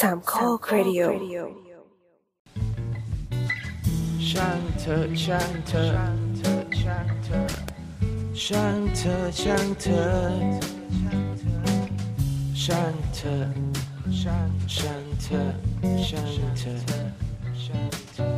[0.00, 1.02] สามข้อครดิโอ
[4.30, 5.86] ช่างเธอช่างเธอ
[6.80, 7.42] ช่างเธอ
[8.44, 10.08] ช่างเธอช่างเธอ
[12.62, 13.36] ช่างเธอ
[14.20, 15.42] ช่างช่างเธอ
[16.08, 16.76] ช่างเธอ
[17.64, 18.34] ช่างเธอ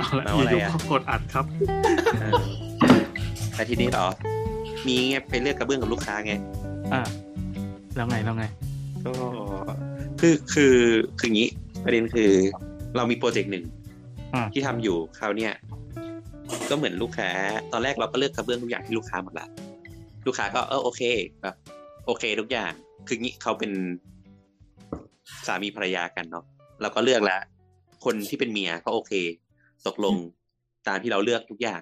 [0.00, 1.44] เอาละเอาอะไรอยู่อะๆก็กดอัดครับ
[2.20, 2.42] เออ
[3.54, 4.06] แต่ทีนี้เหรอ
[4.86, 6.34] มีไงไปเลือกกระเบื้องกับลูกค้าไง
[6.92, 7.00] อ่า
[7.96, 8.44] แล้วไงแล้วไง
[9.06, 9.12] ก็
[10.20, 10.76] คือคือ
[11.18, 11.50] คืออย่างนี้
[11.84, 12.30] ประเด็นคือ
[12.96, 13.64] เรามีโปรเจกต์หนึ่ง
[14.34, 15.52] อ่าที่ทำอยู่คราวเนี้ย
[16.70, 17.28] ก็เหมือนลูกค้า
[17.72, 19.46] ตอนแรกเราก็เลือกกระเบื้องทุกอย่างที่ลูกค้าหมดละ
[20.26, 21.02] ลูกค้าก็เออโอเค
[21.42, 21.56] แบบ
[22.06, 22.72] โอเคทุกอย่าง
[23.06, 23.72] คืองี้เขาเป็น
[25.46, 26.44] สามีภรรยากันเนาะ
[26.80, 27.40] เราก็เลือกแล้ว
[28.04, 29.12] คนที่เป็นเมียก็โอเค
[29.86, 30.16] ตกลง
[30.88, 31.80] ตามที่เราเลือกทุกอย่าง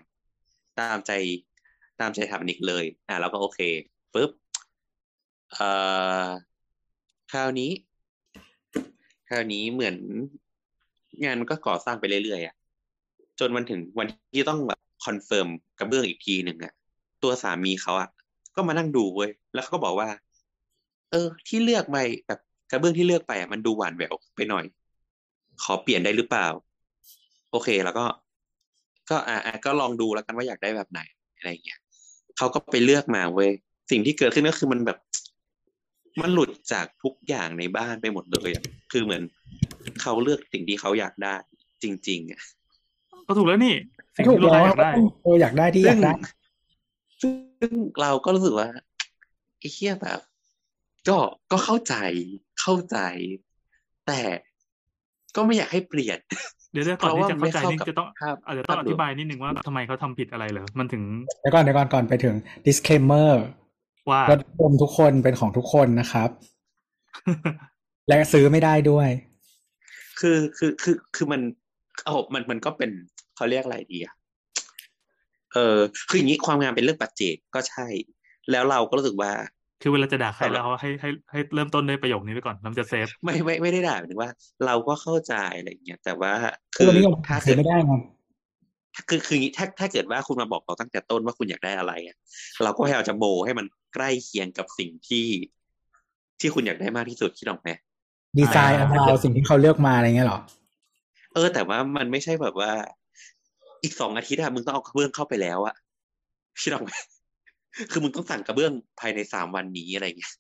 [0.81, 1.13] ตามใจ
[2.01, 3.61] ตามใจสถาปนิกเลย อ่าเราก็โอเค
[4.15, 4.31] ปุ๊บ
[5.53, 5.69] เอ่
[6.25, 6.27] อ
[7.31, 7.71] คราวนี้
[9.29, 9.97] คราวนี้เหมือน
[11.25, 12.55] งานมันก็ก่อสร้างไปเรื่อยๆอะ
[13.39, 16.73] จนมันถึงวันที่ต้องแบบ confirm กระเบื้องอีกทีหนึ่งอะ
[17.23, 18.09] ตัวสามีเขาอะ
[18.57, 20.09] ก็มานั่งดูเว้ยแล้วเขาก็บอกว่า
[21.11, 24.65] เออ ที่เลือกไปแบบกระเบื้องที่เลือกไปอะมันดูหวานแหววไปหน่อย
[25.63, 26.47] ขอเปลี่ยนได้หรือเปล่า
[27.51, 28.05] โอเคแล้วก็
[29.11, 31.01] ก็อ่าอ่าก็ลองดูแล้วกันว่าอยากได้แบบไหน
[31.37, 31.81] อะไรอย่างเงี้ย
[32.37, 33.51] เขาก็ไปเลือกมาเว้ย
[33.91, 34.99] สิ่งที่เกิดขึ้นก็คือมันแบบ
[36.21, 39.23] มันหลุดจากทุกอย่างในบ้านไปหมดเลยอะคือเหมือน
[40.01, 41.35] เขาเลือกสิ่งที่เขาอยากได้
[41.83, 42.41] จริง ๆอะ
[43.27, 43.75] ก็ถูกแล้วนี่
[44.15, 44.91] สิ่งถูกที่ลูกแล้ค้าวอยากได้
[45.23, 46.13] เอออยากได้ที่อยากได้
[47.21, 48.69] ซึ่งซึ่งเราก็รู้สึกว่า
[49.59, 50.21] ไอ้เหี้ยแบบ
[51.09, 51.19] ก็
[51.51, 51.95] ก็เข้าใจ
[52.61, 52.99] เข้าใจ
[54.07, 54.21] แต่
[55.37, 56.19] ก็ไม่อยากให้เปลี่ยน
[56.73, 61.03] เดี๋ยวเดี๋ยวก่อนที่จะเข้าใจเพราะว่าไม่นี่เข้ากับจะต้องภาพอาจจะต้องภาอพรวมธิบายนิดนึงว่าทำไมเขาทำผิดอะไรเหรอมันถึง
[61.41, 62.35] เดี๋ยวก่อนเดี๋ยวก่อนก่อนไปถึง
[62.67, 63.31] disclaimer
[64.09, 66.31] ว่ารถยนต์ทุกคนเป็นของทุกคนนะครับ
[68.09, 69.09] และซื้อไม่ได้ด้วย
[70.21, 71.41] คือคือคือคือมัน
[72.05, 72.91] เอามันมันก็เป็น
[73.37, 74.15] เขาเรียกอะไรดีอะ
[75.55, 77.87] เออคืออย่างนี้ความงามเป็นเรื่องปัจเจกก็ใช่
[78.51, 79.33] แล้วเราก็รู้สึกว่า
[79.83, 84.31] คือเวลาจะด่าใครแต่ละแล้วให้ให้ให้เริ่มต้นด้วยประโยคนี้ไปก่อนแล้วมันจะเซฟไม่ไม่ไม่ได้ด่าหมายถึงว่า
[84.67, 86.33] เราก็เข้าใจอะไรอย่างเงี้ยแต่ว่า
[86.77, 87.95] คืคืออวันนี้ยังถ้าซื้เกิอดไม่ได้ไง
[89.09, 92.17] คือคืออย่างงี้ถ้าถ้าเกิดว่าคุณมาบอกเราตั้งแต่ต้นว่าคุณอยากได้อะไรอะ
[92.65, 95.27] เราก็พยายามจะโมให้มันใกล้เคียงกับสิ่งที่
[96.41, 97.69] ที่คุณอยากได้มากที่สุดคิดออกไหม
[98.39, 100.41] ดีไซน์อ่าเอาสิ่งที่เขาเลือกมาอะไรเงี้ยเหรอ
[101.35, 102.73] เออ แต่ว่ามันไม่ใช่แบบว่า
[103.83, 105.75] อีกสองอาทิตย์อะมึงต้องเอากระเบื้องเข้าไปแล้วอะ
[106.63, 106.91] คิดออกไหม
[107.91, 110.35] คือมึงต้องสั่งกระเบื้องภายในสามวันนี้อะไรเงี้ย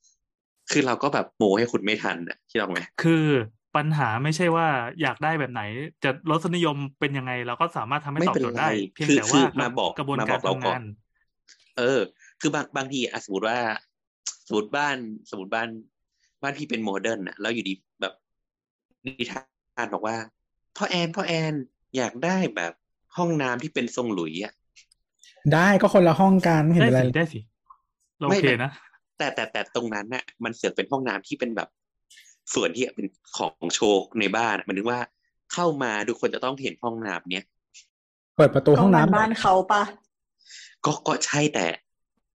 [0.71, 3.27] คือเราก็แบบโมให้คุณไม่ทันอะคิดออกไหมคือ
[3.77, 4.67] ปัญหาไม่ใช่ว่า
[5.03, 5.63] อยากได้แบบไหน
[6.05, 10.83] จะรสนิยมเป็นยังไง เราก็สามารถทำให้ไม่ตอบเป็นโจทย์ไรได้ เพียงคือแต่คืว่าอมาบอกกระบวนมาบกาอรกเราทำก่อนงาน
[11.79, 12.01] เออ
[12.41, 13.59] คือบางบางทีอะสมมติว่า
[14.47, 14.97] สมมติบ้าน
[15.31, 15.69] สมมติบ้าน
[16.43, 18.15] บ้านพี่เป็นโมเดิร์นอะแล้วอยู่ดีแบบ
[19.05, 20.17] นิทานบอกว่า
[20.77, 21.53] พ่อแอนพ่อแอน
[21.97, 22.73] อยากได้แบบ
[23.17, 24.53] ห้องน้ำที่เป็นทรงหลุยอะ
[25.55, 27.41] ได้ก็คนละห้องกันไม่เห็นได้เป็นไรสิได้สิ
[28.19, 28.71] เราโอไม่เคไม่นะ
[29.19, 31.69] แต่แต่แต่ตรงนั้นน่ะ มันเสือกเป็นห้องน้ำที่เป็นแบบ
[32.55, 33.07] ส่วนที่เป็น
[33.37, 35.01] ของโชว์ในบ้านอะหมันถึงว่า
[35.53, 37.47] เข้ามาทุกคนจะต้องเห็นห้องน้ำเนี้ย
[38.37, 39.83] เปิดประตูห้องน้ำก็มับ้านเขาปะ
[40.85, 41.67] ก็ก็ใช่แต่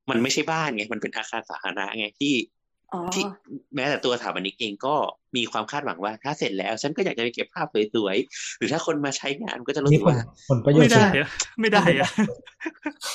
[0.09, 2.33] มันไม่ใช่บ้านไงมันเป็นอาคารสาธารณะไงที่
[2.93, 3.23] อ๋อที่
[3.75, 4.95] แม้แต่ตัวสถาปนิกเองก็
[5.35, 11.29] มีความคาดหวังว่า ถ้าเสร็จแล้ว ฉันก็อยากจะไปเก็บภาพสวยๆหรือถ้าคนมาใช้งานก็จะรู้นี่สึกผลว่าผลประโยชไม่น์ได้สุดอะ
[11.61, 12.09] ไม่ได้อะ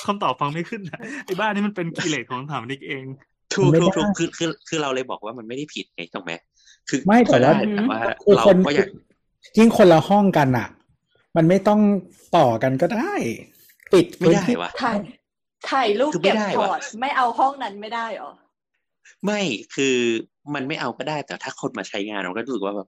[0.05, 3.05] คำตอบฟังไม่ขึ้นอะไอ้บ้านนี้มันเป็นกิเลสของสถาปนิกเอง
[3.55, 6.31] ถูกถูกถูกคือคือคือเราเลยบอกว่ามันไม่ได้ผิดไงถูกไหม
[6.89, 8.89] คือไม่แต่ว่าก็ได้แต่ว่าคือเราคนก็อยาก
[9.57, 10.67] ยิ่งคนละห้องกันอะ
[11.35, 11.79] มันไม่ต้อง
[12.37, 13.13] ต่อกันก็ได้
[13.93, 14.97] ปิดไม่ได้พื้นที่วะถ่าย
[15.69, 18.31] ถ่ายรูปคือไม่เก็บได้พว่ะอร์ตไม่เอาห้องนั้นไม่ได้เหรอ
[19.25, 19.41] ไม่
[19.75, 19.95] คือ
[20.53, 22.87] มันไม่เอาก็ได้ แต่ถ้าคนมาใช้งานเราก็รู้สึกว่าแบบ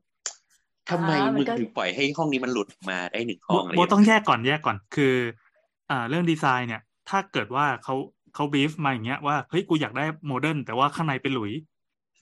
[0.90, 5.14] ทำไมอ่ามัมึนงก็ถึงปล่อยให้ห้องนี้มันหลุดมาได้หนึ่งห้องอะไรโบอย่างต้องเงี้ยแยกก่อนแยกก่อนคือ
[5.92, 7.96] อ่า เรื่องดีไซน์เนี่ย ถ้าเกิดว่าเขา
[8.36, 11.52] เขาบีฟมาอย่างเงี้ยว่าเฮ้ยกูอยากได้โมเดิร์นแต่ว่าข้างในเป็นหลุย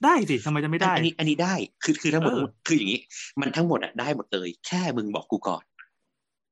[0.04, 1.54] ได้สิทำไมจะไม่ได้ อันนี้อันนี้ได้
[1.84, 3.00] คือคือทั้งหมดเออคืออย่างนี้
[3.40, 5.64] มันทั้งหมดอะได้หมดเลย แค่มึงบอกกูก่อน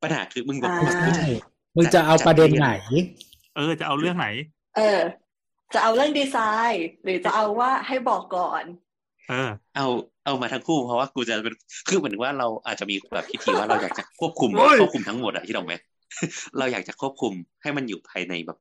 [0.02, 1.28] ปัญหาคือมึงบอกกูอ่าก่อนใช่
[1.76, 2.70] มึงจะเอาประเด็นไหน
[3.56, 4.28] เออจะเอาเรื่องไหน
[4.76, 5.00] เออ
[5.74, 6.36] จะเอาเรื่องดีไซ
[6.70, 8.64] น์ หรือจะเอาว่าให้บอกก่อน
[9.28, 9.86] เออ เอา
[10.24, 11.54] เอามาทั้งคู่เพราะว่ากูจะเป็น
[11.88, 15.72] คือเหมือนว่าเราอาจจะมีแบบพิธีว่าเราอยากจะควบคุมโอ้ยควบคุมทั้งหมดอะที่เราไหม
[16.58, 17.32] เราอยากจะควบคุม
[17.62, 18.58] ให้มันอยู่ภายในแบบ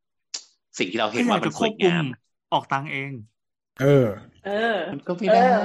[0.78, 2.06] สิ่งที่เราเห็นว่ามันสวยงาม
[2.54, 3.12] ออกตังค์เอง
[3.82, 4.08] เออ
[4.46, 5.64] เออ มันก็ไม่ได้เออ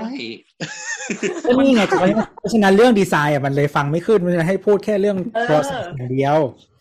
[1.46, 6.38] ก็นี่ไงเพราะฉะนั้นเรื่องดีไซน์อะมันเลยฟังไม่ขึ้นมันจะให้พูดแค่เรื่องเออ process อย่างเดียว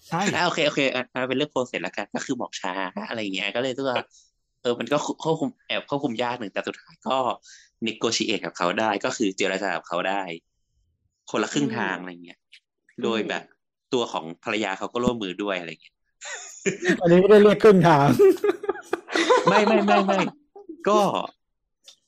[0.09, 2.73] ใช่อะโอเคโอเคอะอะเป็นเรื่องโปรเซสแล้วกันก็คือบอกช้า
[3.09, 3.97] อะไรอย่างเงี้ยก็เลยรู้สึกว่า
[4.61, 7.17] เออมันก็ควบคุมแอบควบคุมยากหนึ่งแต่สุดท้ายก็
[7.87, 10.21] negotiate กับเขาได้ก็คือเจรจากับเขาได้
[11.31, 12.39] คนละครึ่งทางอะไรเงี้ย
[13.03, 13.43] โดยแบบ
[13.93, 15.95] ตัวของภรรยาเขาก็ร่วมมือด้วยอะไรเงี้ย
[17.01, 18.07] อันนี้ไม่ได้เรียกครึ่งทาง
[19.49, 20.19] ไม่ไม่ไม่ไม่
[20.89, 20.99] ก็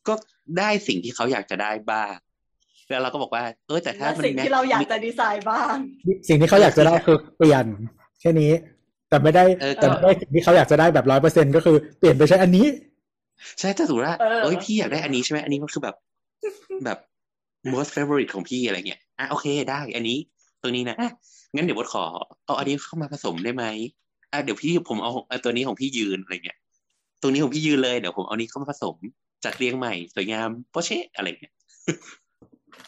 [0.08, 0.14] ก็
[0.58, 2.14] ได้สิ่งที่เขาอยากจะได้บ้าง
[2.90, 5.76] แล้วเราก็บอกว่า เออแต่ถ้าและมันสิ่งที่เราอยากจะดีไซน์บ้าง
[6.30, 7.66] สิ่งที่เขาอยากจะได้คือเปลี่ยน
[8.22, 8.52] แค่นี้
[9.10, 12.68] แต่ไม่ได้เออแต่ไม่ได้สิ่งที่เขาอยากจะได้แบบร้อยเปอร์เซ็นก็คือเปลี่ยนไปใช้อันนี้
[13.60, 15.96] ใช่ถ้าสมมติว่าเออเอ้ยพี่อยากได้อันนี้ใช่ไหมอันนี้มันคือแบบ
[16.86, 16.98] แบบ
[17.74, 20.18] most favorite ของพี่อะไรเงี้ยอะโอเคได้ อันนี้
[20.62, 21.12] ตรงนี้นะอะ
[21.54, 22.04] งั้นเดี๋ยวบดขอ
[22.46, 23.66] เอาอันนี้เข้ามาผสมได้ไหม
[24.32, 26.65] อะเดี๋ยวพี่ผมเอาเอาตัวนี้ของพี่ยืนอะไรเงี้ยต
[27.26, 28.96] รงนี้ของพี่ยืนเลยเดี๋ยวผมเอานี้เข้ามาผสม
[29.46, 31.54] จัดเรียงใหม่สวยงามโปเชะอะไรเงี้ย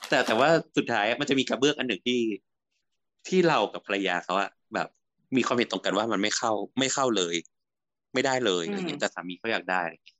[0.09, 2.19] แต่แต่ว่าสุดท้ายอะมันจะมีกระเบื้องอันหนึ่งที่
[3.27, 4.87] ที่เรากับภรรยาเขาอะแบบ
[5.35, 7.35] มีความเห็นตรงกันว่ามันไม่เข้าไม่เข้าเลย
[8.13, 10.17] ไม่ได้เลยอะไรเงี้ยแต่สามีเขาอยากได้อะไรเงี้ย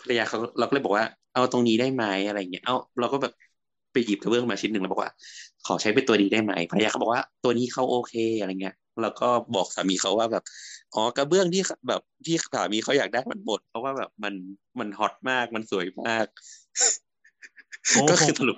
[0.00, 1.04] ภรรยาเขาเราก็เลยบอกว่า
[1.34, 3.32] เอาตรงนี้ได้ไหมอะไรเงี้ยเอาเราก็แบบ
[3.92, 5.10] ไปหยิบกระเบื้องมาชิ้นหนึ่งแล้วบอกว่า
[5.66, 10.44] ขอใช้เป็นตัวนี้ได้ไหมภรรยาเขาบอกว่าตัวนี้เขาโอเคอะไรเงี้ย แล้วก็บอกสามีเขาว่าแบบ
[10.94, 14.34] อ๋อกระเบื้องที่แบบที่สามีเขาอยากได้มันหมดเพราะว่าแบบมัน
[14.78, 16.26] มันฮอตมากมันสวยมาก
[17.90, 18.56] โอ้โหก็คือสรุป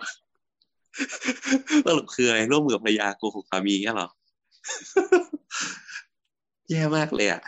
[1.87, 4.09] สรุปคืออะไรร่วมมือกับภรรยาโกหกสามีเนี่ยเหรอ
[6.71, 7.43] แย่มากเลยอะ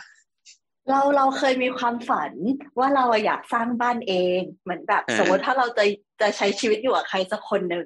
[0.89, 2.31] เราเราเคยมีความฝัน
[2.79, 5.83] ว่าเราอะอยากสร้างบ้านเองเหมือนแบบเออสมมติถ้าเราจะ
[6.21, 7.85] จะใช้ชีวิตอยู่กับใครสักคนหนึ่ง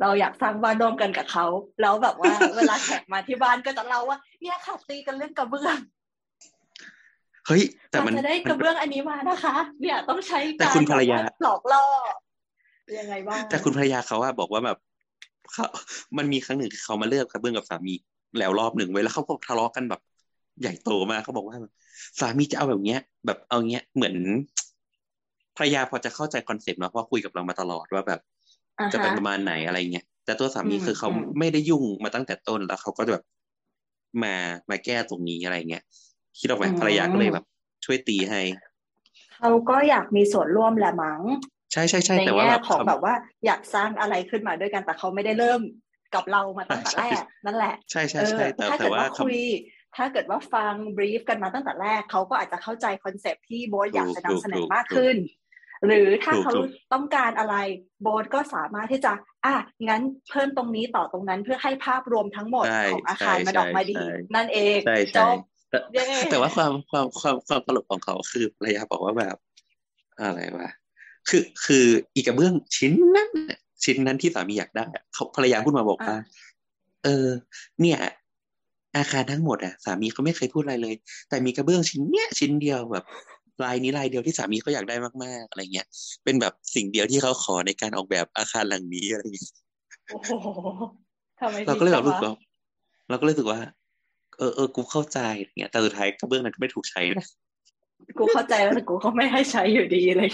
[0.00, 1.46] เราอยากสร้างบ้านร่วมกันกับเขา
[1.80, 5.78] แล้วแบบว่าเวลาแขกมาที่บ้านก็จะเล่าว่า เนี่ยค่ะตีกันเรื่องกระเบื้อง
[7.46, 11.84] เฮ้ย แต่เรามันจะได้กระเบื้องอันนี้มานะคะ เนี่ยต้องใช้แต่การคุณภรรยาแบบว่หลอกล่อ
[12.98, 14.78] ยังไงบ้างแต่คุณภรรยาเขาว่าบอกว่าแบบ
[15.52, 15.66] เขา
[16.16, 17.94] มันมีครั้งหนึ่งที่เขามาเลือกกระเบื้องกับสามี
[18.38, 20.00] แล้วรอบหนึ่งไว้แล้วเขาก็ทะเลาะกันแบบ
[20.60, 21.56] ใหญ่โตมากเขาบอกว่า
[22.20, 24.14] สามีจะเอาแบบเนี้ย แบบเอาเงี้ยเหมือน
[25.56, 28.20] ภรรยาพอจะเข้าใจคอนเซ็ปต์เนาะเพราะคุยกับเรามาตลอดว่าแบบ
[28.78, 33.24] อ่าจะเป็นฮะประมาณไหนอะไรเงี้ยแต่ตัวสามีอืมคือเขาอืมไม่ได้ยุ่งมาตั้งแต่ต้นแล้วเขาก็จะแบบ
[34.22, 34.34] มา
[34.70, 35.82] มาแก้ตรงนี้อะไรเงี้ย
[36.38, 37.44] คิดออกไหมภรรยาก็เลยแบบ
[37.84, 38.40] ช่วยตีให้
[39.34, 41.22] เขาก็อยากมีส่วนร่วมแหละมั้ง
[41.72, 43.14] ใช่ใช่ใช่ในแต่ว่าแง่แบบของทำแบบว่า
[43.44, 45.60] อยากสร้างอะไรขึ้นมาด้วยกันแต่เขาไม่ได้เริ่ม
[46.14, 49.36] กับเรามาตั้งแต่ใช่แรกนั่นแหละ ใช่ใช่เอใช่อแต่ถ้าแต่เกิดว่าว่าทำคุย
[49.96, 55.16] ถ้าเกิดว่าฟัง brief กันมาตั้งแต่แรกเขาก็อาจจะเข้าใจ concept ที่โบ๊ทอยากจะนำเสนอมากขึ้น
[55.86, 57.56] หรือถ้าถูกเขาถูกต้องการอะไร
[58.02, 59.12] โบ๊ทก็สามารถที่จะ
[59.44, 59.54] อะ
[59.88, 65.36] งั้นเพิ่มตรงนี้ต่อตรงนั้นเพื่อให้ภาพรวมทั้งหมดใช่ของอาคารใช่มันออกมาดีใช่นั่นเองใช่จใช่บ
[65.70, 69.36] แต่เย้แต่ว่าความความความความตลกของเขาคือภรรยาบอกว่าแบบ
[70.18, 70.70] อะไรวะ
[71.28, 76.20] คือคืออีกกระเบื้องชิ้นนั้นน่ะชิ้นนั้นที่สามีอยากได้อะเขาภรรยาพูดมาบอกว่าอ่า
[77.04, 77.26] เออ
[77.80, 77.98] เนี่ย
[78.96, 80.94] อาคารทั้งหมดอะสามีเขาไม่เคยพูดอะไรเลย
[81.28, 83.04] แต่มีกระเบื้องชิ้นเนี้ยชิ้นเดียวแบบ
[83.64, 85.86] ลายนี้ลายเดียวที่สามีเขาอยากได้มากๆอะไรเงี้ย
[86.24, 89.52] เป็นแบบสิ่งเดียวที่เขาขอในการออกแบบอาคารหลังนี้อะไรเงี้ย
[90.08, 90.30] โอ้โห
[91.40, 92.34] ทำไมเราก็เลยแบบดีรู้จัสึงกวะว่า
[93.08, 93.60] เราก็เลยรู้สึกว่า
[94.38, 97.26] เออเออกูเข้าใจอะไรเงี้ยแต่สุดท้ายกระเบื้องนั้นก็ไม่ถูกใช้นะ
[98.18, 100.30] กูเข้าใจแล้วแต่กูก็ไม่ให้ใช้อยู่ดีเลย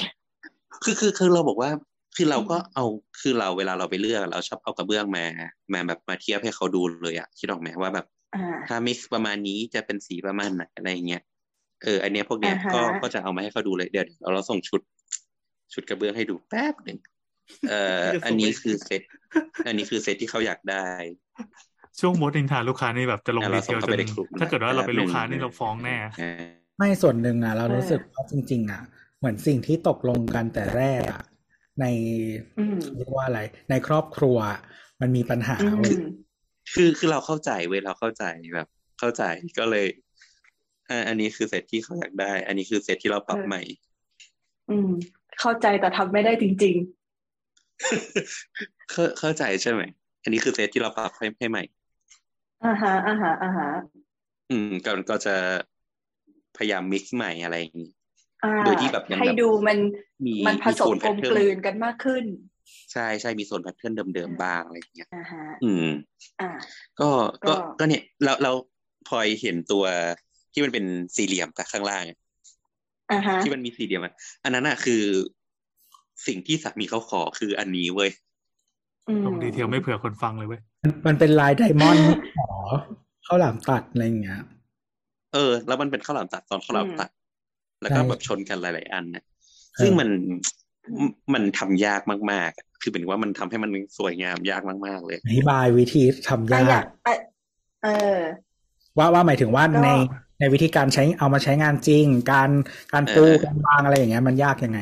[0.84, 1.70] คือคือคือเราบอกว่า
[2.16, 2.84] คือเราก็เอา
[3.20, 5.24] คือเราเวลาเราไปเลือก เราชอบเอากระเบื้องมา
[5.72, 8.19] มาแบบมาเทียบให้เขาดูเลยอะคิดออกไหมว่าแบบอ่า
[8.68, 11.22] ถ้ามิกซ์ประมาณนี้จะเป็นสีประมาณไหนอะไรเงี้ย
[11.82, 14.80] เอออันเนี้ยพวกเนี้ยอ่าฮะก็ก็จะเอามาให้เขาดูเลยเดี๋ยวเดี๋ยวเราส่งชุด
[15.74, 16.98] ชุดกระเบื้องให้ดูแป๊บหนึ่ง
[17.68, 19.02] เอ่อจะส่งไปอันนี้คือเซต
[19.66, 20.86] อันนี้คือเซตที่เขาอยากได้
[22.00, 26.30] ช่วงโมดนินทาลูกค้านี่แบบจะลงอะดีเราเทส่งลเข้าจไปนในกลุ่มถ้าเกิดว่าเราเป็นแป๊บลูกค้าหนึ่นี่งเราฟ้องแน่อ่า
[26.78, 28.80] ไม่ส่วนหนึ่งอะ เราเออรู้สึกว่าจริง ๆ อะ
[29.18, 31.22] เหมือนสิ่งที่ตกลงกันแต่แรกอะ
[31.80, 31.84] ใน
[32.58, 34.38] อืมเรียกว่าอะไร ในครอบครัว
[35.00, 35.94] มันมีปัญหาอืมเว้ย
[36.72, 38.24] คือคือเราเข้าใจเว้ยเราเข้าใจ
[38.54, 39.22] แบบ เข้าใจ
[39.58, 39.86] ก็เลย
[40.88, 43.62] อ่าอันนี้คือเซตที่เขาอยากได้ อันนี้คือเซตที่เราปรับเออใหม่
[44.70, 44.90] อืม
[45.40, 46.76] เข้าใจแต่ทำไม่ได้จริง
[48.90, 49.82] เข้าเข้าใจใช่ไหม
[50.22, 53.68] อันนี้คือเซตที่เราปรับให้ให้ใหม่ๆอ่าฮะอ่าฮะอ่าฮะ
[54.50, 55.34] อืมก็ก็จะ
[56.56, 57.90] พยายาม mix ใหม่อะไรอย่างนี้
[58.44, 59.78] อ่าโดยที่แบบยังให้แบบดูมัน
[60.26, 62.24] มีมันผสมโซนกลม pattern กลืนกันมากขึ้น
[62.92, 65.88] ใช่ใช่มีโซน pattern เดิมๆบ้างอะไรอย่างเงี้ยอ่าฮะอืม
[66.40, 66.50] อ่า
[67.00, 67.10] ก็
[67.46, 68.52] ก็ก็ก็เนี่ยเราเรา
[69.08, 69.84] พลอยเห็นตัว
[70.52, 70.84] ที่มันเป็น
[71.16, 72.18] สี่เหลี่ยมกับข้างล่างอะ
[73.12, 75.02] อ่าฮะที่มันมีสี่เหลี่ยมอะอันนั้นอะคือ
[76.26, 78.10] สิ่งที่สามีเขาขอคืออันนี้เว้ย
[79.08, 82.48] อืมลง detail ไม่เผื่อคนฟังเลยเว้ยมันมันเป็นลายไดมอนด์ขอ
[83.26, 84.40] ข้าวหลามตัดอะไรอย่างเงี้ย
[85.34, 87.10] เออ แล้วมันเป็นข้าวหลามตัดตอนข้าวหลามตัด
[87.82, 89.24] แล้วก็ใช่แบบชนกันหลาย ๆ อันนะ
[89.82, 90.08] ซึ่งมัน
[91.34, 92.00] มันทำยาก
[92.32, 97.16] มากๆอะคือเป็นว่ามันทำให้มันสวยงามยากมาก ๆ เลย อธิบายวิธีทำอะอยากอะ
[97.84, 98.20] เออ
[98.98, 99.88] ว่าว่าหมายถึงว่าก็ใน
[100.40, 102.50] ในวิธีการใช้เอามาใช้งานจริง การ
[102.92, 104.80] การปูเออการวางอะไรอย่างเงี้ยมันยากยังไง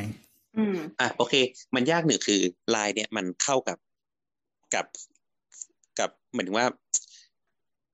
[0.57, 1.33] ออืมอะโอเค
[1.75, 2.39] มันยากหนึ่งคือ
[2.75, 3.77] ลายเนี่ยมันเข้ากับ
[4.73, 4.85] กับ
[5.99, 6.65] กับเหมือนว่า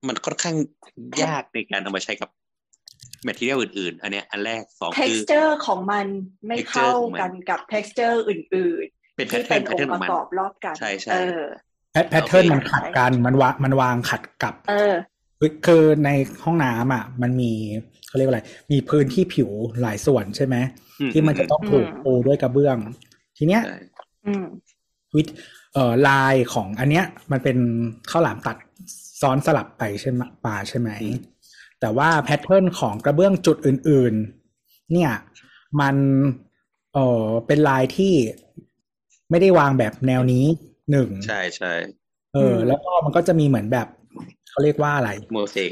[0.08, 0.56] มันค่อนข้าง
[1.22, 2.30] ยากในการเอามาใช้กับ
[3.24, 6.06] แมทเทียลอื่นๆ อันเนี้ยอันแรกสองคือ texture ของมัน
[6.46, 8.86] ไม่ texture เข้าของมันกันกับ texture อื่น
[9.16, 11.42] เป็นๆแพทที่เทิเป็ร์นนอแพทงเทิร์นของมันค์ประกอบรอบกัน ใช่ใช่เออ
[11.92, 14.94] แพทแพทเทิร์นโอเคมันขัดกันมันวางมันวางขัดกับ เออ
[15.40, 16.10] คือคือใน
[16.44, 17.52] ห้องน้ำอะ มันมี
[18.08, 19.50] เขาเรียกว่าอะไร มีพื้นที่ผิว
[19.82, 20.56] หลายส่วนใช่ไหม
[21.00, 22.76] อืมที่มันจะต้องถูกอืมปูด้วยกระเบื้อง
[23.36, 23.78] ทีเนี้ยใช่
[24.26, 24.44] อืม
[25.16, 25.28] วิธ
[25.74, 27.58] เอ่อลายของอันเนี้ย มันเป็น
[28.10, 28.56] ข้าวหลามตัด
[29.20, 30.90] ซ้อนสลับไปใช่ไหมป่าใช่ไหม
[31.86, 34.14] แต่ว่าแพทเทิร์นของกระเบื้องจุดอื่น
[34.52, 35.12] ๆ เนี่ย
[35.80, 35.96] มัน
[36.94, 38.14] เออเป็นลายที่
[39.30, 40.44] ไม่ได้วางแบบแนวนี้
[40.90, 41.72] หนึ่งใช่ใช่
[42.34, 43.86] เออ แล้วก็มันก็จะมีเหมือนแบบ
[44.50, 45.70] เขาเรียกว่าอะไรโมเสก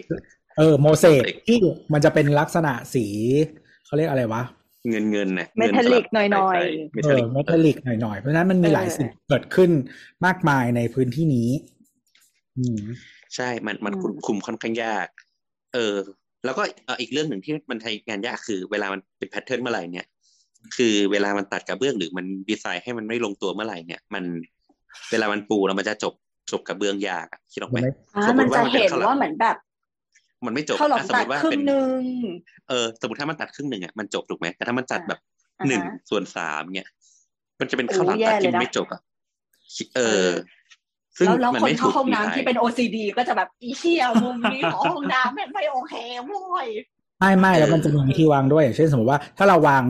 [0.59, 1.59] เออ mosaic mosaic ที่
[1.92, 3.06] มันจะเป็นลักษณะสี
[3.87, 4.42] เขาเรียกอะไรวะ
[4.90, 9.71] เงินเงินนะ metallic หน่อยๆ เออ metallic metallic หน่อยๆเพราะฉะนั้นมันมีหลายเออสิ่งเกิดขึ้น
[10.26, 11.49] มากมายในพื้นที่นี้
[12.59, 12.83] อืม
[13.35, 15.09] ใช่มันมันคุมคุมค่อนข้างยาก
[15.74, 15.96] เออ
[16.44, 20.06] แล้วก็เอ่ออีกเรื่องหนึ่งที่มันทำงานยากคือ เวลามันเป็น pattern เมื่อไหร่เนี่ย
[20.76, 24.24] คือเวลามันตัดกระเบื้องหรือมันดีไซน์ให้มันไม่ลงตัวเมื่อไหร่เนี่ย มัน
[25.10, 26.14] เวลามันปูแล้วมันจะจบ
[26.52, 29.56] จบกระเบื้องยากอะคิดออกไหมมันไม่อ่าสมมุมันติว่าจะมันเป็นเห็นข้าวหลามว่าเหมือนแบบ
[30.46, 32.02] มันไม่จบข้าวหลามอะสมตัมดติว่าครึ่เป็งนหนึ่ง
[32.68, 35.20] เออสมมติถ้ามันตัดครึ่งหนึ่งอะมันจบถูกไหมแต่ถ้ามันตัดแบบ
[35.58, 36.88] อ่าหนึ่งอ่าฮะส่วนสามเนี่ย
[37.60, 39.00] มันจะเป็นโอ้ข้าวหลามแย่ตัดที่เลยนะไม่จบอะ
[39.96, 40.28] เอเอออ
[41.18, 45.94] ซึ่งแล้วแล้วมันคนไม่เข้าถูกห้องดีน้ำไซที่น์เป็น OCD ก็จะแบบอีเชี่ยมุมนี้ของห้องน้ำมันไม่โอเค
[46.26, 46.66] โว้ย
[47.21, 49.83] ไม่ไม่แล้วเออมันจะมีวิธีวางด้วยอย่างเช่นสมมติว่าถ้าเราวาง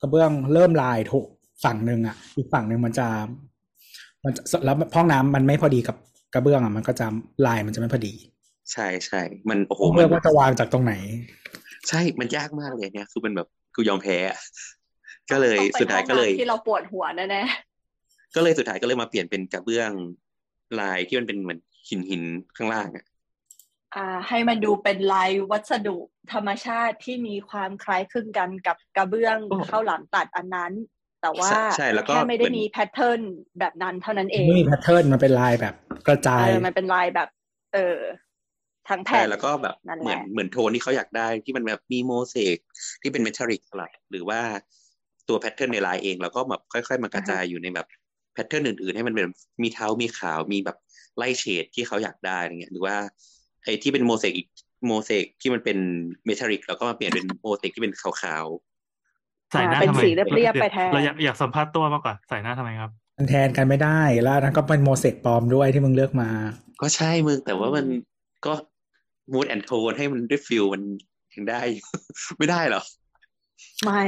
[0.00, 1.26] กระเบื้องเริ่มลายถูก
[1.64, 3.06] ฝั่งหนึ่งอะอีกฝั่งหนึ่งมันจะ
[4.24, 5.96] มันจะแล้วห้องน้ำมันไม่พอดีกับ
[6.34, 7.06] กระเบื้องอะมันก็จะ
[7.46, 8.14] ลายมันจะไม่พอดี
[8.72, 10.94] ใช่ใช่มันโอ้โหผมมัเลืนอกว่าจะวางจากตรงไหน
[11.88, 14.38] ใช่มันยากมากเลยเนี่ยคือมันแบบกูยอมแพ้อะ
[15.30, 17.42] ก็เลยต้องสุดท้ายก็เลยป็นห้องน้ำที่เราปวดหัวแน่
[18.34, 19.90] ก็เลยสุดท้ายก็เลยมาเปลี่ยนเป็นกระเบื้อง
[20.78, 22.22] ลายที่มันเป็นเหมือนหินหิน
[22.56, 25.96] ข้างล่างอะๆอ่าให้มันดูเป็นลายวัสดุ
[26.32, 30.72] ธรรมชาติที่มีความคล้ายคลึงกันกับกระเบื้องโอ้ข้าวหลามตัดอันนั้น
[31.20, 33.20] แต่ว่าใช่ใช่แล้วก็แค่ไม่ได้เหมือนมี pattern
[33.58, 35.74] แบบนั้นเท่านั้นเองไม่มีแพทเทิร์นมันเป็นลายแบบ
[36.06, 37.28] กระจายเออมันเป็นลายแบบ
[37.72, 37.78] เออ
[38.88, 42.56] ทั้งแผ่ใช่แล้วก็แบบนั่นแหละเหมือนเหมือนโทนที่เขาอยากได้ที่มันแบบมีโมเสก
[43.02, 44.40] ที่เป็น metallic สลับหรือว่า
[45.28, 47.86] ตัว pattern ในลายเอง แล้วก็แบบค่อย ๆ มากระจายอยู่ในแบบ
[48.32, 49.26] pattern อื่นๆ ให้มันเป็น
[49.62, 50.76] มีเทามีขาวมีแบบ
[51.16, 52.96] ไล่เฉดที่เขาอยากได้อะไรเงี้ยหรือว่า
[53.64, 54.48] ไอ้ที่เป็นโมเสกอีก
[54.86, 55.78] โมเสกที่มันเป็น
[56.26, 66.30] metallic แล้วก็มาเปลี่ยนเป็นโมเสกที่เป็นขาวๆใส่หน้าเป็นทำไมสีเรียบๆไปแทนเราอยากอยากสัมภาษณ์ตัวมากกว่าใส่หน้าทำไมครับมันแทนกันไม่ได้แล้วอันนั้นก็เป็นโมเสกปลอมด้วยที่มึงเลือกมา
[66.82, 67.86] ก็ใช่มึงแต่ว่ามัน
[68.46, 68.52] ก็
[69.32, 70.82] mood and tone ให้มันได้ feel มัน
[71.34, 71.86] ยังได้อยู่
[72.38, 72.82] ไม่ได้เหรอ
[73.84, 74.02] ไม่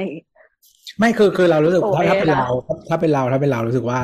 [0.99, 2.47] ไม่คือคือเรารู้สึกโอว่าเคถ้าเป็นนะเรา
[2.89, 4.01] ถ้าเป็นเราถ้าเป็นเรารู้สึกว่า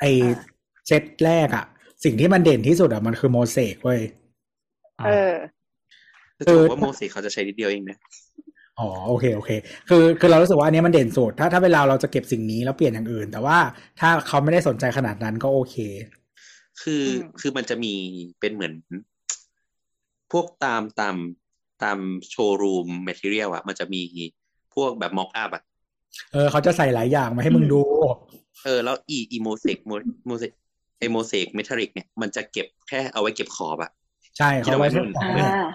[0.00, 0.38] ไออ่า
[0.86, 1.64] เซตแรกอะ
[2.04, 4.00] สิ่งที่มันเด่นที่สุดอะมันคือโมเสกเว้ย
[5.06, 5.34] เออ
[6.34, 7.98] แต่จะบอกว่าโมเสกเขาจะใช้นิดเดียวเองนะ
[8.78, 9.50] อ๋อโอเคโอเค
[9.88, 13.58] คือคือเรารู้สึกว่าอันเนี้ยมันเด่นสุดถ้าถ้าเป็นเราเราจะเก็บสิ่งนี้แล้วเปลี่ยนอย่างอื่น แต่ว่า
[14.00, 15.76] ถ้าเขาไม่ได้สนใจขนาดนั้นก็โอเค
[16.82, 17.94] คืออมคือมันจะมี
[18.40, 18.72] เป็นเหมือน
[20.32, 21.16] พวกตามตาม
[21.82, 21.98] ตาม
[22.30, 24.02] showroom material อะมันจะมี
[24.74, 25.62] พวกแบบ mock up อะ
[26.32, 27.80] เออเขาจะใส่หลายอย่างมาให้มึงดู
[28.64, 29.78] เออ แล้วอีอีโมเสก
[30.26, 30.50] โมเสก
[30.98, 33.90] ไอโมเสกเมทัลลิกเนี่ยมันจะเก็บแค่เอาไว้เก็บขอบอะ
[34.38, 35.68] ใช่เขาไว้ที่ทเราดไว้สอบอ่า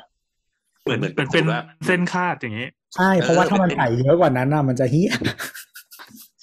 [0.82, 5.12] เหมือนเหมือนเป็นเป็นสมมุติว่าเส้นคาดอย่างนี้ ใช่เพราะว่าเออถ้ามันเป็นใส่เยอะกว่านั้นอะมันจะเฮี้ย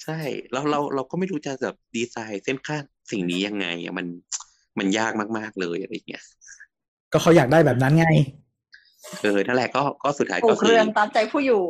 [0.03, 0.19] ใช่
[0.51, 4.05] แล้วเราเราก็ไม่รู้จะแบบดีไซน์เส้นคาดสิ่งนี้ยังไงอะมัน
[4.79, 6.23] มันยากมากๆเลยอะไรอย่างเงี้ย
[7.13, 8.05] ก็เขาอยากได้แบบนั้นไง
[9.23, 11.63] เออนั่นแหละก็ก็สุดท้ายปลูก็กคือเรือนตามใจผู้อยู่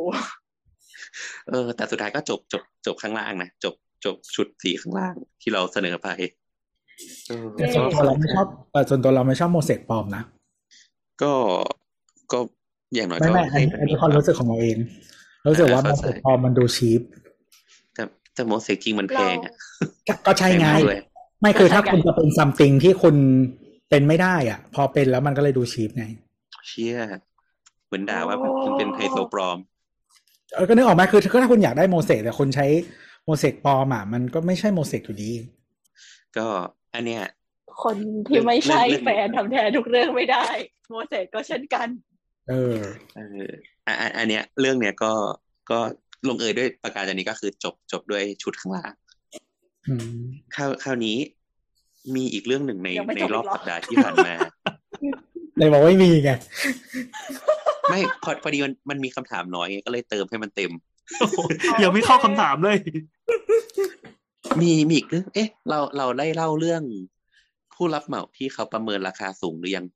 [1.48, 6.08] เออ แต่สุดท้ายก็จบจบจบข้างล่างนะจบจบชุดสีข้างล่างที่เราเสนอไป
[7.28, 10.22] เออแต่ส่วนตัวเราไม่ชอบแต่ส่วนตัวเราไม่ชอบโมเสกปลอมนะ
[11.22, 11.32] ก็
[12.32, 12.38] ก็
[12.94, 14.76] อย่างน้อยไม่ก็ไม่อันให้นี้มันอันนี้ความรู้สึกของเราเอง
[15.48, 17.00] รู้สึกว่าโมเข้าเสใจกปลอมมันดูชีพ
[17.94, 18.02] แต่
[18.34, 19.52] แต่โมเสกจริงมันแพงอะ
[20.26, 21.00] ก็ใช่ไงแพมากเลย
[21.40, 23.16] ไม่คือถ้าใช่ไงคุณจะเป็นซัมติงที่คุณ
[23.90, 26.04] เป็นไม่ได้อะ พอเป็นแล้วมันก็เลยดูชีพไง
[26.68, 26.96] เชี่ย
[27.86, 29.58] เหมือนด่าว่าแบบมันเป็นไฮโซปลอม
[30.54, 32.66] เออก็นึกออกไหมคือคือถ้าคุณอยากได้โมเสกแต่คุณใช้
[33.24, 35.32] โมเสกปลอมอะมันก็ไม่ใช่โมเสกอยู่ดี
[36.36, 36.46] ก็
[36.94, 37.24] อันเนี้ย
[37.82, 37.96] คน
[38.28, 40.46] ที่ไม่ใช่เรื่องแฟนทำแทนทุกเรื่องไม่ได้
[40.90, 41.88] โมเสสก็เช่นกัน
[42.48, 42.78] เออ
[43.16, 43.48] เออ
[43.86, 45.12] อะอะอันเนี้ย เรื่องเนี้ยก็
[45.70, 45.78] ก็
[46.28, 48.92] ลงเอยด้วยประการอันนี้ก็คือจบจบด้วยชุดข้างล่าง
[49.88, 50.22] อืม
[50.54, 51.16] คราวคราวนี้
[52.14, 54.32] มีอีกเรื่องหนึ่งในยังไม่ในจบรอบอีกเหรอสัปดาห์ที่ผ่านมา
[55.56, 56.30] เลยบอกไม่มีไง
[57.90, 60.70] ไม่พอพอดีมันมันมีคำถามน้อยไงก็เลยเติมให้มันเต็ม
[61.82, 62.78] ยังไม่เข้าคำถามเลย
[64.60, 66.82] มีมีอีกเรื่องเอ๊ะ เราเราได้เล่าเรื่อง
[67.74, 69.86] ผู้รับเหมาที่เขาประเมินราคาสูงหรือยัง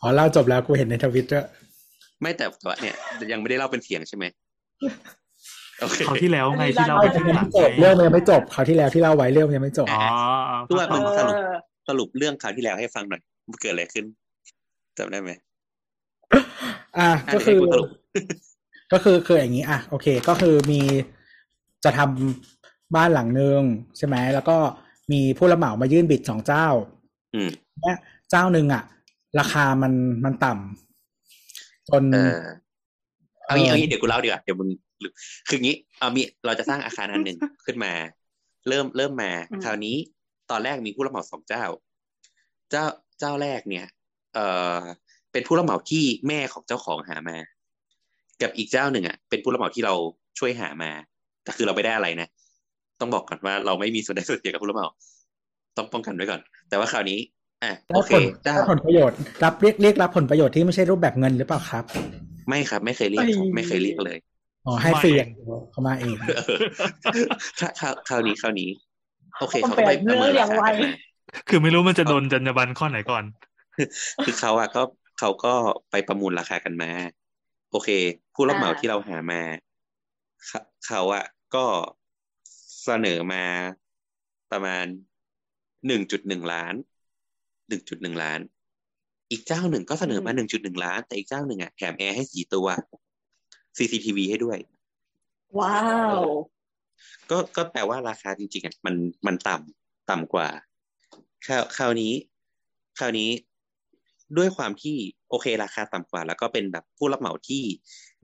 [0.00, 1.48] อ๋อเล่าจบแล้วกูเห็นในทวิตเตอร์
[2.20, 2.96] ไม่แต่ว่าเนี่ย
[3.32, 4.24] ยังไม่ได้เล่าเป็นเสียงใช่ไหม
[5.80, 10.04] โอเคเขาวที่แล้วไงที่เราเล่าไปยังที่หไม่ลังจบไงเรื่องมันยังไม่จบคราวที่แล้วที่เล่าไว้เรื่องมันยังไม่จบอ๋อ
[10.68, 11.52] คือว่าเอมึงสรุปอ
[11.88, 14.04] สรุปเรื่องคราวที่แล้วให้ฟังหน่อยมันเกิดอะไรขึ้น
[14.98, 15.30] จำได้ไหม
[16.32, 16.40] อะ
[16.98, 17.88] อะก็เดี๋ยวคือให้กูสรุป
[18.92, 20.80] ก็คือคืออย่างนี้อะโอเค ก็คือมี
[21.84, 23.62] จะทำบ้านหลังนึง
[23.96, 24.56] ใช่ไหมแล้วก็
[25.12, 26.66] มีผู้รับเหมามายื่นบิดสองเจ้า
[27.34, 27.50] อืม
[27.82, 27.98] เนี่ย
[28.30, 28.82] เจ้าหนึ่งอะ
[29.38, 29.92] ราคามัน
[30.24, 32.38] มันต่ำจนเออ
[33.46, 34.68] เอางี้เออเอางี้เดี๋ยวกูเล่าดีกว่าเดี๋ยวมึง
[35.02, 35.12] ลืม
[35.48, 37.92] คืองี้ เอามีเราจะสร้างอาคารอันหนึ่งขึ้นมา
[38.68, 39.96] เริ่มเริ่มมาอืมคราวนี้
[40.50, 41.64] ตอนแรกมีผู้รับเหมาสองเจ้า
[42.70, 42.84] เจ้า
[43.18, 43.86] เจ้าแรกเนี่ย
[44.34, 44.38] เอ
[44.78, 44.80] อ
[45.32, 47.36] เป็นผู้รับเหมาที่แม่ของเจ้าของหามา
[48.42, 49.94] กับอีกเจ้าหนึ่งอะ เป็นผู้รับเหมาที่เรา
[50.38, 50.90] ช่วยหามา
[51.44, 52.28] แต่คือเราไม่ได้อะไรนะ
[53.00, 54.88] ต้องบอกก่อนว่าเราไม่มีส่วนได้ส่วนเสียกับผู้รับเหมา
[55.76, 57.18] ต้องป้องกันไว้ก่อน แต่ว่าคราวนี้
[57.62, 61.84] อะได้โอเคผลเจ้าได้ผลประโยชน์รับเรียกเรียกรับผลประโยชน์ที่ไม่ใช่รูปแบบเงินหรือเปล่าครับ
[62.48, 64.18] ไม่ครับ ไม่เคยเรียกครับไม่เคยเรียกเลย
[64.66, 66.58] อ๋อให้ฟรีอย่างเดียวเขามาเองเออ
[67.60, 68.70] คราวคราวคราวนี้คราวนี้
[69.40, 70.90] โอเคต้องเขาก็ไปประเมินเปลี่รายนเรื่องคาอย่างไวกันมา
[71.48, 73.24] คือไม่รู้มันจะโดนจรรยาบรรณข้อไหนก่อน
[74.24, 74.82] คือเขาอะก็
[75.20, 75.54] เขาก็
[75.90, 76.90] ไปประมูลราคากันมา
[77.70, 77.88] โอเค
[78.34, 79.42] ผู้รับเหมาอ่าที่เราหามา
[80.46, 81.24] เขาเขาอะ
[81.54, 81.64] ก็
[82.84, 83.44] เสนอมา
[84.52, 84.84] ประมาณ
[85.86, 86.74] หนึ่งจุดหนึ่งล้าน
[87.68, 88.40] หนึ่งจุดหนึ่งล้าน
[89.30, 92.68] อีกเจ้าหนึ่งก็เสนอมาหนึ่งจุดหนึ่งล้าน แต่อีกเจ้าหนึ่งอะแถมแอร์ให้สี่ตัว
[93.76, 94.58] CCTV ให้ด้วย
[95.58, 95.80] ว้า
[96.18, 96.20] ว
[97.30, 98.94] ก็ก็แปลว่าราคาจริงๆอะมัน
[99.26, 100.48] มันต่ำต่ำกว่า
[101.46, 102.12] คราวคราวนี้
[102.98, 103.30] คราวนี้
[104.36, 104.96] ด้วยความที่
[105.30, 107.62] โอเคราคาต่ำกว่า แล้วก็เป็นแบบผู้รับเหมาที่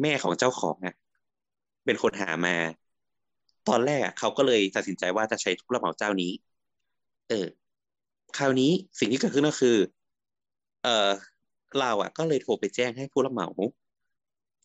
[0.03, 0.95] แม่ของเจ้าของอะ
[1.85, 2.57] เป็นคนหามา
[3.69, 6.33] ตอนแรกอะเขาก็เลยตัดสินใจว่าจะใช้ผู้รับเหมาเจ้านี้
[7.29, 7.47] เออ
[8.39, 9.77] คราวนี้สิ่งที่เกิดขึ้นก็คือ
[10.83, 11.11] เออ
[11.79, 13.49] เราอะก็เลยโทรไปแจ้งให้ผู้รับเหมา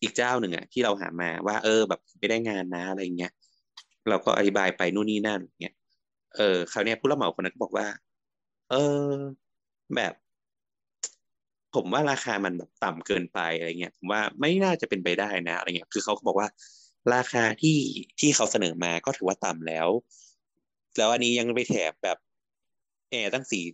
[0.02, 3.32] อีกเจ้าหนึ่งอะที่เราหามาว่า เออ แบบไม่ได้งานนะอะไรเงี้ย
[4.08, 5.74] เราก็อธิบายไปนู่นนี่นั่นเงี้ย
[6.36, 7.86] เออคราวนี้ผู้รับเหมาคนนั้นก็บอกว่า
[8.70, 8.76] เออ
[9.94, 10.12] แบบ
[11.74, 16.48] ผมว่าราคามันแบบต่ำเกินไปอะไรเงี้ยผมว่าไม่น่าจะเป็นไปได้นะอะไรเงี้ยคือเขาก็บอกว่า
[17.14, 17.78] ราคาที่
[18.20, 19.88] ที่เขาเสนอมาก็ถือว่าต่ำแล้ว
[20.98, 22.18] แล้วอันนี้ยังไปแถมแบบ
[23.10, 23.64] แอร์ตั้งสี่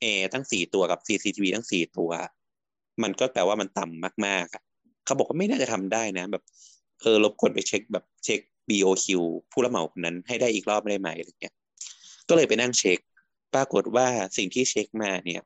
[0.00, 2.10] แอร์ตั้งสี่ตัวกับ CCTV ตั้งสี่ตัว
[3.02, 4.62] มันก็แปลว่ามันต่ำมากๆอะ
[5.04, 6.44] เขาบอกว่าไม่น่าจะทำได้นะ แบบ
[7.02, 9.06] เออรบกวนไปเช็คแบบเช็ค BOQ
[9.52, 11.54] ผู้รับเหมาคนนั้นให้ได้อีกรอบได้ไหมอะไรเงี้ย
[12.28, 12.98] ก็เลยไปนั่งเช็ค
[13.54, 15.42] ปรากฏว่าสิ่งที่เช็คมาเนี่ย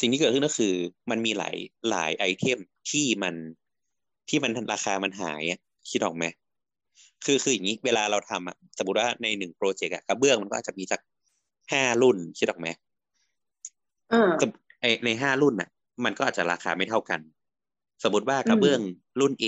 [0.00, 0.74] สิ่งที่เกิดขึ้นก็คือ
[1.10, 1.56] มันมีหลาย
[1.90, 2.58] หลายไอเทม
[2.90, 3.34] ที่มัน
[4.28, 6.24] ที่มันราคามันหายอะคิดออกไหม
[7.24, 11.00] คือคืออย่างนี้เวลาเราทำอะสมมติว่าในหนึ่งโปรเจกต์อะกระเบื้องมันก็อาจจะมีสัก
[11.72, 12.68] ห้ารุ่นคิดออกไหม
[14.12, 15.68] อืมสมไอในห้ารุ่นน่ะ
[16.04, 17.20] มันก็อาจจะราคาไม่เท่ากัน
[18.04, 18.80] สมมติว่ากระเบื้อง
[19.20, 19.46] รุ่น A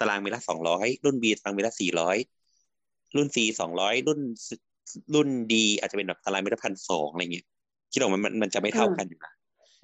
[0.00, 2.16] ตารางเมตรละสองร้อยรุ่น B ตารางเมตรละสี่ร้อย
[3.16, 4.20] รุ่น C สองร้อยรุ่น
[5.14, 7.46] รุ่น D อาจจะเป็นแบบตารางเมตรละพันสองอะไรเงี้ย
[7.92, 9.32] คิดออกไหมมันมันจะไม่เท่ากันอยู่นะ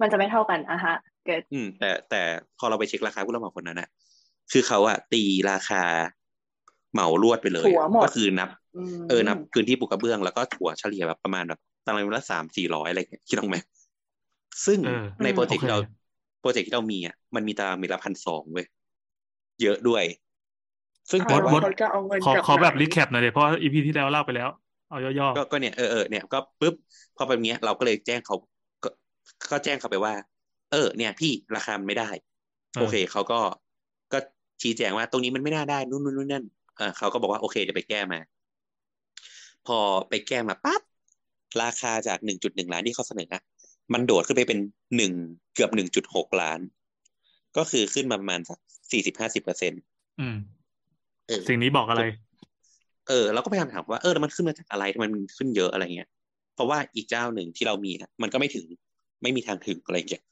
[0.01, 2.21] มันจะไม่เท่ากันอะฮะ เกิดอืม แต่แต่
[2.59, 3.89] พอเราไปเช็คราคาผู้รับเหมาคนนั้นนะ
[4.51, 5.83] คือเขาอะตีราคา
[6.93, 8.49] เหมารวดไปเลยถั่วหมดก็คือนับ
[9.01, 13.57] มเออนับพื้นที่ปูกระเบื้องแล้วก็ถั่วเฉลี่ยแบบประมาณแบบตารางเมตรละสามสี่ร้อยอะไรเงี้ยคิดออกไหม
[14.65, 15.91] ซึ่งเออในโปรเจกต์ที่เราโอเค
[16.41, 18.65] โปรเจกต์ที่เรามีอะมันมีตารางเมตรละพันสองเว้ย
[19.61, 20.03] เยอะด้วย
[21.11, 24.49] ซึ่งเอาแปลว่าเขาจะเอาเงินขอจากขอแบบไหนรีแคปหน่อยเลยเพราะอีพีที่แล้วเล่าไปแล้ว
[24.89, 26.75] เอาย่อก็ก็เนี่ยเออเออเนี่ยก็ปุ๊บ
[27.17, 28.35] พอเป็นเนี้ยเราก็เลยแจ้งเขา
[29.41, 30.13] ก็ก็แจ้งเขาไปว่า
[30.71, 33.39] เออ เนี่ย พี่ราคามันไม่ได้ๆโอเคเขาก็
[34.13, 34.19] ก็
[34.61, 36.45] ชี้แจงว่าตรงนี้มันไม่น่าได้นู่นนู่นนู่นนั่น
[36.77, 38.19] เออเขาก็บอกว่าโอเคเดี๋ยวไปแก้มา
[39.67, 39.77] พอ
[40.09, 40.81] ไปแก้มาปั๊บ
[41.61, 43.43] ราคาจากหนึ่งจุดหนึ่งล้านที่เขาเสนออะ
[43.93, 44.59] มันโดดขึ้นไปเป็น
[44.97, 45.13] หนึ่ง
[45.53, 46.59] เกือบหนึ่งจุดหกล้าน
[47.57, 48.59] ก็คือขึ้นมาประมาณสัก
[48.91, 49.81] สี่สิบห้าสิบเปอร์เซ็นต์
[50.19, 50.37] อืม
[51.27, 52.03] เออสิ่งนี้บอกอะไร
[53.09, 56.09] เออเราก็พยายามถามว่าเออแล้วมันขึ้นมาจากอะไรทำไมมันขึ้นเยอะอะไรเงี้ย
[56.55, 58.65] เพราะว่าอีกเจ้าหนึ่งที่เรามีอะมันก็ไม่ถึง
[59.23, 60.23] ไม่มีทางถึงอะไรเงี้ย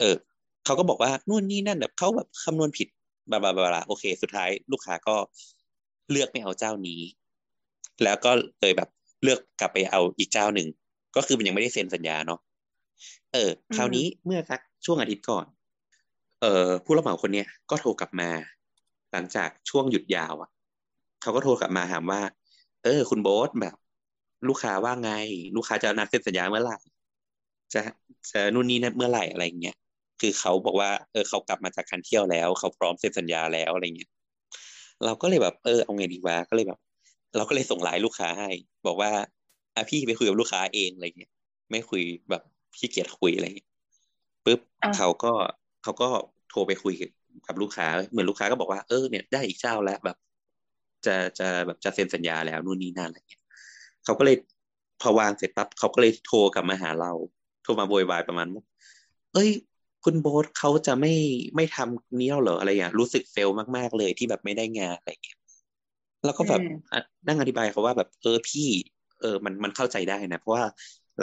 [0.00, 0.16] เออ
[0.64, 2.88] เขาก็บอกว่านู่นนี่นั่นแบบเขาแบบคำนวณผิด
[3.30, 5.16] บลาบลาบลาบลาโอเค สุดท้ายลูกค้าก็
[6.10, 7.00] เลือกไม่เอาเจ้านี้
[8.02, 8.88] แล้วก็เลยแบบ
[9.22, 10.68] เลือกกลับไปเอาอีกเจ้าหนึ่ง
[11.16, 12.40] ก็คือมันยังไม่ได้เซ็นสัญญาเนาะ
[13.32, 15.46] เออ คราวนี้เมื่อสักช่วงอาทิตย์ก่อน
[16.40, 18.30] เอ่อผู้รับเหมาคนเนี้ยก็โทรกลับมา
[19.12, 20.50] หลังจากช่วงหยุดยาวอะ
[21.22, 22.20] เขาก็โทรกลับมาถามว่า
[22.84, 23.76] เออ คุณโบ๊ทแบบ
[24.48, 25.10] ลูกค้าว่าไง
[25.56, 26.78] ลูกค้าจะนัดเซ็นสัญญาเมื่อไหร่
[27.74, 27.80] จะ
[28.30, 29.76] จะนู่นนี่นั่นเมื่อไหร่อะไรเงี้ย
[30.20, 34.10] คือเขาบอกว่าเออเขากลับมาจากการเที่ยวแล้ว เขาพร้อมเซ็นสัญญาแล้วอะไรเงี้ย
[35.04, 36.78] เราก็เลยแบบเออเอาไงดีวะก็เลยแบบ
[37.36, 38.50] เราก็เลยส่งไลน์ลูกค้าให้
[38.86, 39.10] บอกว่า
[39.76, 41.30] อะพี่ไปคุยกับลูกค้าเองอะไรเงี้ย
[41.70, 42.42] ไม่คุยแบบ
[42.78, 43.68] ขี้เกียจคุยอะไรเงี้ย
[44.44, 45.32] ปุ๊บอะเขาก็
[45.82, 46.08] เขาก็
[46.50, 46.94] โทรไปคุย
[47.46, 50.16] กับลูกค้า เหมือนลูกค้าก็บอกว่าเออเนี่ยได้อีกเจ้าแล้วแบบ
[51.06, 53.42] จะจะแบบจะเซ็นสัญญาแล้วนู่นนี่นั่นอะไรเงี้ย
[54.04, 54.36] เขาก็เลย
[55.00, 57.39] พอวางเสร็จปั๊บเขาก็เลยโทรกลับมาหาเราโท
[57.70, 58.62] รมาโวยวายประมาณว่า
[59.34, 59.50] เอ้ย
[60.04, 61.12] คุณโบ๊ทเขาจะไม่
[61.56, 65.38] ไม่ทำนี้แล้วเหรออะไรอย่าง รู้สึกเฟลมากๆเลยที่แบบไม่ได้งานอะไรเงี้ย
[66.24, 68.68] แล้วก็แบบอืมอะนั่งอธิบายเขาว่าแบบเออพี่
[69.20, 70.64] เออ มันมันเข้าใจได้นะ เพราะว่า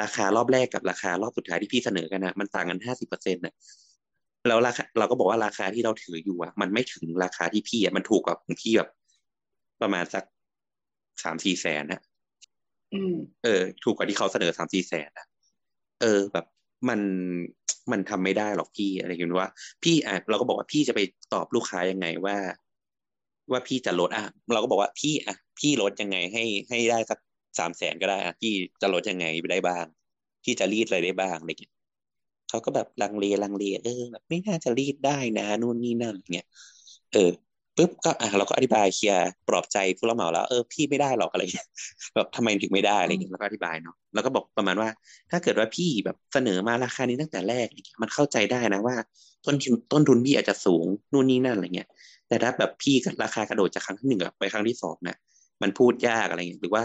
[0.01, 3.53] ราคารอบแรกกับราคารอบสุดท้ายที่พี่เสนอกันนะมันต่างกันห้าสิบเปอร์เซ็นต์นะ
[4.47, 8.89] แล้วราคาเราก็บอกว่าราคาที่เราถืออยู่อะมันไม่ถึงราคาที่พี่อะมันถูกกว่าของพี่แบบ
[9.81, 10.23] ประมาณสัก
[11.23, 12.01] สามสี่แสนนะ
[12.91, 15.26] อืมเออ ถูกกว่าที่เขาเสนอสามสี่แสนอะ
[15.99, 16.45] เออแบบ
[16.89, 17.01] มัน
[17.91, 19.51] มันทำไม่ได้หรอกพี่อะไรอย่างเงี้ว่า
[19.83, 20.99] พี่อะเราก็บอกว่าพี่จะไป
[21.33, 22.37] ตอบลูกค้ายังไงว่า
[23.51, 27.19] ว่าพี่จะลดอะ เราก็บอกว่าพี่อะพี่ลดยังไงให้ให้ได้สัก
[27.59, 29.85] สามแสนก็ได้อะพี่จะลดยังไงไปได้บ้าง
[30.43, 31.73] พี่จะรีดอะไรได้บ้างอะไรเงี้ย
[32.49, 36.47] เขาก็แบบลังเลลังเลเออแบบไม่น่าจะรีดได้นะนู่นนี่นั่นอะไรเงี้ย
[37.11, 37.31] เออ
[37.77, 41.67] ปุ๊บก็อะเราก็อธิบายเคลียร์ปลอบใจผู้รับเหมาแล้ว เออพี่ไม่ได้หรอกอะไรเงี้ย
[42.15, 44.89] แบบทำไมถึงไม่ได้อะไรเงี้ยแล้วก็อธิบายเนาะแล้วก็บอกประมาณว่า
[45.31, 48.95] ถ้าเกิดว่าพี่แบบเสนอมาราคานี้ตั้งแต่แรกอะไรเงี้ยมันเข้าใจได้นะว่า
[49.45, 51.89] ต้นทุนต้นทุนพี่อาจจะสูงนู่นนี่นั่นอะไรเงี้ย
[52.27, 55.17] แต่ถ้าแบบพี่กับราคากระโดดจากครั้งที่หนึ่งอะไปครั้งที่สองเนี่ย
[55.61, 56.83] มันพูดยากอะไรเงี้ยหรือว่า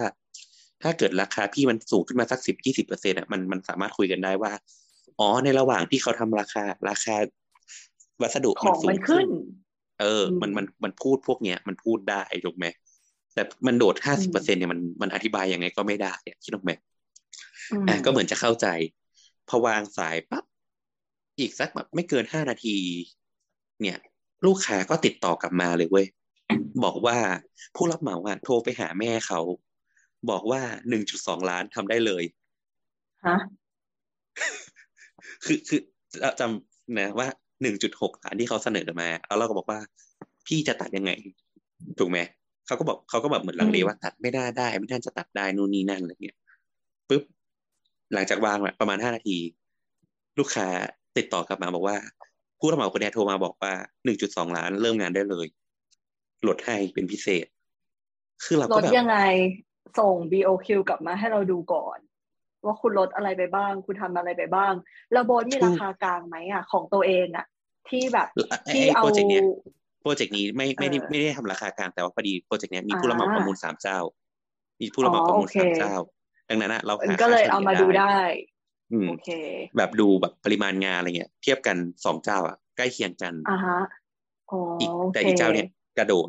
[0.83, 4.53] ถ้าเกิดราคาพี่มันสูงขึ้นมาสักสิบยี่สิบเปอร์เซ็นต์อะมันมันสามารถคุยกันได้ว่า
[5.19, 7.17] อ๋อในระหว่างที่เขาทำราคาราคา
[8.23, 9.29] วัสดุขมัอนงสูมันงขึ้น
[10.03, 12.67] เอออืมมันมันมันพูดพวกเนี้ยมันพูดได้ถูกไหม
[13.35, 16.73] แต่มันโดดห้าสิบเปอร์เซ็นเนี่ยมันมันอธิบายยังไงก็ไม่ได้อะคิดถูกไหม
[17.73, 18.67] อืมอะก็เหมือนจะเข้าใจ
[19.49, 20.45] พอวางสายปั๊บ
[21.39, 22.77] อีกสักแบบไม่เกินห้านาที
[23.81, 23.99] เนี่ย
[24.47, 26.07] ลูกค้าก็ติดต่อกลับมาเลยเว้ย
[26.85, 27.19] บอกว่า
[27.77, 29.41] ผู้รับเหมาอะโทรไปหาแม่เขา
[30.31, 32.25] บอกว่าหนึ่งจุดสองล้านทำได้เลย
[33.27, 33.37] ฮะ
[35.45, 35.81] คือคือ
[36.41, 37.29] จำนะว่า
[37.63, 39.79] หนึ่งจุดหกล้านที่เขาเสนอมา แล้วเราก็บอกว่า
[40.47, 41.13] พี่จะตัดยังไง
[41.99, 42.19] ถูกไหม
[42.67, 46.37] เขาก็บอกเขาก็แบบเหมือนลังเลอืมว่าตัดไม่ได้ได้ ไม่น่าจะตัดได้นู่นนี่นั่นอะไรเงี้ย
[47.09, 47.23] ปุ๊บ
[48.15, 49.39] หลังจากวางอะประมาณห้านาที
[50.39, 50.67] ลูกค้า
[51.17, 51.97] ติดต่อกลับมาบอกว่า
[52.59, 53.73] ผู้รับเหมาคนเนี้ยโทรมาบอกว่า
[54.05, 55.47] หนึ่งจุดสองล้านเริ่มงานได้เลย
[56.47, 57.47] ลดให้เป็นพิเศษ
[58.45, 59.19] คือเราลก็ดแบบยังไง
[59.99, 61.99] ส่ง BOQ กลับมาให้เราดูก่อน
[62.65, 64.73] ว่าคุณลดอะไรไปบ้าง คุณทำอะไรไปบ้าง
[65.13, 67.47] แล้วโบนมีราคากลางไหมอะ ของตัวเองอะ
[67.89, 68.29] ที่แบบ
[68.65, 69.43] ไอ้ที่ไอ้เอาโปรเจกต์เนี้ย
[70.03, 73.99] โปรเจกต์นี้ไม่ไม่ได้เออไม่ได้ทำราคากลางแต่ว่าพอดีโปรเจกต์เนี้ยมีผู้รับเหมาอ่าประมูลสามเจ้า
[74.81, 75.95] มีผู้รับเหมาประมูลอ๋อโอเคสามเจ้า
[76.49, 78.15] ดังนั้นอะเรามันหาก็เลยค่ฉเอามาดูได้
[78.93, 79.29] อืมโอเค
[79.77, 83.79] แบบดูแบบปริมาณงานอะไรเงี้ย เทียบกันสองเจ้าอะใกล้เคียงกันอ่าฮะ
[84.51, 85.67] อ๋ออีกโอแต่เคอีกเจ้าเนี่ย
[85.99, 86.29] กระโดด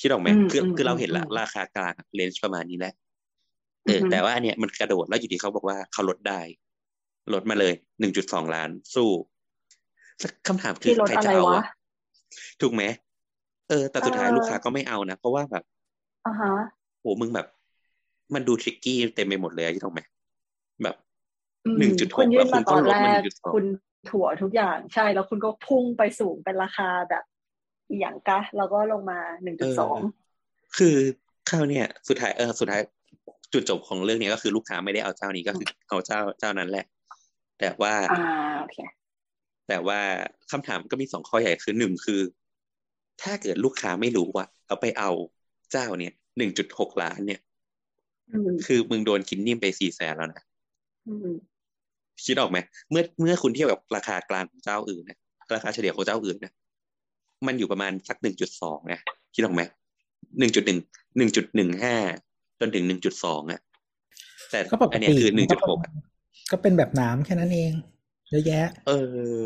[0.00, 2.94] คิดออกไหมอืมคืออืมคือเราเห็นละอืมราคากลางเลนส์ประมาณนี้แหละ
[3.86, 6.40] เอออือฮึแต่ว่าอันเนี้ยมันกระโดดแล้วอยู่ดีเขาบอกว่าเขาลดได้
[7.34, 9.08] ลดมาเลยหนึ่งจุดสองล้านสู้
[10.48, 11.64] คำถามคือที่ลดใครอะจะไรเอาวะอะ
[12.60, 12.82] ถูกไหม
[13.68, 15.64] เออ แต่สุดท้ายเออลูกค้าก็ไม่เอานะ เพราะว่าแบบ
[16.26, 16.52] อ่าฮะ
[17.00, 17.46] โหมึงแบบ
[18.34, 20.00] มันดูทริกกี้เต็มไปหมดเลยอะที่ตรงไหม
[20.82, 20.96] แบบ
[21.66, 23.64] อืมหนึ่งจุดหคุกณยื่แล้วนคุมาณตก็อนลดแรมาหกนึ่งจุดสองคุณ
[24.10, 27.24] ถั่วทุกอย่างใช่แล้วคุณก็พุ่งไปสูงเป็นราคาแบบ
[27.90, 29.98] อหย่างกะ แล้วก็ลงมาหนึ่งจุดสอง
[30.78, 30.96] คือ
[31.50, 32.80] ข้าวเนี่ย สุดท้ายเออสุดท้าย
[33.52, 36.84] จุดจบของเรื่องเนี้ยก็คือลูกค้าไม่ได้เอาเจ้านี้ก็คือเอาเจ้าเจ้านั้นแหละ
[37.58, 38.24] แต่ว่าอ่า
[38.60, 38.78] โอเค
[39.68, 40.00] แต่ว่า
[40.50, 42.20] คำถามก็มีสองข้อใหญ่คือหนึ่งคือ
[43.22, 45.10] ถ้าเกิดลูกค้าไม่รู้ว่าเอาไปเอา
[45.72, 47.40] เจ้าเนี่ยหนึ่งจุดหกล้านเนี่ย
[48.30, 50.42] อืมคือมึงโดนกินนิ่มไปสี่แสนแล้วนะ
[51.08, 51.36] อืม
[52.26, 52.58] คิดออกไหม
[52.90, 55.18] เมื่อเมื่อคุณเทียบกับราคากลางของเจ้าอื่นนะ
[55.54, 56.52] ราคาเฉลี่ยของเจ้าอื่นนะ
[57.46, 58.94] มันอยู่ประมาณสักหนึ่งจุดสองไง
[59.34, 59.62] คิดออกไหม
[60.38, 60.80] หนึ่งจุดหนึ่ง
[61.16, 61.96] หนึ่งจุดหนึ่งห้า
[62.60, 63.60] จนถึงหนึ่งจุดสองอะ
[64.50, 65.92] แต่ก็ปกอันเนี้ยติคือหนึ่งจุดหกอะ
[66.50, 67.72] ก็เป็นแบบน้ำแค่นั้นเอง
[68.32, 68.92] เยอะแยะ เอ
[69.38, 69.42] อ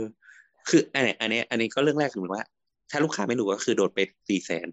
[0.69, 2.45] คืออันเนี้ยอันเนี้ยอันนี้ก็เรื่องแรกคือเหมือนว่า
[2.91, 4.69] ถ้าลูกค้าไม่รู้ก็คือโดนไปสี่แสน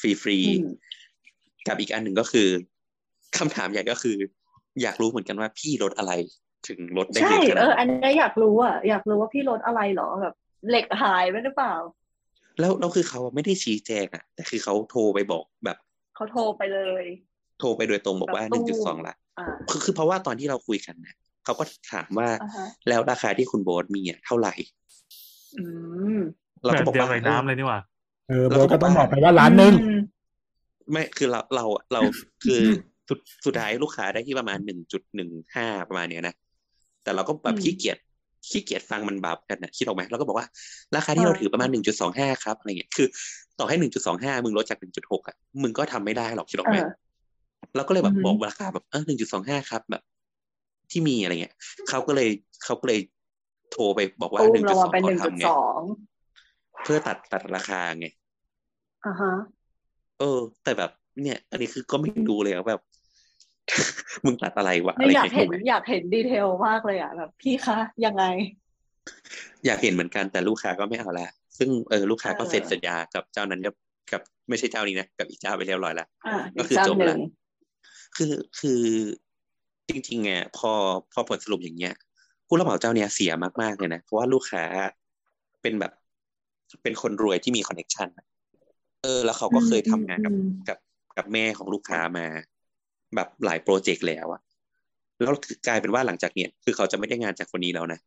[0.00, 0.68] ฟรีฟรีๆอืม
[1.66, 2.48] กับอีกอันหนึ่งก็คือ
[3.38, 4.16] คำถามใหญ่ก็คือ
[4.82, 6.12] อยากรู้เหมือนกันว่าพี่ลดอะไร
[6.68, 10.34] ถึงลดได้ใช่เยอะขเอนาดอนั้นอันนี้อยากรู้อะอยากรู้ว่าพี่ลดอะไรเหรอแบบ
[10.68, 11.74] เหล็กหายไปหรือเปล่า
[12.60, 15.76] แล้วแล้วคือเขาไม่ได้ชี้แจงอะ แต่คือเขาโทรไปบอกแบบ
[16.16, 17.04] เขาโทรไปเลย
[17.58, 24.54] โทรไปโดยตรงบอกว่าแบบหตู้นึ่งจุดสองละอ่าคือคือเพราะว่าตอนที่เราคุยกันเนี่ย เขาก็ถามว่าอ่าฮะแล้วราคาที่คุณโบ๊ทมีอะเท่าไหร่
[25.56, 25.62] อื
[26.16, 26.18] ม
[26.64, 27.80] เราแบก็บบอกเดียวว่ากับน้ำเลยนี่หว่า
[28.28, 29.96] เออแล้โบวทก็ก็ต้องบบออกกไปว่าล้านหนึ่งอืม
[30.90, 32.02] ไม่คือเราเราเรา
[32.44, 32.62] คือ
[33.08, 36.34] สุดสุดท้ายลูกค้าได้ที่ประมาณหนึ่งจุดหนึ่งห้าประมาณเนี้ยนะ
[37.02, 37.98] แต่เราก็แบบอืมขี้เกียจ
[38.50, 40.46] ขี้เกียจฟังมันบับกันนะคิดออกไหมเราก็บอกว่า
[40.96, 43.08] ราคาที่เราถือประมาณหนึ่งจุดสองห้าครับอะไรเงี้ยคือ
[43.58, 46.88] ต่อให้หนึ่งจุดสองห้ามึงลดจากหนึ่งจุดหกอะมึงก็ทำไม่ได้หรอกคิดออกไหมเออ
[47.76, 50.02] เราก็เลยแบบอือฮึบอกราคาแบบเออหนึ่งจุดสองห้าครับแบบ
[50.90, 51.54] ที่มีอะไรเงี้ย
[51.88, 52.28] เขาก็เลย
[52.64, 53.00] เขาก็เลย
[53.72, 55.80] โทรไปบอกว่าตู้หนึ่งมจุลดงสมาองเป็นหเขานึ่งจุดทำไงสอง
[56.84, 58.06] เพื่อตัดตัดราคาไง
[59.06, 59.32] อ่าฮะ
[60.18, 60.90] เออ แต่แบบ
[61.22, 62.82] เนี่ย อันนี้คือก็ไม่รู้เลยว่าแบบ
[64.24, 68.24] มึงตัดอะไรวะอะไม่ไรอยากเงี้ยเห็นถูกไหมอยากเห็นดีเทลมากเลยอะแบบ พี่คะยังไง
[69.66, 73.74] อยากเห็นเหมือนกันแต่ลูกค้าก็ไม่เอาละซึ่งเออลูกค้าก็เออเซ็นสัญญากับเจ้านั้นกับ
[74.12, 77.20] กับไม่ใช่เจ้านี้นะกับอีกเจ้าไปเรียบร้อยแล้วอ่าก็อีกคือเจ้าจบหนึ่ละง
[78.16, 78.82] คือคือ
[79.88, 80.70] จริงๆอะพอ
[81.12, 81.94] พอผลสรุปอย่างเงี้ย
[82.46, 84.64] ผู้รับเหมาเจ้าเนี้ยเสียมากๆเลยนะเพราะว่าลูกค้า
[85.62, 85.92] เป็นแบบ
[86.82, 88.08] เป็นคนรวยที่มีคอนเน c ชัน
[89.02, 90.78] เออ แล้วเขาก็เคยทำงานกับอืมกับ
[91.16, 92.26] กับแม่ของลูกค้ามา
[93.14, 94.40] แบบหลายโปรเจกต์แล้วอะ
[95.20, 95.34] แล้ว
[95.66, 98.00] กลายเป็นว่าหลังจากเนี้ยคือเขาจะไม่ได้งานจากคนนี้แล้วนะ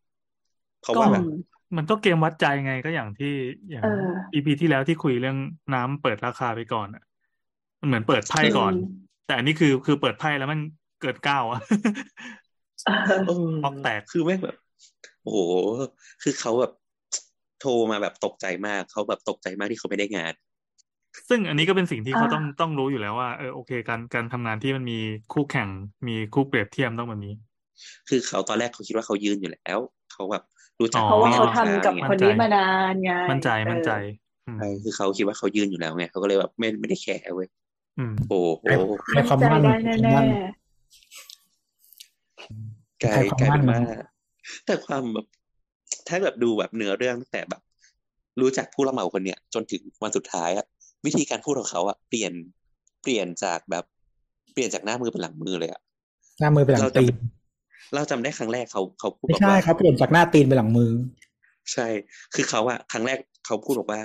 [0.82, 1.24] เพราะว่าแบบ
[1.78, 3.34] มันก็เกมวัดใจไงก็อย่างที่
[3.70, 5.38] อย่างเออ EP ที่แล้วที่คุยเรื่อง
[5.74, 7.04] น้ำเปิดราคาไปก่อนอะ
[7.80, 8.92] มันเหมือนเปิดไพ่ก่อนอืม
[9.26, 10.60] แต่อันนี้คือคือเปิดไพ่แล้วมัน
[11.00, 11.60] เกิดก้าวอะ
[13.04, 14.56] เออเออออกแตกคือแม่งแบบ
[15.24, 15.40] โอ้โห
[16.22, 16.72] คือเขาแบบ
[17.60, 20.34] โทรมาแบบตกใจมากเขาแบบตกใจมากที่เขาไม่ได้งาน
[21.30, 24.96] ซึ่งอันนี้ก็เป็นสิ่งที่เขาอ่าต้องต้องรู้อยู่แล้วว่าเออโอเค การการทำงานที่มันมี
[25.30, 25.70] คู่แข่ง
[26.08, 27.34] มีคู่เปรียบเทียมต้องแบบนี้
[28.08, 29.80] คือเขาตอนแรกเขาคิดว่าเขายืนอยู่แล้ว
[30.12, 30.44] เขาแบบ
[30.82, 33.90] รู้จักอ๋อเพราะว่าแม่เขาลูกทำค้ากับเนี่ยคนนี้มานานไงมั่นใจเออมั่นใจ
[34.46, 37.48] อืมใช่คือเขาคิดว่าเขายืนอยู่แล้วไงเขาก็เลยแบบไม่ไม่ได้แคร์เว้ย
[37.98, 38.66] อืมโอ้โห
[39.14, 39.40] ให้ความ
[40.16, 40.28] มั่น
[43.00, 43.84] ได้ให้แน่ความมั่นกลายให้ความกลายเป็นมั่ว่าน
[44.66, 45.26] แต่ความแบบ
[46.08, 47.62] ถ้าแบบดูแบบเนื้อเรื่องตั้งแต่แบบ
[48.42, 50.66] รู้จักผู้รับเหมาคนเนี้ยจนถึงวันสุดท้ายอะ
[51.06, 52.34] วิธีการพูดของเขาอะเปลี่ยน
[53.04, 53.86] เปลี่ยนจากแบบ
[54.54, 55.82] เปลี่ยนจากหน้ามือเป็นหลังมือเลยอะ
[56.40, 60.92] หน้ามือไปหลังเราจตีนำเราจำได้ครั้งแรกเขาเขาพูดไม่บอกใช่ว่าเขาเปลี่ยนจากหน้าตีนไปหลังมือ
[61.74, 61.88] ใช่
[62.36, 64.02] คือเขาอะครั้งแรกเขาพูดบอกว่า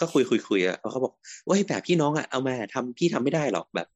[0.00, 1.12] ก็คุยคุยคุยอะแล้วเขาบอก
[1.46, 3.88] ว่าแบบพี่น้องอะเอามาทำพี่ทำไม่ได้หรอกแบบ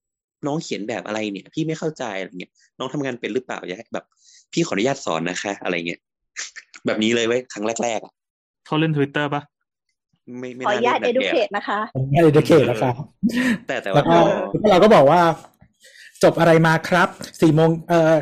[0.47, 4.05] น้องเขียนแบบอะไรเนี่ย พี่ไม่เข้าใจอะไรเงี้ยน้องทำงานเป็นหรือเปล่าอยากให้แบบ
[4.53, 6.01] พี่ขออนุญาตสอนนะคะ อะไรเงี้ย
[6.87, 8.13] แบบนี้เลยเว้ยครั้งแรกๆอะ
[8.67, 9.43] เขาเล่นทวิตเตอร์ปะ
[10.39, 12.95] ไม่ไม่ขออนุญาตเล่นแบบแก่ educate นะคะผมไม่ได้เดเคทแล้วครับ
[13.67, 14.23] แต่แต่แล้วว่า
[14.63, 15.21] ก็เราก็บอกว่า
[16.23, 17.09] จบอะไรมาครับ
[17.41, 18.13] สี่โมงเอ่อ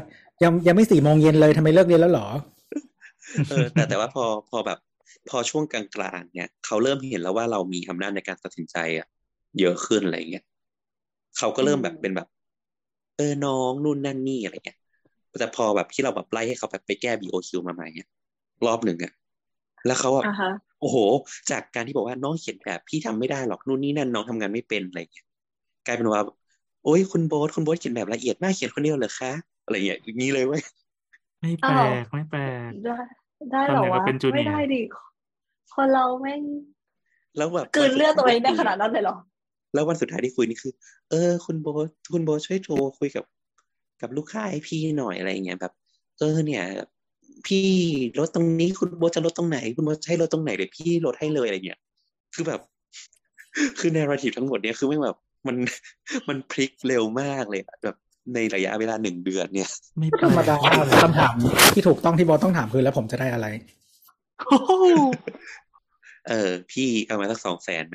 [0.43, 2.27] ยังยังไม่สี่โมงเย็นเลยทำไมเลิกเรียนแล้วเหรอ
[3.51, 4.79] เออแต่แต่ว่าพอพอแบบ
[5.31, 5.83] พอช่วงกลา
[6.19, 9.07] งๆเนี่ยเขาเริ่มเห็นแล้วว่าเรามีอำนาจในการตัดสินใจอะ
[9.61, 10.45] เยอะขึ้นอะไรเงี้ย
[11.37, 12.27] เขาก็เริ่มแบบเป็นแบบ
[13.17, 14.79] เออน้องนู่นนั่นนี่อะไรเงี้ย
[15.39, 18.09] แต่พอแบบที่เราแบบไล่ให้เขาแบบไปแก้ BOQ มาใหม่เนี่ย
[18.67, 19.13] รอบหนึ่งอะ
[19.87, 20.99] แล้วเขาอะอ่าฮะโอ้โห
[21.51, 25.25] จากการที่บอกว่าน้องเขียนแบบพี่ทำไม่ได้หรอกนู่นนี่นั่นน้องทำงานไม่เป็นอะไรเงี้ย
[25.87, 26.23] กลายเป็นว่า
[26.83, 30.63] โอ้ยคุณโบ๊ทคุณโบ๊ทเขียนแบบละเอียดมากเขียนคนเดียวเหรอคะอะไรเงี้ยอย่างนี้เลยเว้ย
[31.41, 32.93] ไม่แปลอ้าวกไม่แปลกได้
[33.51, 34.83] ได้เหรอตอนไหนก็วะเป็นจูเนียร์ไม่ได้ดิ
[35.75, 36.43] คนเราแม่ง
[37.37, 39.17] แล้วแบบกลืนเลือดตัวเองได้ขนาดนั้นเลยเหรอ
[39.77, 40.73] แล้ววันสุดท้ายที่คุยนี่คือ
[41.11, 43.25] เออ คุณโบทคุณโบทช่วยโทรคุยกับ
[44.03, 45.73] กับลูกค้าให้พี่หน่อยอะไรเงี้ยแบบ
[46.19, 46.65] เออเนี่ย
[47.47, 47.67] พี่
[48.19, 51.81] ลดตรงนี้คุณโบทจะลดตรงไหน คุณโบทจะให้ลดตรงไหนเดี๋ยวพี่ลดให้เลยอะไรเงี้ย
[52.35, 52.61] คือแบบ
[53.79, 55.57] คือในราทีทั้งหมดเนี่ยคือไม่งแบบมัน
[56.29, 57.97] มันพลิกเร็วมากเลยอะแบบ
[58.35, 60.57] ในระยะเวลาหนึ่งเดือนเนี่ย ไม่แปธลรรมกดา
[61.03, 61.35] คำถาม
[61.75, 63.47] ที่ถูกต้องที่บอสต้องถามคือแล้วผมจะได้อะไร
[64.47, 64.73] โอ้โห
[66.29, 67.95] เออ พี่เอามาสักสองแสนไหม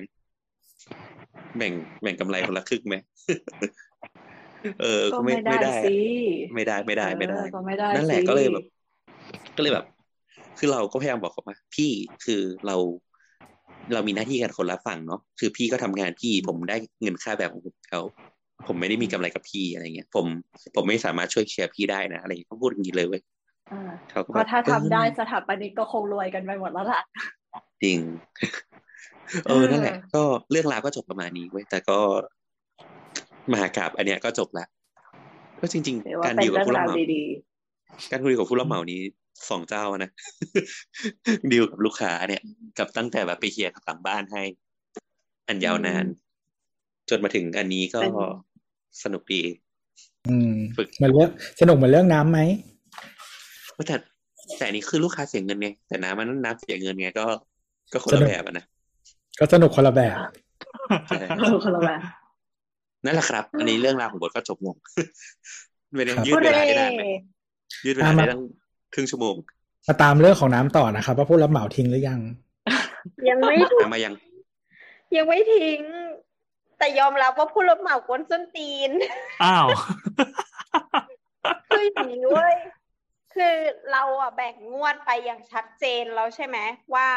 [1.58, 2.96] แบ่งแบ่งกำไรคนละครึ่งไหม
[4.82, 5.96] เออก็ก็ไม่ไม่ได้ไม่ได้สิ
[6.56, 8.66] ไม่ได้ไม่ได้ไม่ได้เออก็ไม่ได้ นั่นแหละสิก็เลยแบบ
[9.56, 9.86] ก็เลยแบบ
[10.58, 11.92] คือเราก็พยายามบอกเขาว่าพี่
[12.26, 12.76] คือเรา
[13.94, 18.02] เรามีหน้าที่กันคนละฝั่งเนาะคือพี่ก็ทำงานพี่ผมได้เงินค่าแบบของผมเขา
[18.68, 20.26] ผมไม่ได้มีกำไรกับพี่อะไรเงี้ย ผม
[20.76, 23.22] ผมไม่สามารถช่วยเคลียร์พี่ได้นะอะไรเงี้ยเขาพูดอย่างนี้เลยเว้ย
[23.72, 23.80] อ่า
[24.12, 27.02] เขาก็เพแบบราะถ้าเออทำได้สถาปนิกก็คงรวยกันไปหมดแล้วล่ะ
[27.84, 28.00] จริง
[29.46, 32.00] เออนั่นแหละ ก็เรื่องราวก็จบประมาณนี้เว้ยแต่ก็
[33.52, 34.66] มหากราบอันเนี้ยก็จบละ
[35.62, 37.24] ก็จริงหรือๆว่าการเป็นดีลกับเรื่องผู้รับราวเหมาดี
[38.12, 39.00] การคุยกับผู้รับเหมานี้
[39.50, 40.10] สองเจ้านะ
[41.52, 42.42] ดีลกับลูกค้าเนี่ย
[42.78, 44.42] กับตั้งแต่แบบไปเคลียร์กับหลังบ้านให้
[45.48, 46.06] อันยาวนาน
[47.10, 48.14] จนมาถึงอันนี้ก็เป็น
[49.04, 49.42] สนุกดี
[50.30, 51.30] อืมฝึกเหมือนเรื่อง
[51.62, 52.40] สนุกเหมือนเรื่องน้ำไหม
[53.88, 53.96] แต่
[54.58, 57.26] แต่อันนี้คือลูกค้าเสียเงินไงแต่น้ำมันน้ำเสียเงินไงก็
[57.94, 58.66] ก็คนละสนุกแบบอะนะ
[59.42, 60.18] ก็สนุกคนละแบบ
[61.08, 62.02] ใช่ๆเออคนละแบบ
[63.06, 64.76] นั่นแหละครับ อันนี้เรื่องราวของบทก็จบลง
[65.96, 67.04] ไม่ได้ครับยืดเวลาได้นานไหม
[67.86, 68.42] ยืดเวลาได้ตั้ง
[68.94, 69.36] ครึ่งชั่วโมง
[69.88, 72.20] มาตามเรื่องของน้ำต่อนะครับ ว่าผู้รับเหมาทิ้งหรือยัง
[73.30, 74.14] ยังไม่ถามมายัง
[75.16, 75.82] ยังไม่ทิ้ง
[76.78, 78.92] แต่ยอมรับว่าผู้รับเหมากวนส้นตีน
[79.44, 79.68] อ้าว
[81.68, 82.56] คืออย่างนี้เว้ย
[83.36, 83.56] คือ
[83.92, 86.58] เราอะแบ่งงวดไปอย่างชัดเจนแล้วใช่ไหม
[86.96, 87.08] ว่า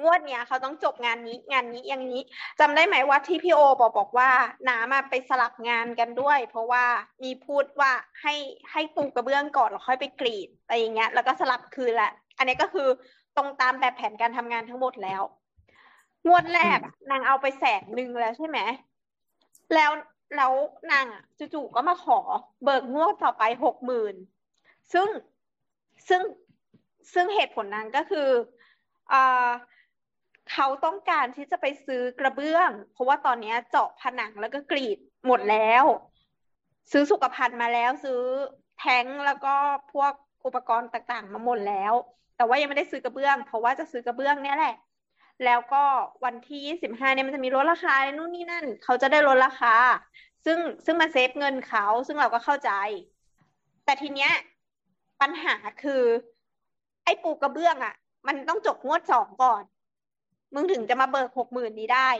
[0.00, 2.22] งวดเนี้ยเขาต้องจบงานนี้งานนี้อย่างนี้
[2.60, 4.30] จำได้ไหมว่าที่พี่โอบอกบอกว่า
[4.68, 6.84] น้ำอะไปสลับงานกันด้วย เพราะว่า
[7.22, 8.34] มีพูดว่าให้
[8.72, 12.88] ให้ปูกระเบื้องก่อนแล้วค่อยไปกรีดอะไรอย่างเงี้ย แล้วก็สลับคืนแหละ อันนี้ก็คือ
[13.36, 15.22] ตรงตามแบบแผนการทำงานทั้งหมดแล้ว
[16.26, 18.58] งวดแรกอะนางเอาไปแสนหนึ่งแล้วใช่ไหม
[19.74, 19.90] แล้ว
[20.36, 20.52] แล้ว
[20.92, 22.18] นางอะจู่ๆก็มาขอ
[22.64, 24.14] เบิกงวดต่อไปหกหมื่น
[24.92, 25.08] ซึ่ง
[26.08, 26.22] ซึ่ง
[27.14, 28.28] ซึ่งเหตุผลนั้นก็คือ
[29.12, 29.48] อ่า
[30.50, 35.84] เขาต้องการที่จะไปซื้อกระเบื้อง เพราะว่าตอนนี้เจาะผนังแล้วก็กรีดหมดแล้ว
[36.92, 38.20] ซื้อสุขภัณฑ์มาแล้ว ซื้อ
[38.78, 39.54] แท้งแล้วก็
[39.92, 40.12] พวก
[40.46, 41.92] อุปกรณ์ต่างๆ มาหมดแล้ว
[42.36, 44.74] แต่ว่ายังไม่ได้ซื้อกระเบื้อง เพราะว่าจะซื้อกระเบื้องเนี่ยแหละ
[45.44, 45.84] แล้วก็
[46.24, 49.74] วันที่ยี่สิบห้าเนี่ยมันจะมีลดราคานู่นนี่นั่น เขาจะได้ลดราคา
[50.44, 52.70] ซึ่งซึ่งมันเซฟเงินเขา ซึ่งเราก็เข้าใจ
[53.84, 54.32] แต่ทีเนี้ย
[55.20, 56.02] ปัญหาคือ
[57.04, 57.94] ไอ้ปูกระเบื้องอะ
[58.26, 59.62] มันต้องจบงวดสองก่อน
[60.54, 62.10] มึงถึงจะมาเบิกหกหมื่นนี้ได้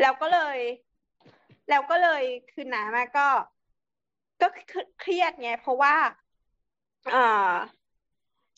[0.00, 0.58] แล้วก็เลย
[1.70, 2.22] แล้วก็เลย
[2.52, 3.28] คือหนามาก็
[4.40, 4.48] ก็
[5.00, 5.94] เครียดไงเพราะว่า
[7.10, 7.52] เอ่อ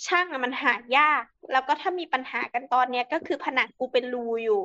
[0.07, 4.63] ช่างอะมันหายาก แล้วก็ถ้ามีปัญหากันตอนเนี้ยก็คือผนังกูเป็นรูอยู่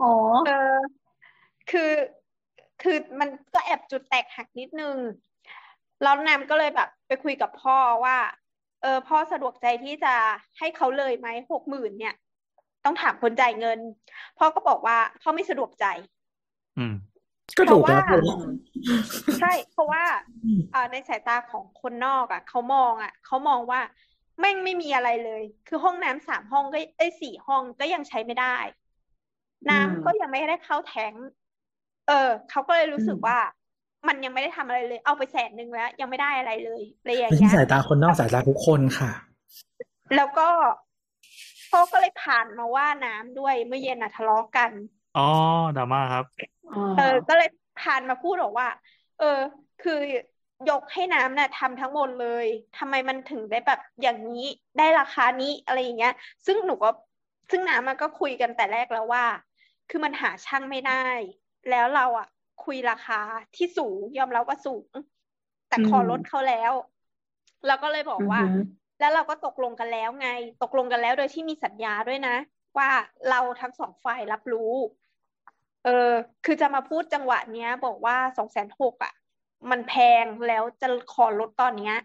[0.00, 0.12] อ๋อ
[0.46, 0.76] เออ
[1.70, 1.92] คือ
[2.82, 4.96] คือมันก็แอบจุดแตกหักนิดนึง
[6.02, 8.16] แล้วแนมก็เลยแบบ ไปคุยกับพ่อว่า
[8.82, 10.14] เออพ่อสะดวกใจที่จะ
[10.58, 12.14] ให้เขาเลยไหมหกหมื่นเนี่ย
[12.84, 13.78] ต้องถามคนจ่ายเงิน
[14.38, 15.84] พ่อก็บอกว่าพ่อไม่สะดวกใจ
[16.76, 16.92] อืม
[17.56, 18.36] ก็ถูกแล้วเพราะว่า
[19.38, 20.04] ใช่เพราะว่า
[20.72, 23.80] อ่าในสายตาของคนนอกอะเขามองอะเขามองว่า
[24.40, 28.56] แม่งไม่มีอะไรเลย คือห้องน้ำสามห้องก็เอ้ยสี่ห้องก็ยังใช้ไม่ได้
[29.68, 31.24] น้ำอืมก็ยังไม่ได้เข้าแทงค์
[32.06, 33.38] เออเขาก็เลยรู้สึกอืมว่า
[34.08, 39.10] มันยังไม่ได้ทำอะไรเลย เอาไปแสนหนึ่งแล้ว ยังไม่ได้อะไรเลยอะไรอย่างเป็นเงี้ยสายตาคนนอกสายตาทุกคนค่ะ
[40.16, 40.48] แล้วก็
[41.70, 44.70] พ่อก็เลยผ่านมาว่าน้ำด้วยเมื่อเย็นอะทะเลาะกัน
[45.16, 45.28] อ๋อ
[45.76, 46.24] ดราม่าครับ
[46.98, 47.48] เออก็เลย
[47.82, 48.68] ผ่านมาพูดบอกว่า
[49.18, 49.38] เออ
[49.82, 50.00] คือ
[50.70, 52.46] ยกให้น้ำน่ะทำทั้งหมดเลย
[52.78, 54.46] ทำไมมันถึงได้แบบอย่างนี้
[54.78, 56.14] ได้ราคานี้อะไรอย่างเงี้ย
[56.46, 56.90] ซึ่งหนูก็
[57.50, 59.24] ซึ่งน้ำมันก็คุยกันแต่แรกแล้วว่า
[59.90, 61.06] คือมันหาช่างไม่ได้
[61.70, 62.28] แล้วเราอะ
[62.64, 63.20] คุยราคา
[63.56, 64.90] ที่สูงยอมรับว่าสูง
[65.68, 66.72] แต่ขอลดเขาแล้ว
[67.66, 68.64] เราก็เลยบอกว่าอือหือ
[69.00, 70.28] แล้วเราก็ตกลงกันแล้วไง
[70.62, 72.36] ตกลงกันแล้วโดยที่มีสัญญาด้วยนะ
[72.78, 72.90] ว่า
[73.30, 74.74] เราทั้งสองฝ่ายรับรู้
[75.84, 76.12] เออ
[76.44, 79.14] คือจะมาพูดจังหวะเนี้ย บอกว่าสองแสนหกอะ
[79.70, 81.96] มันแพงแล้วจะขอลดตอนเนี้ย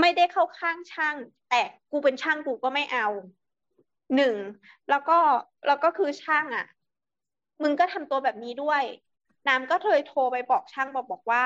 [0.00, 1.16] ไม่ได้เข้าข้างช่าง
[1.50, 1.62] แต่
[1.92, 3.06] กูเป็นช่างกูก็ไม่เอา
[4.16, 4.36] หนึ่ง
[4.90, 5.18] แล้วก็
[5.66, 6.66] แล้วก็คือช่างอะ
[7.62, 8.82] มึงก็ทำตัวแบบนี้ด้วย
[9.48, 11.44] น้ำก็เลยโทรไปบอกช่างบอกบอกว่า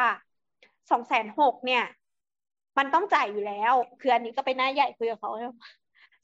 [0.90, 1.82] สองแสนหกเนี่ย
[2.78, 5.30] มันต้องจ่ายอยู่แล้ว คืออันนี้ก็ไปหน้าใหญ่คุยกับเขา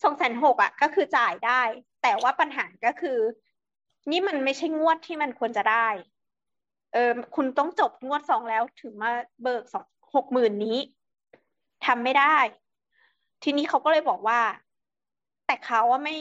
[0.05, 1.63] สองแสนหกอะ ก็คือจ่ายได้
[2.03, 3.19] แต่ว่าปัญหาก็คือ
[4.11, 5.89] นี่มันไม่ใช่งวดที่มันควรจะได้
[6.93, 9.11] เออคุณต้องจบงวดสองแล้วถึงมา
[9.43, 10.79] เบิกสองหกหมื่นนี้
[11.85, 12.37] ทำไม่ได้
[13.43, 14.41] ทีนี้เขาก็เลยบอกว่า
[15.47, 16.15] แต่เขาว่าไม่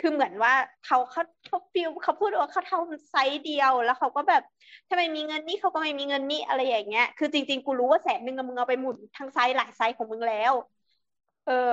[0.00, 0.54] คือเหมือนว่า
[0.86, 4.42] เขาเขาเขา feel เขาพูดว่าเขาทำ site เดียวแล้วเขาก็แบบ
[4.88, 10.52] ทำไมมีเงินนี่เขาก็ไม่มีเงินนี่อะไรอย่างเงี้ย คือจริง ๆ กูรู้ว่าแสนหนึ่งมึงเอาไปหมุนทั้งไซส์หลายไซส์ของมึงแล้ว
[11.46, 11.70] เออ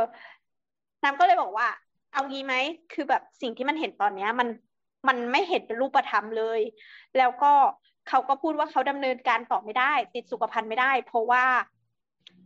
[1.03, 1.67] น้ำก็เลยบอกว่า
[2.11, 2.55] เอางี้ไหม
[2.93, 4.47] คือแบบสิ่งที่มันเห็นตอนเนี้ย มัน
[5.07, 6.59] มันไม่เห็นเป็นรูปธรรมเลย
[7.17, 7.53] แล้วก็
[8.05, 11.43] เขาก็พูดว่าเขาดำเนินการต่อไม่ได้ ติดสุขภัณฑ์ไม่ได้ เพราะว่า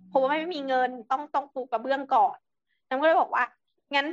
[0.07, 2.37] เพราะว่าไม่มีเงินต้องต้องปูกระเบื้องก่อน
[2.89, 3.43] น้ำก็เลยบอกว่า
[3.95, 4.07] งั้น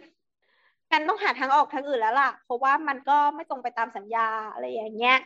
[0.93, 5.19] งั้นต้องหาทางออกทางอื่นแล้วล่ะ เพราะว่ามันก็ไม่ตรงไปตามสัญญาอะไรอย่างเงี้ย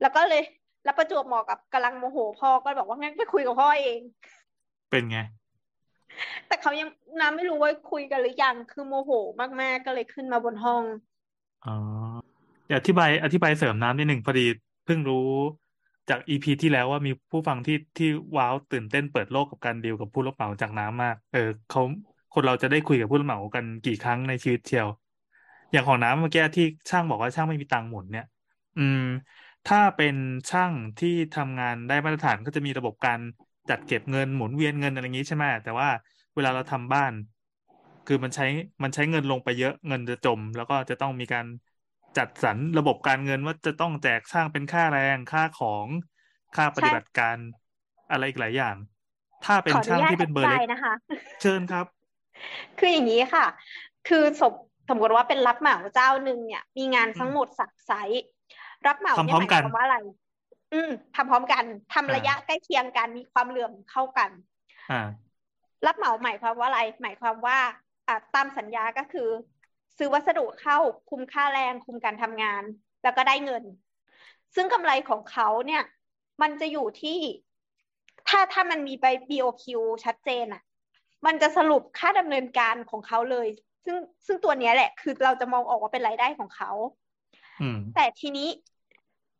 [0.00, 0.42] แล้วก็เลย
[0.84, 4.00] แล้วประจวบเหมาะกับกำลังโมโหพ่อก็บอกว่างั้นไปคุยกับพ่อเอง
[4.90, 5.18] เป็นไง
[6.46, 6.88] แต่เขายัง
[7.20, 10.82] น้ำไม่รู้ว่าคุยกันหรือยังคือโมโหมากๆก็เลยขึ้นมาบนห้อง
[11.66, 11.74] อ๋อ
[12.66, 14.46] เดี๋ยวอธิบายอธิบายเสริมน้ำนิดหนึ่งพอดี
[14.84, 15.30] เพิ่งรู้
[16.10, 21.82] จากอีพีที่แล้วว่ามีผู้ฟังที่ที่ว้าวตื่นเต้นเปิดโลกกับการดีลกับผู้รับเหมาจากน้ำมาก เออเขา
[22.34, 24.88] คนเราจะได้คุยกับผู้รับเหมากันกี่ครั้งในชีวิตเชียว
[25.72, 28.26] อย่างของน้ำเมื่อกี้ที่ช่างบอกว่าช่างไม่มีตังค์หมุนเนี่ย
[28.78, 29.02] อืม
[29.68, 30.14] ถ้าเป็น
[30.50, 33.20] ช่างที่ทำงานได้มาตรฐานก็จะมีระบบการ
[33.70, 35.88] จัดเก็บเงินหมุนเวียนเงินอะไรอย่างนี้ใช่ไหมแต่ว่า
[36.34, 37.12] เวลาเราทำบ้าน
[38.06, 38.46] คือมันใช้
[38.82, 41.46] มันใช้เงินลงไปเยอะเงินจะจม แล้วก็จะต้องมีการ
[42.18, 45.86] จัดสรรระบบการเงินว่าจะต้องแจกช่างเป็นค่าแรงค่าของ
[46.56, 47.36] ค่าปฏิบัติการ
[48.10, 48.76] อะไรอีกหลายอย่าง
[49.44, 50.94] ถ้าเป็นขออนุช่างญาตที่เป็นเบอร์เล็กธิบายนะคะ
[51.42, 51.86] เชิญครับ
[52.78, 53.46] คืออย่างนี้ค่ะ
[54.08, 54.52] คือสม
[54.88, 58.24] สมมติว่าเป็นรับเหมาเจ้าหนึ่งเนี่ย มีงานทั้งหมดสักไซส์
[58.86, 59.98] รับเหมาทำเนี่พร้ยอหมมายกันความว่าอะไร
[60.72, 61.64] อืมทำพร้อมกัน
[61.94, 64.30] ทำอ่าระยะใกล้เคียงกันมีความเหลื่อมเข้ากัน
[64.90, 65.00] อ่า
[65.86, 67.58] รับเหมาหมายความว่าอะไร หมายความว่า
[68.08, 69.28] อ่าตามสัญญาก็คือ
[69.96, 70.78] ซื้อวัสดุเข้า
[71.10, 72.62] คุมค่าแรงคุมการทำงาน
[73.02, 73.64] แล้วก็ได้เงิน
[74.54, 75.82] ซึ่งกำไรของเขาเนี่ย
[76.42, 77.18] มันจะอยู่ที่
[78.28, 79.64] ถ้าถ้ามันมีใบ BOQ
[80.04, 80.62] ชัดเจนอะ
[81.26, 83.48] มันจะสรุปค่าดำเนินการของเขาเลย
[83.84, 83.96] ซึ่ง
[84.26, 86.70] ซึ่งตัวเนี้ยแหละ คือเราจะมองออกว่าเป็นรายได้ของเขา
[87.62, 88.48] อืมแต่ทีนี้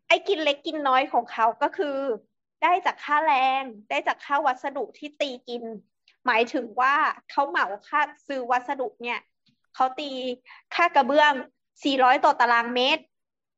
[0.09, 1.97] ไอ้กินเล็กกินน้อยของเขาก็คือ
[2.62, 5.62] ได้จากค่าแรง ได้จากค่าวัสดุที่ตีกิน
[6.26, 6.95] หมายถึงว่า
[7.31, 9.20] เขาเหมาค่าซื้อวัสดุเนี่ย
[9.74, 10.11] เขาตี
[10.74, 11.33] ค่ากระเบื้อง
[11.79, 13.03] 400 ต่อตารางเมตร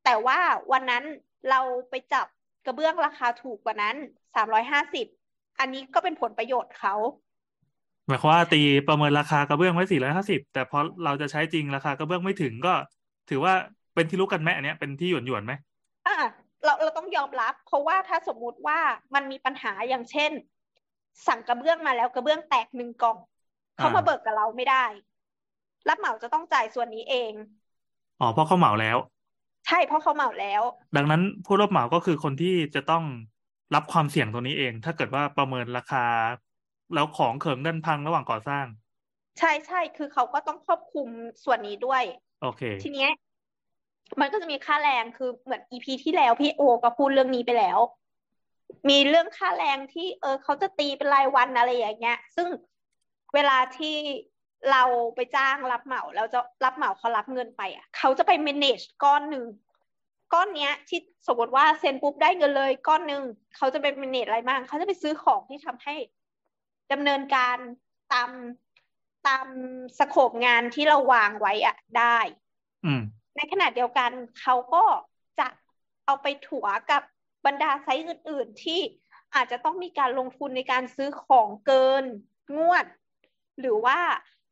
[0.04, 0.38] แต่ว่า
[0.72, 1.04] วันนั้น
[1.50, 1.60] เรา
[1.90, 2.26] ไปจับ
[2.66, 3.96] กระเบื้องราคาถูกกว่านั้น
[4.78, 6.94] 350 อันนี้ก็เป็นผลประโยชน์เขา
[8.10, 12.74] หมายความว่าตีประเมินราคากระเบื้องไว้สี่ร้อยห้าสิบแต่พอเราจะใช้จริงราคากระเบื้องไม่ถึงก็
[13.30, 13.52] ถือว่า
[13.94, 15.52] เป็นที่รู้กันไหมอันเนี้ยเป็นที่หยวนหยวนๆไหม
[16.06, 16.16] อะ
[16.64, 18.78] เราเราต้องยอมรับ เพราะว่าถ้าสมมุติว่า
[19.14, 20.32] มันมีปัญหาอย่างเช่น
[21.26, 23.16] สั่งกระเบื้องมาแล้วกระเบื้องแตกหนึ่งกล่อง
[23.76, 24.84] เขามาเบิกกับเราไม่ได้
[25.88, 27.32] รับเหมาจะต้องจ่ายส่วนนี้เอง
[28.20, 28.96] อ๋อเพราะเขาเหมาแล้ว
[29.66, 30.62] ใช่เพราะเขาเหมาแล้ว
[30.96, 33.04] ดังนั้นผู้รับเหมาก็คือคนที่จะต้อง
[33.74, 36.04] รับความเสี่ยงตรงนี้เอง ถ้าเกิดว่าประเมินราคา
[36.94, 38.66] แล้วของเขิงดันพังระหว่างก่อสร้าง
[39.38, 41.08] ใช่ใช่คือเขาก็ต้องควบคุม
[41.44, 42.02] ส่วนนี้ด้วย
[42.42, 43.10] โอเค ทีเนี้ย
[44.20, 47.78] มันก็จะมีค่าแรงคือเหมือนอีพีที่แล้วพี่โอก็พูดเรื่องนี้ไปแล้ว
[48.88, 52.48] มีเรื่องค่าแรงที่เออเขาจะตีเป็นรายวันอะไรอย่างเงี้ย ซึ่ง
[53.34, 53.96] เวลาที่
[54.70, 54.82] เรา
[55.16, 59.44] ไปจ้างรับเหมาแล้วจะรับเหมาเขารับเงินไปอะเขาจะไป manage ก้อนหนึ่ง
[60.32, 63.22] ก้อนเนี้ย ที่สมมติว่าเซ็นปุ๊บได้เงินเลย ก้อนหนึ่ง
[63.56, 65.94] เขาจะไป manage อะไรบ้างเขาจะไปซื้อของที่ทำให้
[66.92, 67.56] ดำเนินการ
[68.12, 68.30] ตาม
[69.26, 69.46] ตาม
[69.98, 72.18] สโคปงานที่เราวางไว้อะได้
[72.84, 73.02] อืม
[73.36, 74.10] ในขณะเดียวกัน
[74.40, 74.84] เขาก็
[75.38, 75.46] จะ
[76.04, 77.02] เอาไปถัวกับ
[77.46, 78.80] บรรดาไซต์อื่น ๆ ที่
[79.34, 82.04] อาจจะต้องมีการลงทุนในการซื้อของเกิน
[82.56, 82.86] งวด
[83.60, 83.98] หรือว่า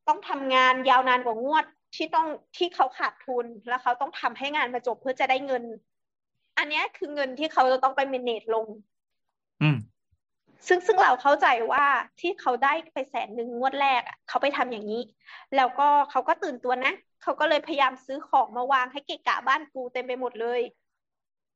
[0.09, 1.65] ต้องทำงานยาวนานกว่างวด
[1.97, 2.27] ที่ต้อง
[2.57, 5.65] ที่เขาขาดทุนแล้วเขาต้องทำให้งานมาจบเพื่อจะได้เงิน
[6.59, 8.67] อันเนี้ยคือเงินที่เขาจะต้องไปเมเนจลง
[9.63, 9.77] อืม
[10.67, 11.85] ซึ่งซึ่งเราเข้าใจว่า
[12.21, 15.03] ที่เขาได้ไปแสนหนึ่งงวดแรกอะเขาไปทำอย่างนี้
[15.57, 16.93] แล้วก็เขาก็ตื่นตัวนะ
[17.23, 20.61] เขาก็เลยพยายามซื้อของมาวางให้เกะกะบ้านกูเต็มไปหมดเลย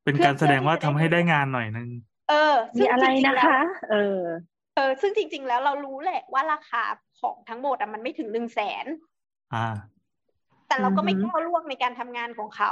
[0.03, 1.89] เป็นการแสดงว่าทำให้ได้งานหน่อยนึง
[2.29, 4.19] เออมีซึ่งอะไรจริงๆนะแล้วคะ เออ
[4.75, 6.83] เออ ซึ่งจริง ๆ แล้วเรารู้แหละว่าราคา
[7.19, 8.85] ของทั้งหมดอะมันไม่ถึงหนึ่งแสน
[9.53, 9.59] อ่า
[10.67, 12.71] แต่เราก็ไม่อือฮึก้าวล่วงในการทำงานของเขา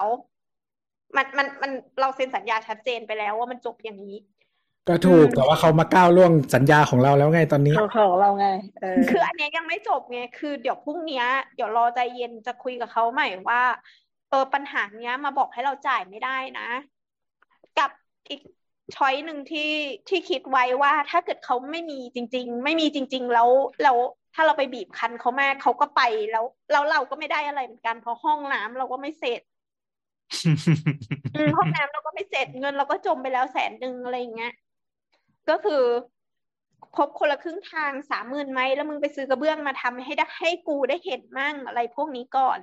[1.15, 4.17] มันมันมันเราเซ็นสัญญาชัดเจนไปแล้วว่ามันจบอย่างนี้
[4.87, 8.47] ก็ถูกอืมแต่ว่าเขามาก้าวล่วงสัญญาของเราแล้วไงตอนนี้ของของเราไง
[8.81, 11.25] เออคืออันเนี้ยยังไม่จบไงคือเดี๋ยวพรุ่งเนี้ย
[11.55, 13.61] เดี๋ยวรอใจเย็นจะคุยกับเขาใหม่ว่า
[14.29, 16.67] เออปัญหาเนี้ยมาบอกให้เราจ่ายไม่ได้นะ
[17.79, 17.91] กับ
[18.29, 18.41] อีก
[18.95, 19.71] ช้อยหนึ่งที่
[20.09, 23.49] ที่คิดไว้ว่าถ้าเกิดเขาไม่มีจริง ๆ ไม่มีจริง ๆ แล้ว
[23.83, 23.97] แล้ว
[24.35, 26.01] ถ้าเราไปบีบคั้นเขามากเขาก็ไป
[26.31, 29.41] แล้วแล้วเราก็ไม่ได้อะไรเหมือนกันเพราะห้องน้ำเราก็ไม่เสร็จ
[31.35, 34.53] อืมห้องน้ำเราก็ไม่เสร็จเงินเราก็จมไปแล้วแสนหนึ่งอะไรอย่างเงี้ย
[35.49, 35.83] ก็คือ
[36.95, 42.59] ครบคนละครึ่งทางสามหมื่นไหมแล้วมึงไปซื้อกระเบื้องมาทำให้ได้ให้กูได้เห็นมั่งอะไรพวกนี้ก่อน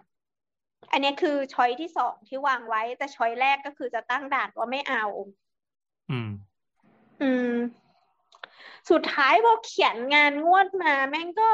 [0.93, 5.05] อันเนี้ยคือช้อยที่สองที่วางไว้ แต่ช้อยแรกก็คือจะตั้งด่านว่าไม่เอา
[6.11, 6.31] อืม
[7.23, 7.55] อืม
[8.91, 11.49] สุดท้ายพอเขียนงานงวดมา แม่งก็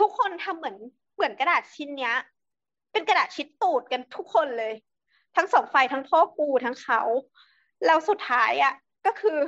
[0.00, 0.76] ทุกคนทำเหมือน
[1.14, 2.16] เหมือนกระดาษชิ้นเนี้ย
[2.92, 4.74] เป็นกระดาษชิดตูดกันทุกคนเลย
[5.36, 7.00] ทั้งสองฝ่ายทั้งพ่อกูทั้งเขา
[7.86, 8.72] แล้วสุดท้ายอะ
[9.06, 9.38] ก็คือ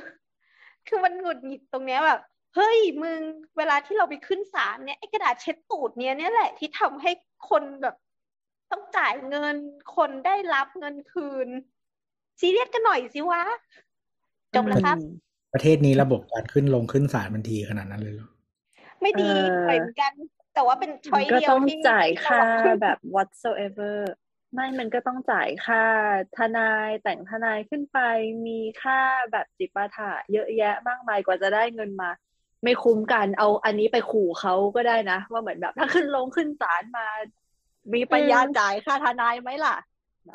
[0.89, 2.21] คือมันหงุดหงิดตรงเนี้ยแบบ
[2.55, 3.21] เฮ้ยมึง
[3.59, 7.11] เวลาที่เราไปขึ้นศาลเนี่ยไอ้กระดาษเช็ดตูดเนี้ยเนี่ยแหละที่ทำให้
[7.51, 7.97] คนแบบ
[8.71, 9.57] ต้องจ่ายเงิน
[9.97, 11.49] คนได้รับเงินคืน
[12.41, 13.43] ซีเรียสกันหน่อยสิวะ
[14.55, 14.97] จบแล้วครับ
[15.55, 18.31] ประเทศนี้ระบบการขึ้นลงขึ้นศาลมันทีขนาดนั้นเลยเหรอ
[19.01, 20.13] ไม่ดีเออปล่อยเหมือนกัน
[20.55, 23.95] แต่ว่าเป็นช้อยก็เดียวต้องที่จ่ายที่เรค่าขึ้นแบบ whatsoever
[24.55, 25.85] ไม่ มันก็ต้องจ่ายค่า
[26.37, 27.99] ทนายแต่งทนายขึ้นไป
[28.47, 29.01] มีค่า
[29.33, 32.11] แบบจิปาถะเยอะแยะมากมายกว่าจะได้เงินมา
[32.65, 37.07] ไม่คุ้มกันเอาอันนี้ไปขู่เขาก็ได้นะ ว่าเหมือนแบบถ้าขึ้นลงขึ้นศาลมา
[37.95, 39.77] มีปัญญาจ่ายค่าทนายไหมล่ะ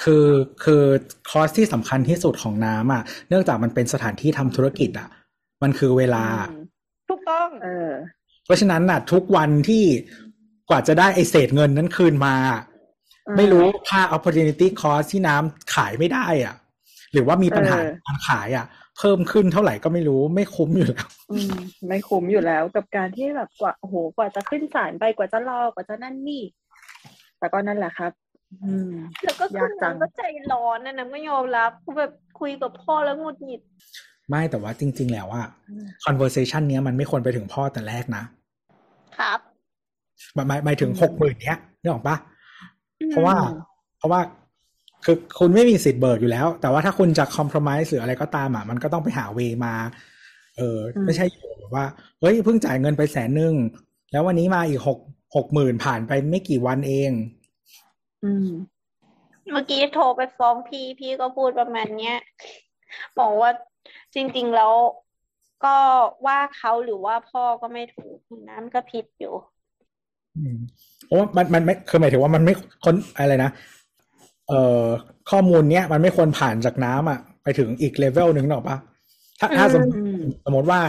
[0.03, 0.27] คือ
[0.63, 0.83] คือ
[1.29, 5.09] คอสที่สำคัญที่สุดของน้ำอะ เนื่องจากมันเป็นสถานที่ทำธุรกิจอะ
[5.63, 6.61] มันคือเวลาอืม
[7.09, 7.91] ถูกต้อง เออ
[8.45, 9.83] เพราะฉะนั้นน่ะ ทุกวันที่
[10.69, 12.66] กว่าจะได้ไอเศษเงินนั้นคืนมาอืม
[13.35, 16.55] ไม่รู้ค่า opportunity cost ที่น้ำขายไม่ได้อะ
[17.13, 18.65] หรือว่ามีปัญหาเออการขายอะ
[18.97, 21.53] เพิ่มขึ้นเท่าไหร่ก็ไม่รู้ไม่คุ้มอยู่แล้วอืม
[21.87, 26.43] ไม่คุ้มอยู่แล้วกับการที่แบบกว่าโอ้โหกว่าจะขึ้นศาลไปกว่าจะรอกว่าจะนั่นนี่
[27.39, 28.11] แต่ก็นั่นแหละครับ
[28.63, 28.91] อืม
[29.23, 30.21] แล้วก็คืยาอกจันางงก็ใจ
[30.51, 33.61] ร้อนนะนางก็ยอมรับคือแบบคุยกับพ่อแล้วหงุดหงิด
[34.29, 35.47] ไม่แต่ว่าจริง ๆ แล้วอะ
[36.05, 38.23] conversation เนี้ยมันไม่ควรไปถึงพ่อแต่แรกนะ
[39.19, 39.39] ครับ
[40.33, 42.15] หมายหมายหมายถึงหกหมื่นเนี้ยนึกออกปะ
[43.11, 43.35] เพราะว่า
[43.97, 44.21] เพราะว่า
[45.05, 49.73] คือคุณไม่มีสิทธิ์เบิกอยู่แล้ว แต่ว่าถ้าคุณจะ compromise หรืออะไรก็ตามอะมันก็ต้องไปหาเวมา
[50.57, 51.85] เอออืมไม่ใช่อยู่แบบว่า
[52.19, 53.53] เฮ้ยเพิ่งจ่ายเงินไปแสนหนึ่ง
[54.11, 54.99] แล้ววันนี้มาอีกหก
[55.35, 57.11] หกหมื่นผ่านไปไม่กี่วันเอง
[58.23, 58.47] อืม
[59.51, 62.17] เมื่อกี้โทรไปฟ้องพี่พี่ก็พูดประมาณเนี้ย
[63.19, 63.51] บอกว่า
[64.15, 64.73] จริง ๆ แล้ว
[65.65, 65.77] ก็
[66.25, 68.17] ว่าเขาหรือว่าพ่อก็ไม่ถูก
[68.49, 69.56] น้ำก็ผิดอยู่อืม
[71.05, 72.53] เพราะว่ามันมันไม่คือหมายถึงว่ามันไม่
[72.85, 73.51] คนอะไรนะ
[74.47, 74.83] เอ่อ
[75.31, 78.77] ข้อมูลเนี้ยมันไม่ควรผ่านจากน้ำอะไปถึงอีกเลเวลหนึ่งหรอกปะ
[79.39, 80.79] ถ้าถ้าสมมติอืมสมมติว่า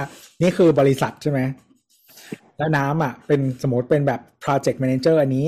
[0.42, 1.40] นี่คือบริษัทใช่ไหม
[2.57, 5.46] แล้วน้ำอะ เป็นสมมติเป็นแบบ project manager อันนี้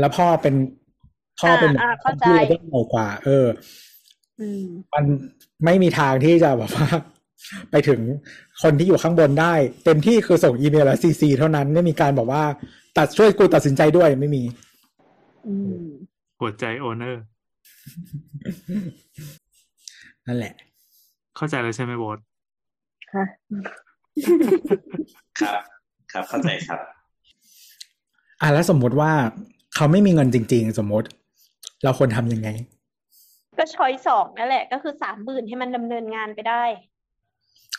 [0.00, 0.54] แล้วพ่อเป็น
[1.40, 3.46] พ่อเป็นอ่าอ่าเข้าใจที่เลเวลใหญ่กว่า เออ
[4.40, 5.04] อืมมัน
[5.64, 6.86] ไม่มีทางที่จะแบบว่า
[7.70, 8.00] ไปถึง
[8.62, 12.44] คนที่อยู่ข้างบนได้ เต็มที่คือส่งอีเมลและซีซีเท่านั้นไม่มีการบอกว่า
[12.96, 14.42] ตัดช่วยกูตัดสินใจด้วยไม่มี
[15.46, 15.84] อืม
[16.40, 17.22] หัวใจโอเนอร์
[20.26, 20.54] นั่นแหละ
[21.36, 22.18] เข้าใจแล้วใช่ไหมโบท
[23.12, 23.24] ค่ะ
[25.40, 25.60] ครับ
[26.12, 26.80] ครับเข้าใจครับ
[28.40, 29.12] อะแล้วสมมุติว่า
[29.74, 31.08] เขาไม่มีเงินจริง ๆ สมมติ
[31.84, 32.48] เราควรทำยังไง
[33.58, 36.64] ก็ช้อยสองนั่นแหละ ก็คือสามหมื่นให้มันดำเนินงานไปได้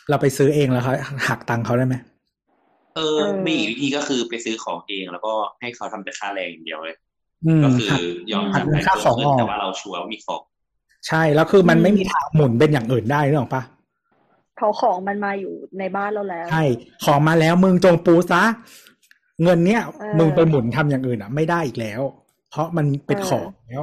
[0.08, 0.92] เราไปซื้อเองแล้วเขา
[1.28, 1.96] หักตังค์เขาได้ไหม
[2.96, 6.96] เออมีอีกวิธีก็คือไปซื้อของเองแล้วก็ให้เขาทำแต่ค่าแรงอย่างเดียวเลย
[7.46, 8.00] อืมก็คือหัก
[8.32, 10.42] ยอมหักทำเงิให้นค่าเพิ่มของขึ้นออกแต่ว่าเราชัวร์ว่ามีของ
[11.08, 13.62] ใช่แล้วคือมันอืมไม่มีทางหมุนเป็นอย่างอื่นได้นึกออกปะ
[14.56, 16.64] เพราะของมันมาอยู่ในบ้านเราแล้วใช่
[17.04, 18.42] ของมาแล้วมึงจงปูซะ
[19.42, 22.00] เงินเนี้ยเออมึงไปหมุนทำอย่างอื่นอะ ไม่ได้อีกแล้ว
[22.50, 23.82] เพราะมันเป็นเออของแล้ว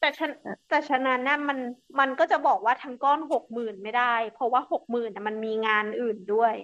[0.00, 0.26] แต่ฉะ
[0.68, 1.58] แต่ฉะนั้นน่ะมัน
[2.00, 6.54] มันก็จะบอกว่าทั้งก้อนหกหมื่นไม่ได้ เพราะว่าหกหมื่นมันมีงานอื่นด้วย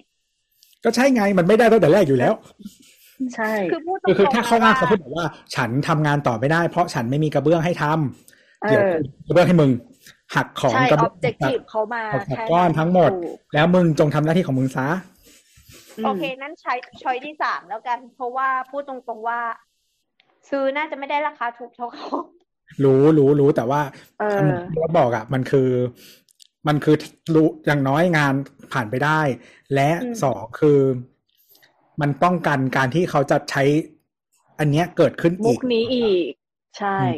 [0.85, 2.35] ก็ใช่ไงมันไม่ได้ตั้งแต่แรกอยู่แล้ว
[3.35, 8.93] ใช่คือพูดตรคือคือถ้างๆเขาอ้างนะเขาพูดบอกว่า ฉันทำงานต่อไม่ได้ เพราะฉันไม่มีกระเบื้องให้ทำเอเดี๋ยวอ
[9.27, 9.71] กระเบื้องให้มึง
[10.35, 14.89] หักของใช่กระอเบื้อบเจกตีฟเขามาหักแค่ก้อนทั้งหมดถูกแล้วมึงจงทำหน้าที่ของมึงซะ
[16.05, 19.41] โอเค นั้นใช้ช้อยที่สามแล้วกัน เพราะว่าพูดตรงๆว่า
[20.51, 22.09] ซื้อน่าจะไม่ได้ราคาถูกเท่าเขา
[22.85, 23.83] รู้รู้รู้แต่ว่า
[24.21, 25.71] เออที่เราบอกอะ มันคือ
[26.69, 26.97] มันคือ
[27.35, 28.35] รู้อย่างน้อยงาน
[28.73, 29.21] ผ่านไปได้
[29.75, 30.81] และอืมสองคือ
[32.01, 33.63] มันป้องกันการที่เขาจะใช้
[34.59, 36.31] อันเนี้ยเกิดขึ้นมุอีกกนี้อีก
[36.79, 37.17] ใช่อืม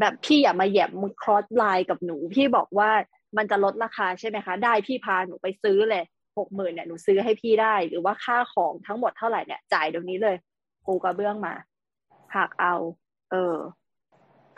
[0.00, 2.90] แบบพี่อย่ามาแหยมมึงครอสไลน์กับหนู พี่บอกว่า
[3.36, 6.04] มันจะลดราคาใช่ไหมคะ ได้พี่พาหนูไปซื้อเลย
[6.38, 10.36] หกหมื่นเนี่ยหนูซื้อให้พี่ได้ หรือว่าค่าของทั้งหมดเท่าไหร่เนี่ย จ่ายเดี๋ยวนี้เลย
[10.86, 11.54] กูกระเบื้องมา
[12.36, 12.74] หักเอา
[13.30, 13.56] เออ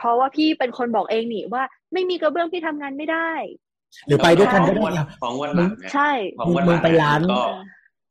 [0.01, 3.31] เพราะว่าพี่เป็นคนบอกเองนี่ว่า ไม่มีกระเบื้องพี่ทำงานไม่ได้
[4.09, 7.41] หรือไปด้วยกันก็ได้ของอะของวันหลังเนี่ยใช่ของมึงวันหมึลังงไปร้านก็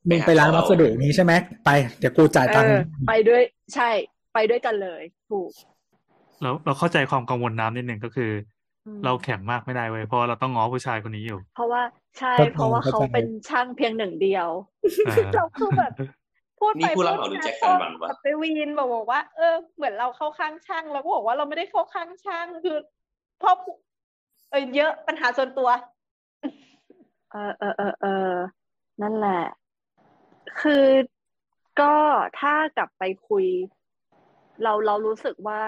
[0.09, 1.33] มึงไปร้านวัสดุนี้ใช่ไหม
[1.65, 1.69] ไป
[1.99, 2.73] เดี๋ยวกูจ่ายเอตังค์อ
[3.07, 3.41] ไปด้วย
[3.75, 3.89] ใช่
[4.33, 5.49] ไปด้วยกันเลย ถูก
[6.41, 8.31] เราเราเข้าใจความกังวลน้ำนิดหนึ่งก็คือ
[8.85, 11.81] อืมเราแข็งมากไม่ได้เว้ยเพราะว่าเราต้องง้อผู้ชายคนนี้อยู่ เพราะว่า
[12.19, 14.47] ใช่เข้าใจเพราะว่าเขาเข้าใจเป็นช่างเพียงหนึ่งเดียว
[15.07, 15.91] อ่าเราคือแบบ
[16.59, 22.77] พูดนี่ไปผู้รับพูเหดมาหรือมาแจ็คชสัอนบหวังวะแบบไปวีนบอกบอกว่า เออ เหมือนเราเข้าข้างช่างเราก็บอกว่าเราไม่ได้เข้าข้างช่างคือ
[23.39, 23.55] เพราะ
[24.49, 25.69] เออเยอะปัญหาส่วนตัว
[27.31, 28.33] เออเออเออเออ
[29.01, 29.43] นั่นแหละ
[30.61, 30.85] คือ
[31.81, 31.93] ก็
[32.39, 33.45] ถ้ากลับไปคุย
[34.63, 35.61] เราเรารู้สึกว่า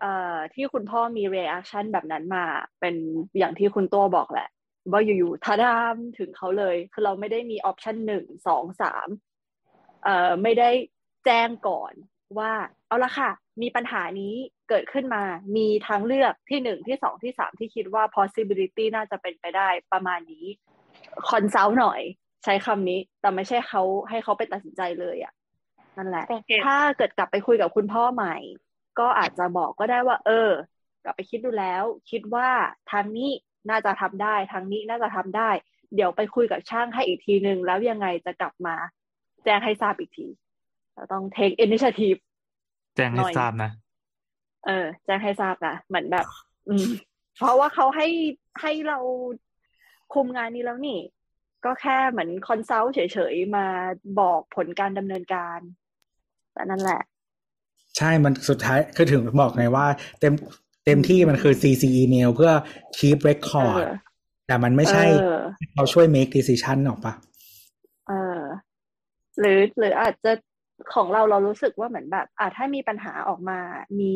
[0.00, 2.44] เอ่อที่คุณพ่อมี reaction แบบนั้นมา
[2.80, 2.94] เป็น
[3.38, 4.48] อย่างที่คุณตัวบอกแหละ
[4.90, 9.27] ว่าอยู่ๆทาดามถึงเขาเลย คือเราไม่ได้มีออปชันหนึ่งสองสามเอ่อ
[10.42, 10.70] ไม่ได้
[11.24, 11.92] แจ้งก่อน
[12.38, 12.52] ว่า
[12.88, 13.30] เอาละค่ะ
[13.62, 14.34] มีปัญหานี้
[14.68, 15.22] เกิดขึ้นมา
[15.56, 20.46] มีทางเลือกที่หนึ่งที่สองที่สามที่คิดว่า possibility น่าจะเป็นไปได้ประมาณนี้
[21.28, 22.00] คอนซัลท์หน่อย
[22.44, 25.32] ใช้คำนี้ แต่ไม่ใช่เขาให้เขาไปตัดสินใจเลยอะ่ะ
[25.96, 28.36] นั่นแหละโอเคถ้าเกิดกลับไปคุยกับคุณพ่อใหม่
[28.98, 30.50] ก็อาจจะบอกก็ได้ว่า เออ
[31.04, 32.48] กลับไปคิดดูแล้ว คิดว่า
[32.92, 33.30] ทางนี้
[33.70, 35.50] น่าจะทำได้ ทางนี้น่าจะทำได้
[35.94, 38.76] เดี๋ยวไปคุยกับช่างให้อีกทีนึงแล้วยังไงจะกลับมา
[39.44, 40.26] แจ้งให้ทราบอีกที
[40.94, 42.18] เราต้อง take initiative
[42.96, 43.70] แจ้งให้หน่อยทราบนะ
[44.66, 46.26] เออ แจ้งให้ทราบนะเหมือนแบบ
[46.68, 46.86] อืม
[47.36, 48.08] เพราะว่าเขาให้
[48.60, 48.98] ให้เรา
[50.14, 51.00] คุมงานนี้แล้วนี่
[51.64, 53.00] ก็แค่เหมือน consult เฉ
[53.32, 53.66] ยๆ มา
[54.20, 55.58] บอกผลการดำเนินการ
[56.52, 57.00] แต่นั่นแหละ
[57.96, 59.86] ใช่มันสุดท้ายคือถึงบอกไงว่า
[60.20, 60.32] เต็ม
[60.84, 62.52] เต็มที่มันคือ CC email เพื่อ
[62.98, 63.92] keep record เออ
[64.46, 65.40] แต่มันไม่ใช่เออ
[65.74, 67.27] เราช่วย make decision หรอกปะเออ
[69.38, 70.32] หรือหรืออาจจะ
[70.94, 73.58] ของเราเรารู้สึกว่าเหมือนแบบอะถ้ามีปัญหาออกมา
[74.00, 74.12] มี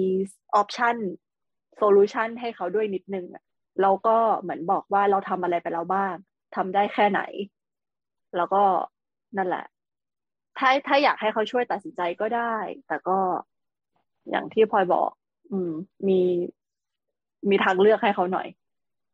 [0.54, 3.44] option solution ให้เขาด้วยนิดนึงอะ
[3.82, 6.14] เราก็เหมือนบอกว่าเราทำอะไรไปแล้วบ้าง
[6.56, 7.20] ทำได้แค่ไหน
[8.36, 8.62] แล้วก็
[9.36, 9.64] นั่นแหละ
[10.58, 12.54] ถ้าถ้าอยากให้เขาช่วยตัดสินใจก็ได้
[12.86, 13.18] แต่ก็
[14.30, 15.10] อย่างที่พลอยบอก
[15.50, 15.72] อืม
[16.08, 16.20] มี
[17.50, 18.48] มีทางเลือกให้เขาหน่อย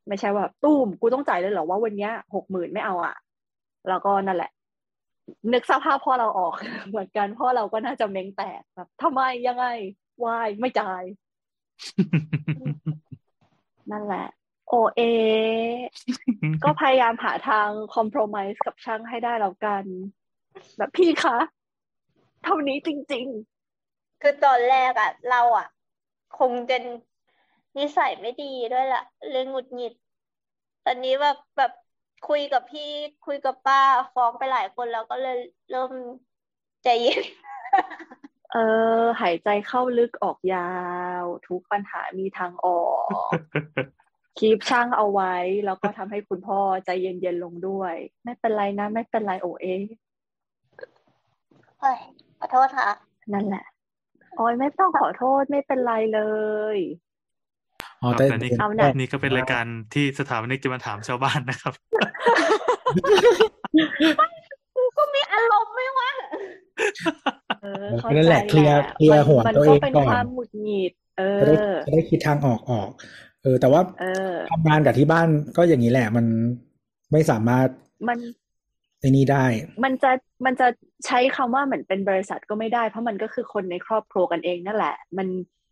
[0.08, 3.16] ไม่ใช่ว่าตุ้มกูต้องจ่ายเลยเหรอว่าวันเนี้ยหกหมื่นไม่เอาอะ
[3.88, 4.50] แล้วก็นั่นแหละ
[5.52, 6.54] นึกสภาพพ่อเราออก
[6.88, 9.66] เหมือนกันพ่อเราก็น่าจะเม้งแตกแบบทำไมยังไง
[10.24, 11.02] วายไม่จ่าย
[13.90, 14.26] นั่นแหละ
[14.68, 15.00] โอเอ
[16.64, 19.84] ก็พยายามหาทางคอม p r o m i s e กับช่างให้ได้แล้วกัน
[20.76, 21.36] แบบพี่คะ
[22.44, 23.26] เท่านี้จริง
[24.22, 25.66] คือตอนแรกอะเราอะ
[26.38, 26.76] คงจะ
[27.78, 29.94] นิสัยไม่ดีด้วยล่ะเรื่องหงุดหงิด
[30.84, 31.72] ตอนนี้แบบแบบ
[32.28, 32.90] คุยกับพี่
[33.26, 33.82] คุยกับป้า
[34.14, 35.38] ฟ้องไปหลายคนแล้วก็เลย
[35.70, 35.90] เริ่ม
[36.84, 38.56] ใจเย็นๆเอ
[39.00, 40.72] อ หายใจเข้าลึกออกยา
[41.22, 43.06] ว ทุกปัญหามีทางออก
[44.38, 45.34] คีปช่างเอาไว้
[45.66, 47.94] แล้วก็ทำให้คุณพ่อใจเย็นๆลงด้วย
[48.24, 49.66] ไม่เป็นไรนะ ไม่เป็นไรโอเอ
[51.80, 51.98] เฮ้ย
[52.38, 52.90] ขอโทษค่ะ
[53.32, 53.64] นั่นแหละ
[54.36, 56.20] โอ้ยไม่ต้องขอโทษไม่เป็นไรเล
[56.76, 56.78] ย
[58.02, 61.72] อ๋อครับแต่แต่นี่เอาหน่อยนี่ก็เป็นรายการที่สถาปนิกจะมาถามชาวบ้านนะครับ
[64.74, 66.10] กูก็มีอารมณ์ไม่ว่า
[67.62, 72.88] เออเออเข้านั่นใจแหละเคลียร์แหละเคลียร์มันหัวมันตัวก็เองเป็นก่อนความหงุดหงิดเอจะได้อจะได้คิดทางออกออก
[73.42, 76.26] เออ แต่ว่าเออทำงานกับที่บ้านก็อย่างนี้แหละ มัน
[77.12, 77.68] ไม่สามารถ
[78.08, 78.18] มัน
[79.00, 79.44] ไอ้นี่ได้
[79.84, 80.10] มันจะ
[80.44, 80.66] มันจะ
[81.06, 85.28] ใช้คำว่าเหมือนเป็นบริษัทก็ไม่ได้ เพราะมันก็คือคนในครอบครัวกันเองนั่นแหละ มัน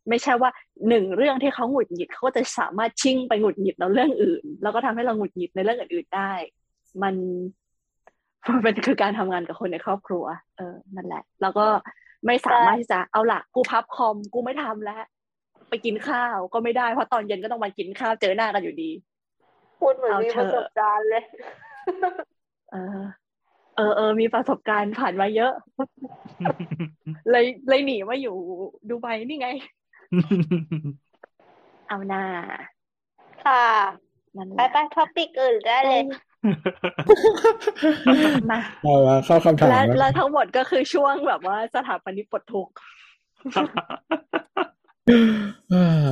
[0.09, 0.51] ไม่ใช่ว่า
[0.89, 6.33] หนึ่งเรื่องที่เขาหงุดหงิดเขาก็จะสามารถชิ่งไปหงุดหงิดในเรื่องอื่น แล้วก็ทำให้เราหงุดหงิดในเรื่องอื่น ๆได้
[7.03, 7.15] มัน
[8.65, 10.25] มันคือการทำงานกับคนในครอบครัว
[10.57, 11.67] เออนั่นแหละ แล้วก็
[12.27, 15.03] ไม่สามารถที่จะเอาละกูพับคอมกูไม่ทำแล้ว
[15.69, 18.91] ไปกินข้าวก็ไม่ได้เพราะตอนเย็นก็ต้องมากินข้าวเจอหน้ากันอยู่ดี
[19.81, 21.23] พูดเหมือนเอามีเถปอะระสบการณ์เลย
[22.73, 23.01] เออ
[23.77, 25.53] เออเออมีประสบการณ์ผ่านมาเยอะ
[27.31, 28.37] เลยเลยหนีมาอยู่
[28.89, 29.49] ดูไบนี่ไง
[31.89, 32.25] เอาหน้า
[33.45, 33.65] ค่ะ
[34.37, 36.03] นั่นแหไปละไปท็อปิกอื่นได้เลย
[38.51, 42.73] มาเอาละเข้าคำถามและแล้วและทั้งหมดก็คือช่วงแบบว่าสถาปนิกปลดทุกข์
[45.71, 46.07] เออ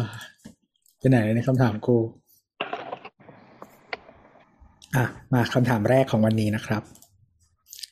[0.99, 1.97] ไปไหนในคำถามกู
[4.97, 6.83] อะมาคำถามแรกของวันนี้นะครับ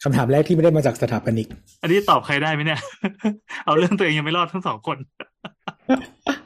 [0.02, 1.48] คำถามแรกที่ไม่ได้มาจากสถาปนิก
[1.82, 2.80] อันนี้ตอบใครได้ไหมเนี่ย
[3.64, 4.98] เอาเรื่องตัวเองยังไม่รอดทั้งสองคน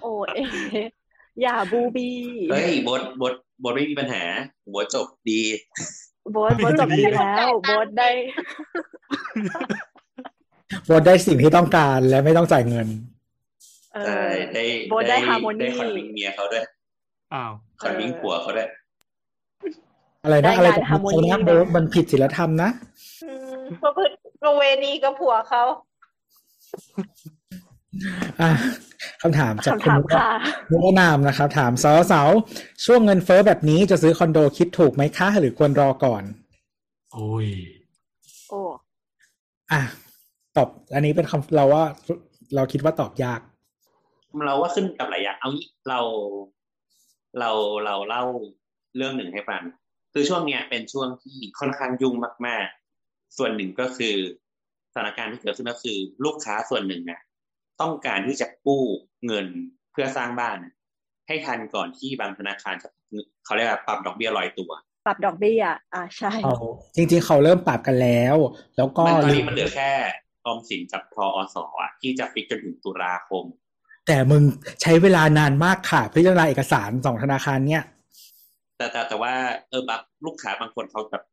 [0.03, 0.39] โอเอ
[1.43, 2.11] อย่าบูบี
[2.51, 4.23] เฮ้ยบทบทบทไม่มีปัญหา
[4.75, 5.41] บทจบดี
[6.33, 8.11] โบทโบทจบดีแล้วโบทได้
[10.91, 12.87] บทได้สิ่งที่ต้องการและไม่ต้องจ่ายเงิน
[13.95, 14.25] เอใช่อ
[14.55, 16.65] ได้โบทได้ฮาร์โมนีได้คอนวิงเมียเขาด้วย
[17.35, 18.69] อ้าวคอนวิงผัวเขาด้วย
[20.25, 22.71] อะไรนะได้อะไรงานแบบฮาร์โมนีนี้นะนะโบทมันผิดศีลธรรมนะ
[23.25, 25.79] อืมประพฤติประเวณีกับผัวเขาอะ
[29.23, 30.29] คำถามจากคำถามณค่ะ
[30.71, 32.31] นุรนามนะครับ ถามสาวสาว
[32.85, 36.23] ช่วงเงินเฟ้อแบบนี้จะซื้อคอนโดคิดถูกไหมคะ หรือควรรอก่อน
[37.13, 37.47] โอ้ย
[38.49, 38.61] โอ้
[39.73, 39.81] อะ
[40.57, 41.85] ตอบอันนี้เป็นคำเราว่า
[42.55, 43.41] เราคิดว่าตอบยาก
[44.47, 46.01] เราว่าขึ้นกับหลายอย่างเอางี้เรา
[47.39, 47.51] เรา
[47.85, 48.25] เราเล่า
[48.97, 49.63] เรื่องหนึ่งให้ฟัง
[50.13, 52.15] คือช่วงเนี้ยเป็นช่วงที่ค่อนข้างยุ่ง
[52.47, 52.67] มาก
[53.01, 54.15] ๆ ส่วนหนึ่งก็คือ
[54.93, 57.21] สถานการณ์ที่เกิดขึ้นก็คือ ลูกค้าส่วนหนึ่งน่ะ
[57.81, 58.83] ต้องการที่จะกู้
[59.27, 59.47] เงิน
[59.93, 60.73] เพื่อสร้างบ้านน่ะ
[61.27, 62.89] ให้ทันก่อนที่บางธนาคารจะ
[63.45, 64.71] เขาเรียกว่าปรับดอกเบี้ยลอยตัว
[65.07, 65.63] ปรับดอกเบี้ย
[65.95, 66.57] อ่าใช่เขา
[66.97, 68.37] จริง ๆ เขาเริ่มปรับกันแล้ว
[68.77, 69.91] แล้วก็มันตอนนี้มันเหลือแค่
[70.45, 73.45] ออมสินกับทอสอะที่จะฟิกจนถึงตุลาคม
[74.07, 74.43] แต่มึง
[74.83, 77.85] ใช้เวลานานมากค่ะพิจารณาเอกสารสองธนาคารเนี่ย
[78.77, 79.33] แต่แต่แต่ว่า
[79.69, 81.25] เออบางลูกค้าบางคนเขาแบบ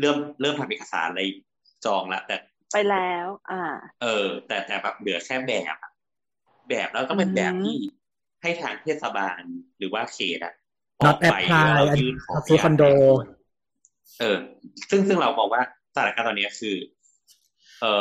[0.00, 1.22] เริ่มเริ่มทำเอกสารอะไร
[1.84, 2.36] จองละแต่
[2.72, 3.62] ไปแล้ว อ่า
[4.02, 5.92] เออ แต่แต่แบบเหลือแค่แบบอะ
[6.68, 7.76] แบบแล้วต้องเป็นแบบอืมที่
[8.42, 9.42] ให้ทางเทศบาล
[9.78, 10.54] หรือว่าเขตอะ
[11.00, 11.42] อ not อกไป apply
[11.74, 12.82] แล้วอันยื่นขอซื้อคอนโด
[14.20, 14.38] เออ
[14.90, 15.62] ซึ่งซึ่งเราบอกว่า
[15.94, 16.76] สถานการณ์ตอนนี้คือ
[17.80, 17.92] เอ่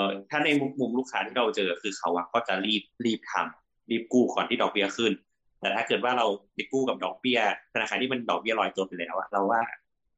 [0.00, 5.12] อถ้าในมุมมุมลูกค้าที่เราเจอคือเขาอะก็จะรีบรีบทำรีบกู้ก่อนที่ดอกเบี้ยขึ้น
[5.60, 7.40] แต่ถ้าเกิดว่าเราไปกู้กับดอกเบี้ย
[7.72, 9.62] ธนาคารที่มันดอกเบี้ยลอยตัวไปแล้วอะเราว่า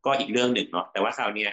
[0.05, 1.53] ก็อีกเรื่องหนึ่งเนาะแต่ว่าคราวเนี้ย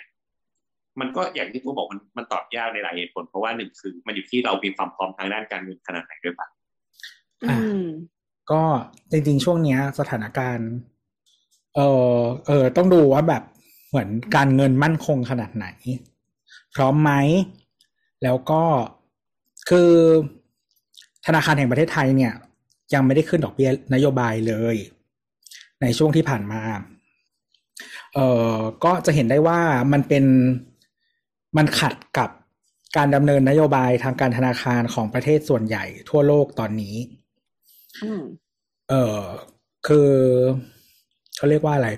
[0.99, 6.47] มันก็อย่างที่ตัวบอกมันมันตอบยากในหลายเหตุผล เพราะว่าหนึ่งคือมันอยู่ที่เรามีความพร้อมทางด้านการเงินขนาดไหนด้วยปะ
[7.43, 7.83] อืม
[8.51, 8.61] ก็
[9.11, 10.69] จริงๆช่วงเนี้ย สถานการณ์
[11.75, 11.79] เอ
[12.17, 13.43] อเออต้องดูว่าแบบ
[13.89, 15.67] เหมือนการเงินมั่นคงขนาดไหน
[16.75, 17.11] พร้อมไหม
[18.23, 18.63] แล้วก็
[19.69, 19.91] คือ
[21.25, 22.33] ธนาคารแห่งประเทศไทยเนี่ย
[22.93, 24.75] ยังไม่ได้ขึ้นดอกเบี้ยนโยบายเลย
[25.81, 26.61] ในช่วงที่ผ่านมา
[28.13, 29.59] เอ่อก็จะเห็นได้ว่า
[29.93, 30.25] มันเป็น
[31.57, 32.29] มันขัดกับ
[32.97, 36.95] การดำเนินนโยบายทางการธนาคารของประเทศส่วนใหญ่ทั่วโลกตอนนี้
[38.03, 38.21] อืม
[38.89, 39.19] เออ
[39.87, 40.11] คือ
[41.35, 41.89] เขาเรียกว่าอะไร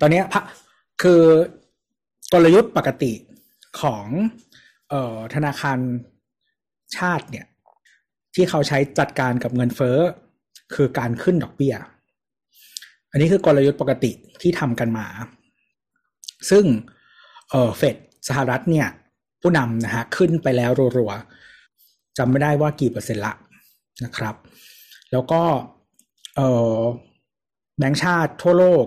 [0.00, 0.42] ตอนเนี้ยพะ
[1.02, 1.22] คือ
[2.32, 3.12] กลยุทธ์ปกติ
[3.80, 4.06] ของ
[4.88, 5.78] เอ่อธนาคาร
[6.96, 7.46] ชาติเนี่ย
[8.34, 9.98] ที่เขาใช้จัดการกับเงินเฟ้อ
[10.74, 11.74] คือการขึ้นดอกเบี้ย
[13.10, 14.10] อันนี้คือกลยุทธ์ปกติ
[14.42, 15.06] ที่ทำกันมา
[16.50, 16.64] ซึ่ง
[17.50, 17.96] เออเฟด
[18.28, 18.86] สหรัฐเนี่ย
[19.40, 23.32] ผู้นำนะฮะขึ้นไปแล้วรัวๆจำไม่ได้ว่ากี่เปอร์เซ็นต์ละ
[24.04, 24.34] นะครับ
[25.12, 25.42] แล้วก็
[26.36, 26.40] เอ
[26.78, 26.80] อ
[27.78, 28.84] แบงก์ชาติทั่วโลก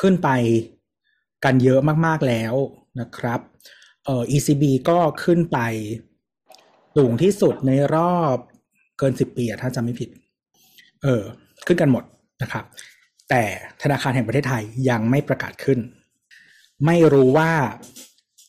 [0.00, 0.28] ขึ้นไป
[1.44, 2.54] กันเยอะมากๆแล้ว
[3.00, 3.40] นะครับ
[4.04, 5.58] เออ ECB ก็ขึ้นไป
[6.96, 8.36] สูงที่สุดในรอบ
[8.98, 10.08] เกินสิบปีถ้าจำไม่ผิด
[11.02, 11.22] เออ
[11.66, 12.04] ขึ้นกันหมด
[12.42, 12.64] นะครับ
[13.30, 13.42] แต่
[13.82, 15.78] ธนาคารแห่งประเทศไทยยังไม่ประกาศขึ้น
[16.86, 17.52] ไม่รู้ว่า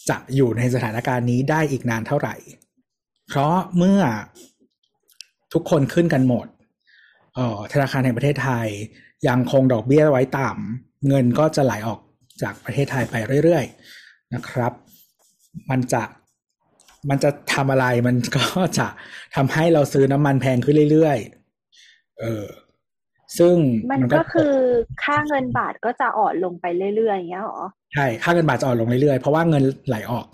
[0.09, 2.35] จะอยู่ในสถานการณ์นี้ได้อีกนานเท่าไหร่
[3.27, 4.01] เพราะเมื่อ
[5.53, 6.47] ทุกคนขึ้นกันหมด
[7.35, 8.67] เออธนาคารแห่งประเทศไทย
[9.27, 11.99] ยังคงดอกเบี้ยไว้ต่ำเงินก็จะไหลออก
[12.41, 14.73] จากประเทศไทยไปเรื่อยๆนะครับ
[15.69, 16.03] มันจะ
[17.09, 18.45] มันจะทำอะไรมันก็
[18.79, 18.87] จะ
[19.35, 22.45] ทำให้เราซื้อน้ำมันแพงขึ้นเรื่อยๆ เออ
[23.37, 23.55] ซึ่ง
[23.91, 24.53] มันก็คือ
[25.03, 27.59] ค่าเงินบาทก็จะอ่อนลงไปเรื่อยๆอย่างเงี้ยหรอ
[27.93, 30.25] ใช่ค่าเงินบาทจะอ่อนลงเรื่อยๆ เพราะว่าเงินไหลออก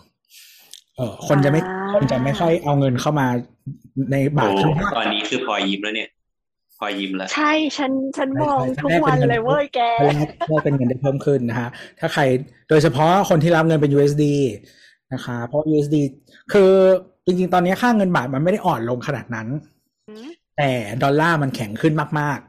[0.98, 3.28] เออคนจะไม่อ่าคนจะไม่ค่อยเอาเงินเข้ามา
[4.12, 6.10] ในบาโอ้ทข้างนอกตอนนี้คือพลอยยิ้มแล้วเนี่ย
[6.78, 11.70] พลอยยิ้มแล้ว ใช่ฉันฉันมองใช่ทุกใช่วันเป็นเงินเลยเว้ยแกแรกแรกเป็นเงินได้เพิ่มขึ้นนะฮะ
[12.00, 12.22] ถ้าใคร
[12.70, 14.26] โดยเฉพาะคนที่รับเงินเป็น USD
[15.14, 15.96] นะคะเพราะ USD
[16.54, 16.72] คือ
[17.26, 19.48] จริงๆ ตอนนี้ค่าเงินบาทมันไม่ได้อ่อนลงขนาดนั้น
[20.10, 20.28] อืม
[20.58, 20.72] แต่
[21.04, 22.49] ดอลลาร์มันแข็งขึ้นมากอ่าๆ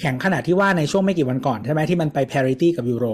[0.00, 3.06] แข็งขนาดที่ว่าในช่วงไม่กี่วันก่อนใช่ไหมที่มันไป parity กับยูโร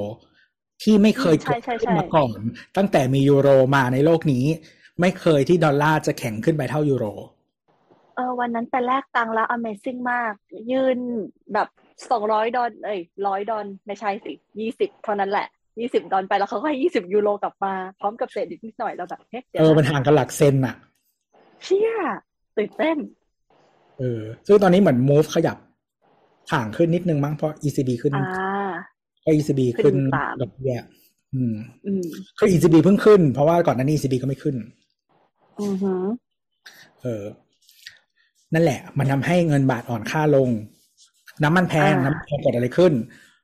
[0.82, 2.38] ที่ไม่เคยใช่เกิดใช่ขึ้นใช่มาก่อน
[2.76, 4.45] ตั้งแต่มียูโรมาในโลกนี้
[5.01, 7.05] ไม่เคยที่ดอลลาร์จะแข็งขึ้นไปเท่ายูโร
[8.16, 10.32] เออวันนั้นไปแลกตังค์แล้ว Amazing มาก
[10.70, 10.99] ยืน
[11.53, 11.68] แบบ
[12.11, 15.47] สองร้อยดอลเอ้ยร้อยดอลไม่ใช่สิยี่สิบเท่านั้นแหละ
[15.80, 20.74] ยี่สิบดอลไปแล้วเขาก็ให้ยี่สิบยูโรกลับมา พร้อมกับเศษอีกนิดหน่อยเราแบบเฮ้ยเดี๋ยเอวอมันนะห่างกันหลักเซนอะ
[21.62, 21.90] เชี่ย
[22.57, 22.97] ตื่นเต้น
[23.99, 25.57] เออซึ่งตอนนี้เหมือน move ขยับ
[26.53, 28.72] ห่างขึ้นนิดนึงมั้งเพราะ ECB ขึ้นอ่า
[29.24, 30.78] ก็ ECB ขึ้ขึ้นนตามดอกเบี้ย
[31.34, 31.55] อืม
[31.86, 32.05] อืม
[32.38, 34.57] คือ ECB เพิ่งขึ้น เพราะว่าก่อนหน้านี้ ECB ก็ไม่ขึ้น
[35.61, 36.03] อือหือ
[37.03, 37.24] เออ
[38.55, 40.49] นั่นแหละ มันทำให้เงินบาทอ่อนค่าลง
[41.42, 42.92] น้ำมันแพงอ่าน้ำมันแพงเกิดอะไรขึ้น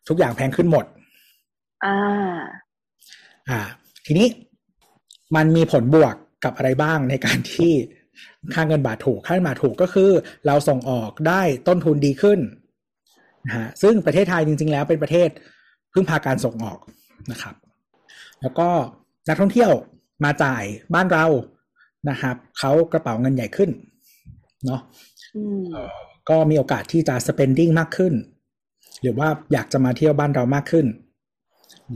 [0.09, 0.85] ทุกอย่างแพงขึ้นหมด
[1.85, 1.97] อ่า
[3.49, 3.61] อ่า
[4.07, 4.27] ทีนี้
[5.37, 7.73] มันมีผลบวกกับอะไรบ้างในการที่
[8.55, 10.11] ค่าเงินบาทถูก ค่าเงินบาทถูกก็คือ
[10.47, 12.39] เราส่งออกได้ต้นทุนดีขึ้น
[13.47, 15.29] นะฮะซึ่งประเทศไทยจริง ๆ แล้วเป็นประเทศ
[15.93, 16.79] พึ่งพาการส่งออก
[17.33, 17.55] นะครับ
[18.41, 18.69] แล้วก็
[19.29, 19.73] นักท่องเที่ยว
[20.25, 20.65] มาจ่าย
[20.95, 21.27] บ้านเรา
[22.11, 23.71] นะครับเขากระเป๋าเงินใหญ่ขึ้น
[24.67, 24.81] เนาะ
[25.37, 25.67] อืม
[26.29, 28.15] ก็มีโอกาสที่จะ spending มากขึ้น
[29.03, 30.87] หรือว่าอยากจะมาเที่ยวบ้านเรามากขึ้น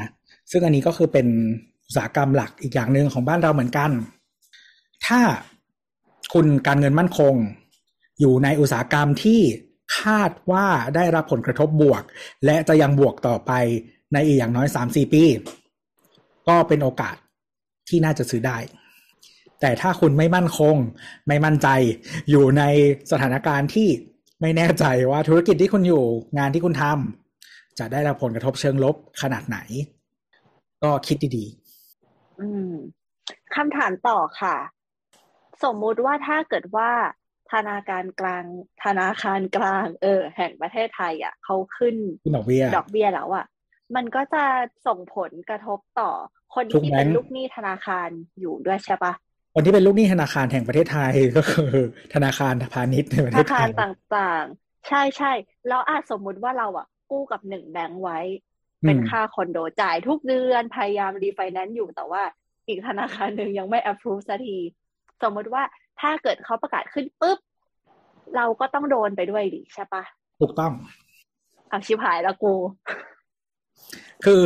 [0.01, 0.11] นะ
[0.51, 1.27] ซึ่งอันนี้ก็คือเป็น
[1.87, 3.91] อุตสาหกรรมหลักอีกอย่างหนึ่งของบ้านเราเหมือนกัน
[5.07, 5.21] ถ้า
[6.33, 7.35] คุณการเงินมั่นคง
[8.21, 9.41] อยู่ในอุตสาหกรรมที่
[9.99, 10.67] คาดว่า
[10.97, 12.03] ได้รับผลกระทบบวก
[12.45, 13.53] และจะยังบวกต่อไป
[14.13, 15.25] ในอีกอย่างน้อยสามสี่ปี
[16.49, 17.17] ก็เป็นโอกาส
[17.89, 18.59] ที่น่าจะซื้อได้
[19.61, 20.77] แต่ถ้าคุณไม่มั่นคง
[21.29, 21.69] ไม่มั่นใจ
[22.31, 22.63] อยู่ใน
[23.11, 23.89] สถานการณ์ที่
[24.41, 26.05] ไม่แน่ใจว่าธุรกิจที่คุณอยู่
[26.39, 29.59] งานที่คุณทำจะได้รับผลกระทบเชิงลบขนาดไหน
[30.83, 31.45] ก็คิดดี
[32.41, 32.73] อืม
[33.55, 34.57] คำถามต่อค่ะ
[35.65, 36.91] สมมุติว่าถ้าเกิดว่า
[37.53, 38.45] ธนาคารกลาง
[38.85, 43.47] ธนาคารกลาง เออ แห่งประเทศไทย อะเขาขึ้นๆคุณดอกเบี้ยดอกเบี้ยแล้วอะ
[43.97, 44.45] มันก็จะ
[44.87, 46.11] ส่งผลกระทบต่อ
[46.55, 48.09] คนทุกที่แบเป็งนก์ลูกหนี้ธนาคาร
[48.41, 49.13] อยู่ด้วยใช่ปะ
[49.55, 51.75] คนที่เป็นลูกหนี้ธนาคารแห่งประเทศไทยก็คือ
[52.15, 55.33] ธนาคารพาณิชย์ในประธเทศนาไทคารยต่างๆ ใช่ใช่
[55.69, 58.21] แล้วอาจสมมุติว่าเราอะ กู้กับหนึ่งแบงก์ไว้
[58.87, 62.23] เป็นอืมค่าคอนโดจ่ายทุกเดือนพยายามรีไฟแนนซ์อยู่แต่ว่า
[62.69, 64.59] อีกธนาคารหนึ่งยังไม่ approve สักที
[65.23, 65.63] สมมติว่า
[66.01, 67.39] ถ้าเกิดเขาประกาศขึ้นปุ๊บ
[68.37, 70.03] เราก็ต้องโดนไปด้วยดิใช่ปะ
[70.41, 70.73] ถูกต้อง
[71.69, 72.55] เอาชิบหายแล้วกู
[74.25, 74.43] คือ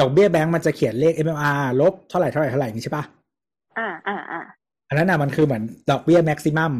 [0.00, 3.04] ดอกเบี้ยแบงก์มันจะเขียนเลข MLR ลบเท่าไหร่เท่าไหร่เท่าไหร่นี่ใช่ปะ
[3.78, 4.40] อ่าอ่าอ่า
[4.88, 6.72] อันนั้นน่ะมันคือเหมือนดอกเบี้ยแม็กซิมัม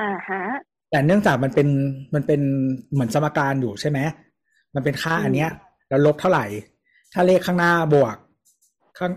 [0.00, 0.42] อ่าฮะ
[0.90, 1.68] แต่เนื่องจากมันเป็น
[2.14, 2.40] มันเป็น
[2.92, 3.98] เหมือนสมการอยู่ใช่ไหม
[4.74, 5.50] มันเป็นค่าอืมอันเนี้ย
[5.88, 6.44] แล้วลบเท่าไหร่
[7.12, 8.16] ถ้าเลขข้างหน้าบวก
[8.98, 9.10] ข้าง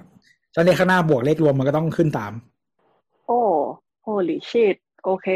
[0.53, 2.33] ถ้าเลขข้างหน้าบวกเลขรวมมันก็ต้องขึ้นตาม
[3.27, 3.39] โอ้
[4.07, 5.27] holy shit โอเค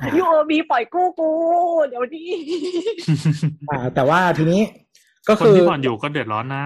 [0.00, 1.30] อ่า UOB ปล่อยกู้กู
[1.88, 2.30] เดี๋ยวนี้
[3.70, 4.62] อ่า แต่ว่าทีนี้
[5.26, 6.64] ก็คนคือที่ผ่อนอยู่ก็เดือดร้อนนะ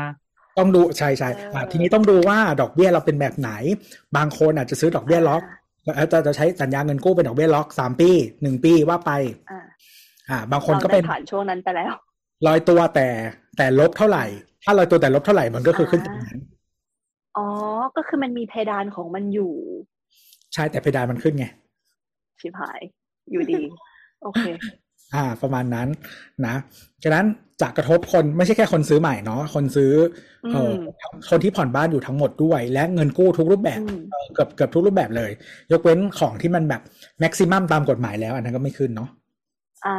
[0.58, 3.50] ต้องดูใช่ใช่อ่าทีนี้ต้องดูว่าดอกเบี้ยเราเป็นแบบไหน
[4.16, 5.42] บางคนอาจจะซื้อดอกเบี้ยล็อก
[5.84, 8.10] แล้วจะจะใช้สัญญาเงินกู้เป็นดอกเบี้ยล็อกสามปี
[8.42, 9.10] หนึ่งปีว่าไป
[9.50, 9.60] อ่า
[10.30, 11.92] อ่าบางคนเราก็ได้เป็นผ่านช่วงนั้นไปแล้ว
[12.46, 13.08] ลอยตัวแต่
[13.56, 14.24] แต่ลบเท่าไหร่
[14.64, 16.38] ถ้าลอยตัวแต่ลบเท่าไหร่มันก็คือขึ้นตรงนั้น
[17.36, 17.46] อ๋อ
[17.96, 19.52] ก็คือมันมีเพดานของมันอยู่
[20.54, 21.46] ใช่แต่เพดานมันขึ้นไง
[22.40, 22.80] ชิบหาย
[23.30, 23.62] อยู่ดี
[24.22, 24.42] โอเค
[25.14, 25.88] อ่า ประมาณนั้น
[26.46, 26.54] นะ
[27.04, 27.24] ฉะนั้น
[27.62, 29.92] จะกระทบคนไม่ใช่แค่คนซื้อใหม่เนาะคนซื้อ
[30.52, 30.70] เออ
[31.12, 35.30] มคนที่ผ่อนบ้านอยู่ทั้งหมดด้วย และเงินกู้ทุกรูปแบบอืมเออเกือบเกือบทุกรูปแบบเลย
[35.72, 36.82] ยกเว้นของที่มันแบบ
[37.20, 39.08] แม็กซิมัมตามกฎหมายแล้ว อันนั้นก็ไม่ขึ้นเนาะ
[39.86, 39.96] อ่า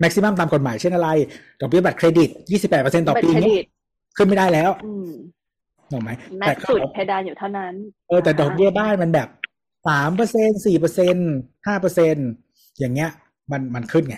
[0.00, 1.08] แม็กซิมัมตามกฎหมายเช่นอะไร
[1.60, 2.28] ดอกเบี้ยบัตรเครดิต
[2.68, 3.66] 28%ต่อบัตรปีเครเนี่ดิยต
[4.16, 5.10] ขึ้นไม่ได้แล้วอืม
[5.92, 7.74] ถูกไหมแม็แต่กก็สุดเพดานอยู่เท่านั้น
[8.08, 9.28] เออแต่ดอกเบี้ยบ้านมันแบบ
[9.88, 11.16] สามเปอร์เซ็นสี่เปอร์เซ็น
[11.66, 12.16] ห้าเปอร์เซ็น
[12.78, 13.10] อย่างเงี้ย
[13.50, 14.16] มันมันขึ้นไง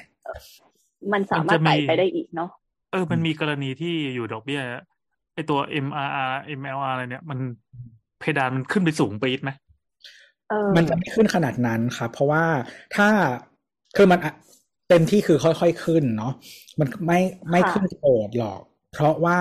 [1.13, 2.51] มันสามารถไต่ไปได้อีกเนาะ
[2.93, 4.61] เออ มันมีกรณีที่อยู่ดอกเบี้ย
[5.35, 7.39] ไอตัว MRR MLR อะไรเนี่ย มัน
[8.21, 9.51] เพดานมันขึ้นไปสูงปี๊ดไหม
[10.51, 12.45] เออมันจะไม่ขึ้นขนาดนั้นครับ เพราะว่า
[12.97, 13.09] ถ้า
[13.97, 14.35] คือมันอะ
[14.89, 16.33] เต็มที่คือค่อยๆขึ้นเนาะ
[16.81, 17.21] มันไม่
[17.51, 18.61] ไม่ค่ะขึ้นกระโดดหรอก
[18.93, 19.39] เพราะว่า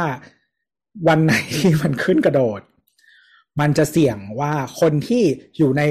[1.07, 2.61] วันไหนที่มันขึ้นกระโดด
[3.59, 5.23] มันจะเสี่ยงว่าคนที่
[5.57, 5.83] อยู่ใน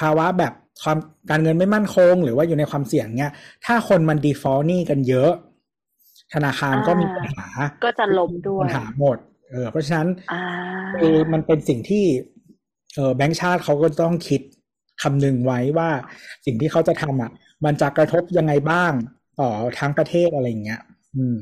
[0.00, 0.98] ภาวะแบบความ
[1.30, 3.32] การเงินไม่มั่นคง หรือว่าอยู่ในความเสี่ยงเนี้ย
[3.64, 5.32] ถ้าคนมัน default หนี้กันเยอะ
[6.34, 7.48] ธนาคารก็มีปัญหา
[7.84, 9.18] ก็จะล้มด้วปัยญหาหมด
[9.50, 10.42] เออ เพราะฉะนั้นอ่า
[11.00, 12.04] คือมันเป็นสิ่งที่
[12.94, 14.40] เออแบงก์ชาติเขาก็ต้องคิด
[15.02, 15.90] คำนึงไว้ว่า
[16.46, 17.30] สิ่งที่เขาจะทำอะ
[17.64, 18.92] มันจะกระทบยังไงบ้าง
[19.40, 20.80] ต่อทั้งประเทศอะไรอย่างเงี้ย
[21.16, 21.38] อืม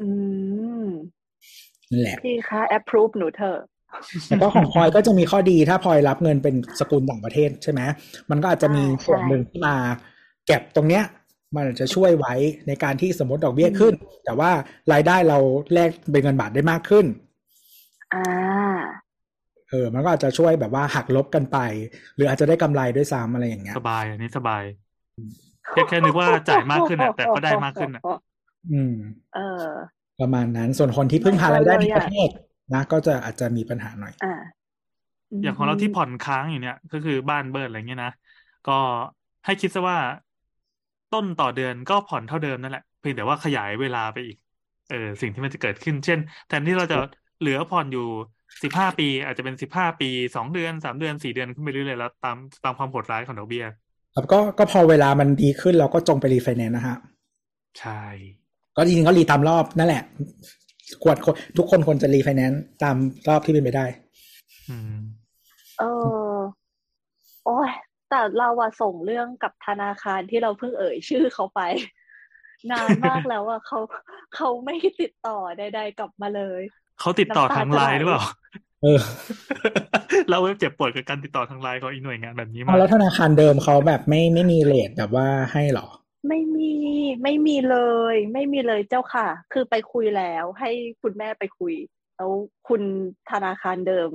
[0.00, 0.08] อื
[0.84, 0.86] ม
[1.90, 3.58] นั่นแหละพี่คะ approve หนูเถอะ
[4.26, 7.80] แต่ก็ของพลอยก็จะมีข้อดีถ้าพลอยรับเงินเป็นสกุลต่างประเทศใช่ไหม
[8.30, 9.74] มันก็อาจจะมีอ่าใช่ส่วนหนึ่งที่มา
[10.46, 11.04] เก็บตรงเนี้ย
[11.54, 12.34] มันอาจจะช่วยไว้
[12.66, 14.50] ในการที่สมมติดอกเบี้ยขึ้น แต่ว่า
[14.92, 15.38] รายได้เรา
[15.72, 17.06] แลกเป็นเงินบาทได้มากขึ้น
[18.14, 18.26] อ่า
[19.70, 21.58] เออ มันก็อาจจะช่วยแบบว่าหักลบกันไป
[22.14, 24.62] หรืออาจจะได้กำไรด้วยซ้ำอะไรอย่างเงี้ย สบายอันนี้สบาย
[25.70, 28.02] แค่แค่นึกว่าจ่ายมากขึ้นอะแต่ก็ได้มากขึ้นอะ
[28.72, 28.94] อืม
[29.34, 29.66] เออ
[30.20, 32.28] ประมาณนั้น ส่วนคนที่พึ่งพารายได้ในไม่ประเทศ
[32.74, 34.34] นะ ก็จะอาจจะมีปัญหาหน่อยอ่า
[35.42, 38.12] อย่างของเราที่ผ่อนค้างอยู่เนี่ย ก็คือบ้านเบิร์ดอะไรเงี้ยนะ
[38.68, 38.78] ก็
[39.44, 39.98] ให้คิดซะว่า
[41.14, 44.36] ต้นต่อเดือนก็ผ่อนเท่าเดิมนั่นแหละ เพียงแต่ว่าขยายเวลาไปอีก
[44.90, 46.18] เออสิ่งที่มันจะเกิดขึ้น เช่น
[46.48, 46.96] แทนที่เราจะ
[47.40, 48.06] เหลือผ่อนอยู่
[48.62, 53.64] สิบห้าปี อาจจะเป็นสิบห้าปีสองเดือนสามเดือนสี่เดือนขึ้นไปเรื่อยๆแล้วตามตามความโหดร้ายของดอกเบี้ย
[54.14, 56.96] ครับก็ก็พอเวลามันดีขึ้นเราก็จงไปรีไฟแนนซ์นะฮะ
[57.80, 58.02] ใช่
[58.80, 60.02] ก็จริงๆก็ re ตามรอบนั่นแหละ
[61.02, 62.96] ควรควรทุกคนควรจะรีไฟแนนซ์ตาม
[63.28, 63.86] รอบที่เป็นไปได้
[64.68, 64.98] อืม
[65.78, 65.84] เอ
[66.32, 66.34] อ
[67.44, 67.70] โอ้ย
[68.10, 71.60] แต่เราอะส่งเรื่องกับธนาคารที่เราเพิ่งเอ่ยชื่อเขาไป
[72.70, 73.78] นานมากแล้วอะเขา
[74.34, 76.62] เขาไม่ติดต่อใดๆกลับมาเลย
[77.00, 78.22] เขาติดต่อน้ำตาทางจะไลไหลน์หรือเปล่า
[78.82, 79.00] เออ
[80.30, 85.86] เราเว็บเจ็บปวดกับการติดต่อทางไลน์ของอีกหน่วยงานแบบนี้มาเอากแล้วธนาคารเดิมเขาแบบไม่ไม่มีเลทแบบว่าให้เหรอ
[86.28, 86.72] ไม่มี
[87.22, 87.76] ไม่มีเล
[88.14, 90.70] ย ไม่มีเลยเจ้าค่ะ คือไปคุยแล้ว ให้
[91.02, 91.74] คุณแม่ไปคุย
[92.16, 92.30] แล้ว
[92.68, 92.82] คุณ
[93.30, 94.10] ธนาคารเดิม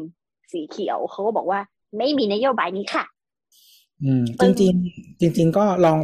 [0.52, 1.60] สีเขียวเขาก็บอกว่า
[1.98, 3.06] ไม่มีนโยบายนี้ค่ะ
[4.04, 5.98] อืมปึ้จริงงๆจริง ๆ ก็ลอง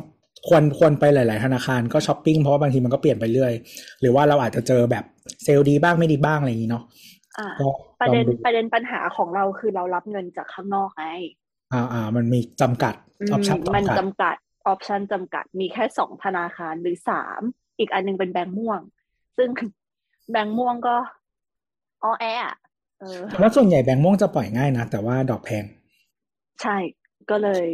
[0.48, 3.54] ควรควรไปหลาย ๆ ธนาคารก็ช้อปปิ้งเพราะว่าบางทีมันก็เปลี่ยนไปเรื่อย
[4.02, 5.04] หรือว่าเราอาจจะเจอแบบ
[5.44, 6.84] เซลล์ดีบ้างไม่ดีบ้างอะไรอย่างนี้เนาะ
[7.38, 11.06] อ่าก็ลองดูประเด็นประเด็นปัญหาของเราคือเรารับเงินจากข้างนอกไง
[11.74, 14.36] อ่าอ่ามันมีจำกัดอือมอปชั่นมันจำกัดจำกัด
[14.68, 17.42] ออปชันจำกัดมีแค่สองธนาคารหรือสาม
[17.80, 18.82] อีกอันหนึ่งเป็นแบงก์ม่วง
[19.38, 19.50] ซึ่ง
[20.32, 20.96] แบงก์ม่วงก็
[22.04, 22.58] ออแอะ
[23.00, 25.64] เออแล้วส่วนใหญ่แบงก์ม่วงจะปล่อยง่ายนะ แต่ว่าดอกแพง
[26.62, 26.78] ใช่
[27.30, 27.66] ก็เลย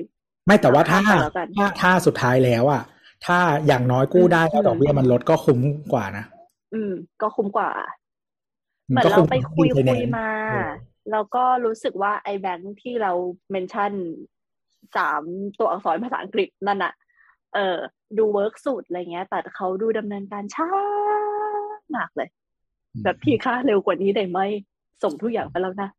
[0.46, 2.84] ไม่แต่ว่าถ้าเอาข้ามไปแล้วกันถ้าถ้าสุดท้ายแล้วอะ
[3.26, 5.60] ถ้าอย่างน้อยกู้ได้อืมแล้วดอกเบี้ยมันลดก็คุ้ม
[5.94, 6.26] กว่านะ
[6.74, 7.70] อืม ก็คุ้มกว่า
[8.90, 10.70] เหมัมือนก็เราคุ้มไปคุยกว่าคุย refinance มาเออ
[11.12, 13.12] แล้วก็รู้สึกว่าไอ้แบงค์ที่เรา
[13.52, 13.92] mention
[14.98, 15.22] สาม
[15.60, 16.94] ตัวอักษรภาษาอังกฤษนั่นอะ
[17.56, 17.78] เออ
[18.18, 20.70] ดู work สุดอะไรเงี้ย แต่เขาดูดำเนินการช้า
[21.96, 22.30] มากเลย
[23.04, 24.40] แบบพี่คะเร็วกว่านี้ได้ไหม
[25.04, 25.90] ส่งทุกอย่างไปแล้วนะ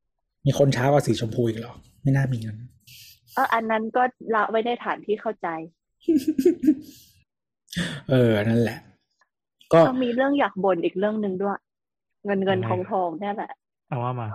[0.46, 2.56] มีคนช้ากว่าสีชมพูอีกเหรอ ไม่น่ามีเงิน
[3.34, 4.02] เอออันนั้นก็
[4.34, 5.48] ละไว้ในฐานที่เข้าใจ
[8.10, 8.78] เออ นั่นแหละ
[9.72, 11.58] ก็ก็มีเรื่องอยากบ่นอีกเรื่องหนึ่งด้วย
[12.24, 13.52] เงินเงินยังไงทองทองเนี่ยแหละ
[13.88, 14.28] เอาว่ามา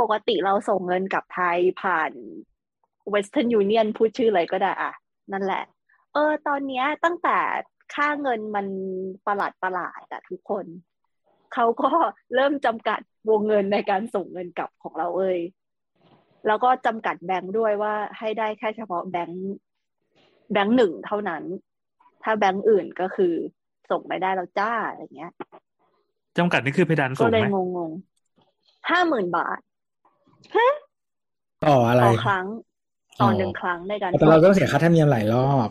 [0.00, 2.12] ปกติเราส่งเงินกลับไทยผ่าน
[3.14, 4.92] Western Union พูดชื่ออะไรก็ได้อะ
[5.32, 5.64] นั่นแหละ
[6.12, 7.38] เออ ตอนเนี้ยตั้งแต่
[7.94, 8.66] ค่าเงินมัน
[9.26, 10.66] ประหลาดประหลาดอะทุกคน
[11.54, 11.90] เขาก็
[12.34, 13.00] เริ่มจำกัด
[13.30, 15.38] วงเงินในการส่งเงินกลับของเราเอ้ย
[16.46, 19.54] แล้วก็จำกัดแบงค์ด้วยว่าให้ได้แค่เฉพาะแบงค์
[20.52, 21.42] แบงค์หนึ่งเท่านั้น
[22.22, 23.34] ถ้าแบงค์อื่นก็คือ
[23.90, 25.32] ส่งไม่ได้แล้วจ้าอะไรเงี้ย
[26.38, 29.60] จำกัดนี่คือเพดานสูก็งเลยไหมงงๆห้าหมื่นบาท
[31.64, 32.46] ต่ออะไรต่อครั้ง
[33.20, 35.68] ต่อออหนึ่งครั้งในการแต่เราต้องเสียค่าธรรมเนียมหลายรอบ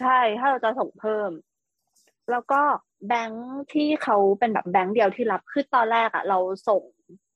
[0.00, 1.30] ใช่ถ้าเราจะส่งเพิ่ม
[2.30, 2.60] แล้วก็
[3.08, 6.38] แบงค์ที่เขาเป็นแบบแบงค์เดียวที่รับคือตอนแรกอะเรา
[6.68, 6.82] ส่ง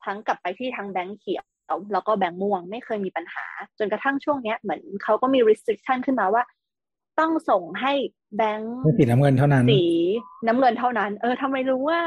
[0.05, 1.45] ทั้งกลับไปที่ทางแบงค์เขียว
[1.93, 3.47] แล้วก็แบงค์ม่วงไม่เคยมีปัญหา
[3.79, 6.43] จนกระทั่งช่วงเนี้ยเหมือนเขาก็มี restriction ขึ้นมาว่า
[7.19, 7.93] ต้องส่งให้
[8.37, 9.85] แบงค์ไม่สีน้ำเงินเท่านั้น สี
[10.47, 12.03] น้ำเงินเท่านั้น เออทำไมรู้ว่า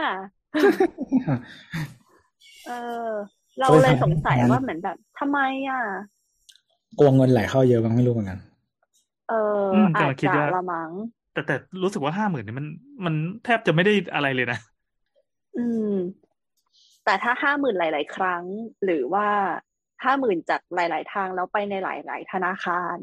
[2.67, 2.71] เอ
[3.05, 3.07] อ
[3.59, 5.39] เราเลยสงสัยว่าเหมือนแบบทำไม
[5.69, 5.81] อะ
[6.99, 8.39] กลัวเงินไหลเข้าเยอะบ้างไม่รู้เหมือนกัน
[9.29, 10.91] เอออืมอาจกำลังคิดจะว่าละมั้ง
[11.33, 12.65] แต่แต่รู้สึกว่าห้าหมื่นนี่มัน
[13.05, 13.13] มัน
[13.43, 14.59] แทบจะไม่ได้อะไรเลยนะ
[15.57, 15.93] อืม
[17.05, 18.43] แต่ถ้าห้าหมื่นหลาย ๆ ครั้ง
[18.83, 19.27] หรือว่า
[20.03, 22.97] ห้าหมื่นจากหลาย ๆ ทางแล้วไปในหลาย ๆ ธนาคาร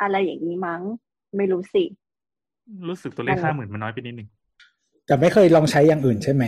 [0.00, 0.82] อะไรอย่างนี้มั้ง
[1.36, 1.84] ไม่รู้สิ
[2.88, 4.28] รู้สึกตัวเลขนั่นแหห้าละหมื่นมันน้อยไปนิดนึง
[5.06, 6.44] แต่ไม่เคยลองใช้อย่างอื่นใช่ไหม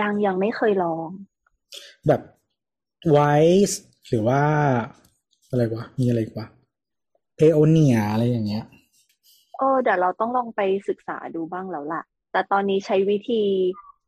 [0.00, 1.08] ยังยังไม่เคยลอง
[2.08, 2.20] แบบ
[3.10, 3.18] ไว
[3.70, 4.42] ส์หรือว่า
[5.50, 6.46] อะไรวะ มีอะไรอีกวะ
[7.36, 8.64] เพโอเนียอะไรอย่างเงี้ย
[9.58, 13.42] เออเดี๋ยวเราต้องลองไปศึกษาดูบ้างแล้วล่ะ แต่ตอนนี้ใช้วิธี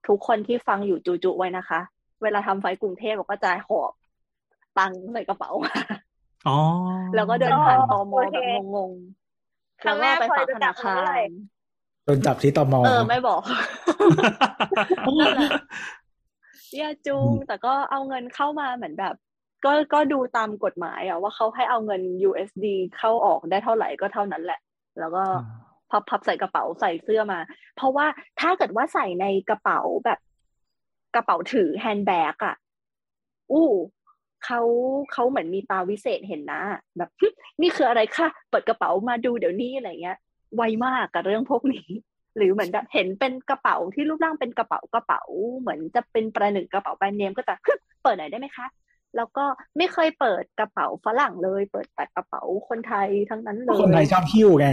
[0.08, 1.80] ทุกคนที่ฟังอยู่จุๆไว้นะคะ
[2.22, 3.92] เวลาทำไฟล์กรุงเทพเราก็จะหอบ
[4.78, 5.50] ตังค์ใส่กระเป๋า
[6.48, 6.58] อ๋อ
[7.14, 11.34] แล้วก็เดินผ่านตมโอเคแบบงงๆครั้แล้วงหก็น้าไปฝากพลอยจะธนาคาจับมือเลยร
[12.04, 13.40] โดนจับที่ตมเออไม่บอก
[15.18, 15.50] นั่นแหละ
[16.78, 19.14] อย่าจูงแต่ก็เอาเงินเข้ามาเหมือนแบบ
[19.64, 24.60] ก็ก็ดูตามกฎหมายอะว่าเขาให้เอาเงิน USD เข้าออกได้เท่าไหร่ก็เท่านั้นแหละ
[24.98, 27.38] แล้วก็อ่าพับพับใส่กระเป๋าใส่เสื้อมา
[27.76, 28.06] เพราะว่า
[28.40, 30.18] ถ้าเกิดว่าใส่ในกระเป๋าแบบ
[31.14, 32.56] กระเป๋าถือแฮนด์แบ็กอะ
[33.50, 33.68] อู้
[34.44, 34.60] เขา
[35.12, 36.60] เขาเหมือนมีตาวิเศษเห็นนะ
[36.98, 37.10] แบบ
[37.60, 40.18] นี่คืออะไรคะเปิดกระเป๋ามาดูเดี๋ยวนี้อะไรเงี้ย
[40.56, 41.86] ไวมากกับเรื่องพวกนี้
[42.36, 45.22] หรือเหมือนแบบเห็นเป็นกระเป๋าที่รูปร่างเป็นกระเป๋ากระเป๋า
[45.60, 47.54] เหมือนจะเป็นประหนึ่งกระเป๋าแบรนด์เนมก็จะ
[48.02, 48.66] เปิดหน่อยได้ไหมคะ
[49.16, 49.44] แล้วก็
[49.76, 54.68] ไม่เคยเปิดกระเป๋าฝรั่งเลย เปิดแต่กระเป๋าคนไทยทั้งนั้นเลยคนไทยชอบหิ้วไง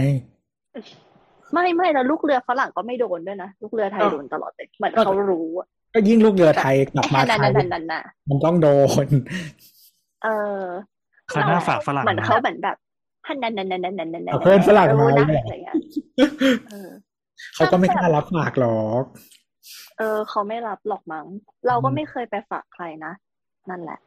[1.52, 8.68] ไม่ไม่แล้วลูกเรือฝรั่งก็ไม่โดนด้วยนะลูกเรือไทยก็โดนตลอดเลยเหมือนก็เขารู้อะก็ยิ่งลูกเรือไทยกลับมานั่นไทยนั่นนั่นน่ะมันต้องโด
[9.04, 9.06] น
[10.24, 10.28] เอ
[10.60, 10.62] อ
[11.30, 12.76] คราวหน้าฝากฝรั่งเหมือนมาเขาเหมือนแบบ
[13.26, 15.74] ฮันนั่นนั่นนั่นนั่นนั่นนั่นเอาเพื่อนฝรั่งมารู้นะเนี่ยอะไรเงี้ย
[16.70, 16.90] เออ
[17.54, 19.04] เขาก็ไม่กล้ารับฝากหรอก
[19.98, 21.26] เออ เขาไม่รับหรอกมั้ง
[21.66, 23.12] เราก็อืมไม่เคยไปฝากใครนะ
[23.70, 23.98] นั่นแหละ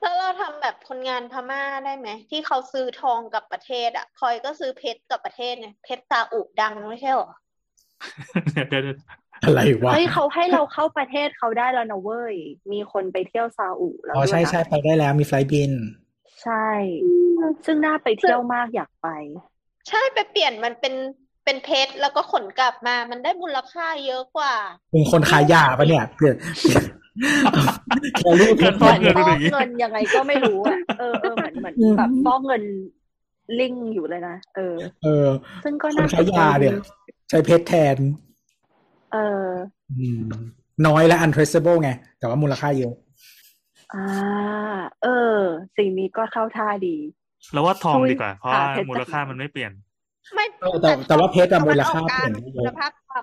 [0.00, 7.30] แล้วเราทำแบบคนงานพม่าได้ไหม ที่เขาซื้อทองกับประเทศ อะ คอยก็ซื้อเพชรกับประเทศเนี่ยเพชรซาอุดังไม่ใช่หรอ
[8.52, 8.98] เดี๋ยวเดี๋ยวเดี๋ยว
[9.42, 12.34] อะไรวะเฮ้ยเขาให้เราเข้าประเทศเขาได้แล้วนะเว้ย
[12.72, 15.72] มีคนไปเที่ยวซาอุแล้วอ๋อด้วยใช่นะใช่ไปได้แล้วมีไฟลท์บิน
[16.42, 16.68] ใช่
[17.64, 19.08] ซึ่งน่าไปเที่ยวมากอยากไป
[19.88, 20.94] ใช่ไปเปลี่ยนมันเป็น
[21.44, 24.54] เป็นเพชรแล้วก็ขนกลับมา มันได้มูลค่าเยอะกว่า
[24.92, 26.78] เป็นคนขายยาปะเนี่ยเปลี่ยนแคล
[28.40, 32.62] รี่เพชรฟอกเหมือนเงินฟเป็อนกอย่างนี้เงินยังไงก็ไม่รู้อะเออเออเหมือนเหมือนอืมแบบฟอกเงิน
[33.60, 35.26] ลิงอยู่เลยนะเออ เออ
[35.64, 36.78] ซึ่งก็คนน่าขายยาเนี่ยดี
[37.30, 37.96] ใช้เพชรแทน
[39.12, 39.16] เอ
[39.46, 39.48] อ
[39.98, 40.20] อืม
[40.86, 42.94] น้อยและ untraceable ไง แต่ว่ามูลค่าเยอะ
[43.94, 44.06] อ่า
[45.02, 45.38] เออ
[45.76, 46.96] สิ่งนี้ก็เข้าท่าดี
[47.52, 49.72] แล้วว่าทองช่วยดีกว่า เพราะหาว่าเพชรมูลค่าจากไหนมันไม่เปลี่ยน
[50.34, 53.18] ไม่เออแต่แต่ว่าเพชรอะตะมูวันลออค่ากกลางเปลี่ยนได้เยคุณอะภาพต่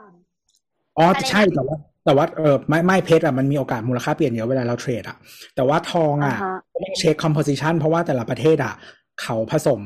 [0.97, 5.17] อ๋ออะไรนะใช่แต่ว่า แต่ว่าเออไม่ไม่เพชรอะมันมีโอกาสมูลค่าเปลี่ยนเยอะเวลาเราเทรดอะ
[5.55, 8.73] แต่ว่าทองอะอ่าฮะต้องเช็ค composition เพราะว่าแต่ละประเทศอะ
[9.21, 9.81] เขาผสม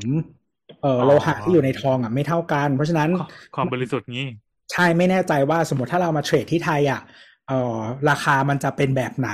[0.81, 3.09] เอ่ออ๋อโลหะที่อยู่ในทองอะไม่เท่ากัน เพราะฉะนั้น
[3.55, 4.27] ความบริสุทธิ์งี้
[4.71, 7.01] ใช่ไม่แน่ใจว่าสมมติถ้าเรามาเทรดที่ไทยอะ
[7.47, 9.31] เอ่อราคามันจะเป็นแบบไหน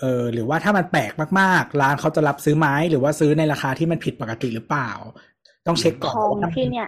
[0.00, 4.90] เออหรือว่าถ้ามันแปลกมากๆ ร้านเขาจะรับซื้อไหมหรือว่าซื้อในราคาที่มันผิดปกติหรือเปล่า
[5.66, 6.86] ต้องเช็คก่อนทองว่าที่เนี่ย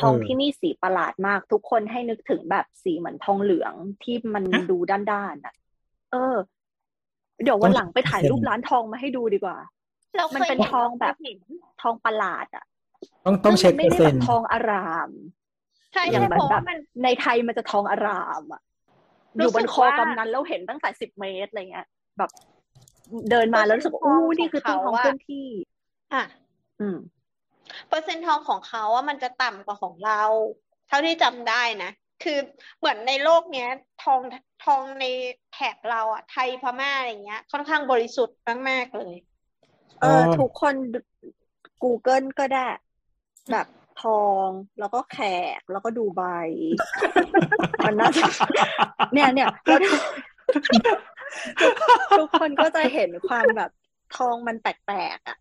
[0.00, 5.54] ทองที่นี่สีประหลาดมาก ทุกคนให้นึกถึงแบบสีเหมือนทองเหลืองที่มันฮะดูด้านๆอะ
[6.10, 6.36] เออ
[7.42, 11.38] เดี๋ยววันหลังไปถ่ายรูปร้านทองมาให้ดูดีกว่าำเรามันเคยเป็นห็ทองแบบเห็น
[11.82, 12.64] ทองประหลาดอะ
[13.24, 15.10] ต้องต้องเช็คซึ่เปอมันร์เซ็ไม่นได้แบต์บทองอาราม
[15.92, 18.60] ใช่อใช่ย่างเพแบบราะแบว่าบมันในไทยมันจะทองอารามอะ
[19.38, 21.86] รู้อยู่บนสึกคอว่ากำนันแล้วเห็นตั้งแต่สิบเมตรอะไรเงี้ย
[22.18, 22.30] แบบ
[23.30, 25.46] เดินมาแล้วรู้สึกว่าทองอู้นี่คือของตู้ทองเขาอะเคลื่อนที่
[26.12, 26.22] อะ
[26.80, 26.96] อืม
[27.88, 30.22] เปอร์เซ็นต์ทองของเขาว่ามันจะต่ำกว่าของเรา
[30.88, 31.90] เท่าที่จำได้นะ
[32.22, 32.38] คือ
[32.78, 33.68] เหมือนในโลกเนี้ย
[34.04, 34.20] ทอง
[34.64, 35.04] ทองใน
[35.52, 39.14] แถบเราอะไทยพม่าอะไรเงี้ย ค่อนข้างบริสุทธิ์มากๆเลย
[40.00, 40.74] เออทุกคน
[41.82, 42.66] Google ก็ได้
[43.52, 43.66] แบบ
[44.02, 44.48] ทอง
[44.78, 45.18] แล้วก็แข
[45.58, 46.22] กแล้วก็ดูใบ
[47.84, 48.26] มันน่าจะ
[49.12, 50.02] เนี่ยเนี่ยแล้วทุก
[52.18, 53.70] ทุกคนก็จะเห็นความแบบ
[54.16, 55.36] ทองมันแปลกๆอะ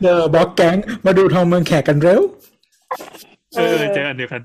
[0.00, 0.76] เดอะบล็อกแก๊ง
[1.06, 2.20] มาดูทองเมืองแขกกันเร็ว
[3.56, 4.42] เออเจออันเดียวกัน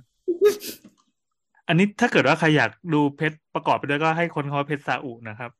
[1.68, 5.52] อันนี้ถ้าเกิดว่าใครอยากดูเพชรประกอบไปด้วยก็ให้คนเขาเพชรซาอุนะครับ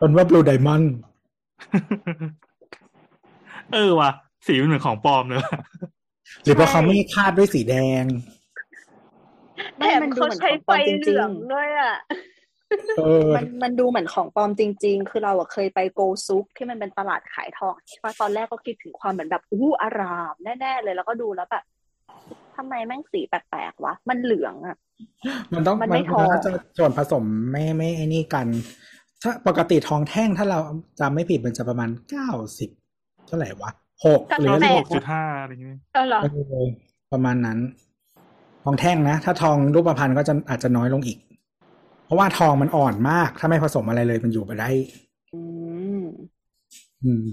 [0.00, 0.94] คนว่าบลูไดมอนด์
[3.72, 4.10] เออว่ะ
[4.46, 5.58] สีมันเหมือนของปลอมเลยว่ะ
[6.42, 8.04] หรือเพราะเขาไม่คาดด้วยสีแดง
[9.78, 11.94] แถมเขาใช้ไฟเหลืองด้วยอะ
[12.98, 21.64] เออมันมันดูเหมือนของปลอมจริง ๆ คือเราอะเคยไปโกซุกที่มันเป็นตลาดขายทองใช่ปะตอนแรกก็คิดถึงความเหมือนแบบอู้อาราม แน่ๆเลยแล้วก็ดูแล้วแบบ
[22.56, 24.76] ทำไมแม่งสีแปลกๆวะ มันเหลืองอะ
[25.54, 28.46] มันต้องมันไม่ทองน่าจะส่วนผสมไม่ไม่ไอ้นี่กัน
[29.22, 30.58] ถ้าปกติทองแท่งถ้าเรา
[31.00, 32.70] จำไม่ผิดมันจะประมาณเก้าสิบ
[33.26, 33.70] เท่าไหร่วะ
[34.04, 36.66] หกหรือแปดหกจุดห้าอะไรอย่างเงี้ยเออเหรอเออ
[37.12, 37.58] ประมาณนั้น
[38.68, 41.18] ทองแท่งนะ ถ้าทองรูปพรรณก็จะอาจจะน้อยลงอีก
[42.06, 44.68] เพราะว่าทองมันอ่อนมาก ถ้าไม่ผสมอะไรเลยมันอยู่ไม่ได้
[45.34, 45.40] อื
[46.00, 46.02] ม
[47.04, 47.24] อืม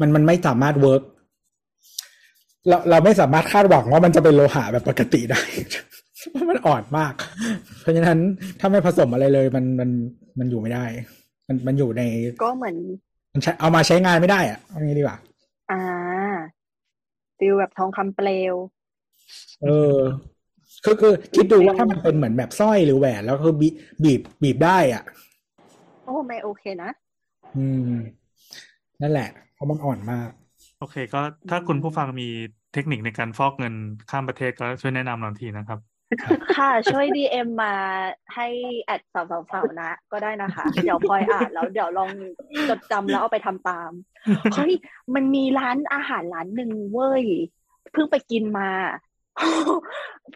[0.00, 1.02] มันมันไม่สามารถ work
[2.68, 5.40] เราเราไม่สามารถคาดหวังว่ามันจะเป็นโลหะแบบปกติได้
[6.30, 7.14] เพราะมันอ่อนมาก
[7.80, 8.18] เพราะฉะนั้น
[8.60, 9.90] ถ้าไม่ผสมอะไรเลยมันมัน
[10.38, 10.84] มันอยู่ไม่ได้
[11.48, 12.02] มันมันอยู่ใน
[12.42, 12.76] ก็เหมือน
[13.32, 15.18] มันใช้เอามาใช้งานไม่ได้อะเอางี้ดีกว่า
[15.70, 15.82] อ่า
[17.38, 18.54] feel แบบทองคำเปลว
[19.62, 19.96] เออ
[20.84, 23.68] คือคือคิดดูว่าถ้ามันเป็นเหมือนแบบสร้อยหรือแหวน แล้วคือบี
[24.02, 25.02] บีบบีบได้อะ
[26.04, 26.90] โอ้ไม่โอเคนะ
[27.56, 27.92] อืม
[29.00, 30.28] นั่นแหละ เพราะมันอ่อนมาก
[30.78, 31.20] โอเค ก็
[31.50, 32.28] ถ้าคุณผู้ฟังมี
[32.72, 33.74] เทคนิคในการฟอกเงิน
[34.10, 35.78] ข้ามประเทศก็ช่วยแนะนำเราทีนะครับ
[36.56, 37.74] ค่ะ ช่วยดีเอ็มมา
[38.34, 38.48] ให้
[38.82, 42.10] แอดสาวสาวๆๆนะ ก็ได้นะคะ เดี๋ยวพลอยอ่านแล้วเดี๋ยวลอง
[42.68, 43.90] จดจำแล้วเอาไปทำตาม
[44.54, 44.72] เฮ้ย
[45.14, 47.24] มันมีร้านอาหารร้านหนึ่งเว้ย
[47.92, 48.68] เพิ่งไปกินมา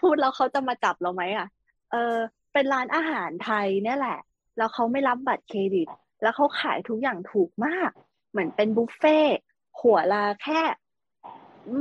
[0.01, 1.47] พูดแล้วเขาจะมาจับเราไหมอะ
[1.93, 2.17] เออ
[2.53, 4.19] เป็นร้านอาหารไทยเนี่ยแหละ
[4.59, 5.89] แล้วเขาไม่รับบัตรเครดิต
[6.23, 7.91] แล้วเขาขายทุกอย่างถูกมาก
[8.31, 9.39] เหมือนเป็นบุฟเฟ่ต์
[9.81, 10.63] หัวละแค่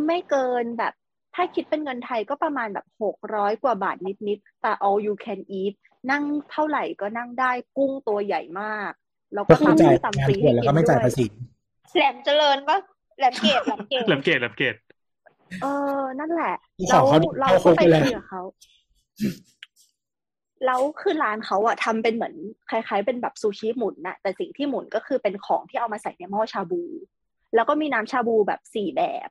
[0.07, 0.93] ไม่เกินแบบ
[1.35, 3.97] ถ้าคิดเป็นเงินไทยก็ประมาณแบบหกร้อยกว่าบาท
[4.27, 5.73] นิดๆแต่ all you can eat
[6.11, 8.91] นั่งเท่าไหร่ก็นั่งได้กุ้งตัวใหญ่มาก
[9.33, 11.25] แล้วก็ก็คือตำจ่ายที่ตำงานฟรีเถื่อนแล้วก็ไม่จ่ายภาษี
[11.95, 12.79] แหลมเจริญปะ
[13.17, 14.75] แหลมเกตแหลมเกตแหลมเกตแหลมเกต
[15.61, 15.65] เอ
[15.99, 18.41] อ นั่นแหละที่ขแล้อวเขาเราเข้าคุก็กไปไปแล้วคุยกับเขา
[20.65, 22.35] แล้วคือร้านเขาอะทำเป็นเหมือน
[22.69, 26.81] คล้ายๆ เป็นแบบซูชิหมุนน่ะแต่สิ่งที่หมุนก็คือเป็นของที่เอามาใส่ในหม้อชาบู
[27.55, 29.29] แล้วก็มีน้ำชาบูแบบสี่แบบ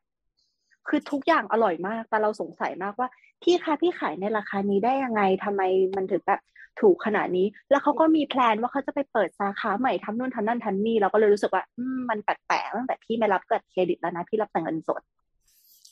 [0.89, 3.09] คือทุกอย่างอร่อยมาก แต่เราสงสัยมากว่า
[3.43, 5.63] พี่คะพี่ขายในราคานี้ได้ยังไงทำไม
[5.97, 6.41] มันถึงแบบ
[6.81, 15.03] ถูกขนาดนี้ แล้วเขาก็มีแพลนว่าเขาจะไปเปิดสาขาใหม่ทำนู่นทำนั่นทำนี่เราก็เลยรู้สึกว่าอืมมันแปลกๆตั้งแต่พี่ไม่รับบัตรเครดิตแล้วนะพี่รับแต่เงินสด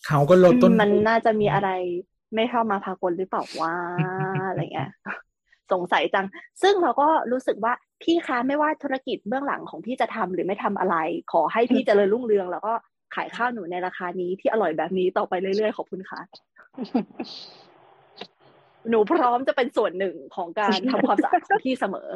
[0.06, 1.70] เขาก็ลดต้นอืมมันน่าจะมีอะไร
[2.34, 3.74] ไม่เข้ามาพากลหรือเปล่าว่า
[4.48, 4.90] อะไรเงี้ย
[5.72, 6.26] สงสัยจัง
[6.62, 10.96] ซึ่งเราก็รู้สึกว่าพี่คะไม่ว่าธุรกิจเบื้องหลังของพี่จะทำหรือไม่ทำอะไร
[11.32, 12.72] ขอให้พี่เจริญรุ่งเรือง แล้วก็
[13.14, 16.20] ขายข้าวหนูในราคานี้ที่อร่อยแบบนี้ต่อไปเรื่อยๆขอบคุณค่ะ
[18.90, 22.08] หนูพร้อมจะเป็นส่วนหนึ่งของการทำความสะอาดของพี่เสมอ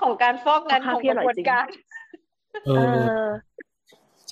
[0.00, 1.66] ของการฟอกเงินข้าขวองพี่กอร่ระอยบวนจริงการ
[2.66, 3.26] เอเอออ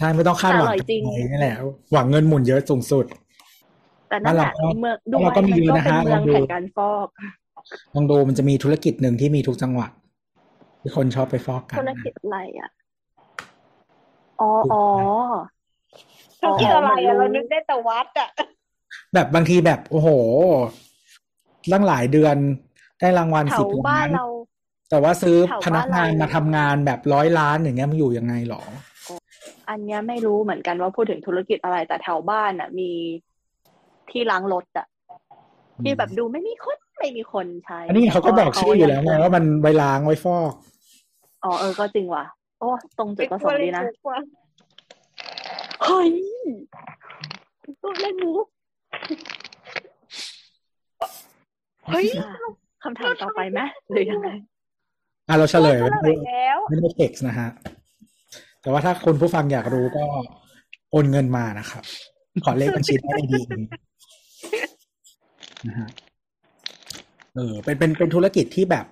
[0.00, 1.54] ใช่ไม่ต้องคาดหวังแต่อร่อยจริงกับใคนี่แหละ
[1.92, 3.06] หวังเงินหมุนเยอะสูงสุด
[4.08, 7.08] แต่นั่นแหละแล้วเราก็เมืองดูแล้วเราก็มีมันก็นะเป็นฮะเมืองลองดูแห่งการฟอก
[7.94, 9.90] ลองดูมันจะมีธุรกิจหนึ่งที่มีทุกจังหวัด
[10.80, 12.70] ที่คนชอบไปฟอกกันธุรกิจอะไรอะ
[14.40, 14.84] อ๋ออ๋อ
[16.40, 18.28] ธุรกิจอะไรอ๋ออะมันรู้เรานึกได้แต่วัดอะ
[19.14, 20.08] แบบบางทีแบบโอ้โห
[21.72, 22.36] ตั้งหลายเดือน
[23.00, 24.26] ได้รางวัลแถสิบวบ้าล้านนเรา
[24.90, 28.62] แต่ว่าซื้อแถวพนักงานบ้านเรามาทำงานแบบร้อยล้านอย่างเงี้ยมันอยู่ยังไงหรอ
[29.70, 32.90] อันเนี้ยไม่รู้เหมือนกันว่าพูดถึงธุรกิจอะไรแต่แถวบ้านอะ มี
[34.10, 34.86] ที่ล้างรถอะ
[35.82, 40.52] ที่แบบดูไม่มีคนไม่มีคนใช้ อันนี้เขาก็บอกชื่ออยู่แล้วไงว่ามันไว้ล้างไว้ฟอก
[41.44, 42.24] อ๋อเออก็จริงว่ะ
[42.58, 44.24] โอ้ตรงจุดประสงค์ดีนะทุกวัน
[45.84, 46.10] เฮ้ย
[47.82, 48.46] ตัวเล่นมุก
[51.90, 52.06] เฮ้ย
[52.82, 53.60] คำถามต่อไปไหม
[53.90, 54.28] หรือยังไง
[55.28, 57.48] อะเราเฉลยเท่าไม่ไหร่ได้แล้วไม่ได้เท็กซ์นะฮะ
[58.62, 60.04] แต่ว่าถ้าคุณผู้ฟังอยากรู้ก็
[60.90, 61.82] โอนเงินมานะครับ
[62.44, 63.40] ขอเลขบัญชีได้ดี
[65.68, 65.88] นะฮะ
[67.34, 68.86] เออเป็นเป็นเป็นธุรกิจที่แบบ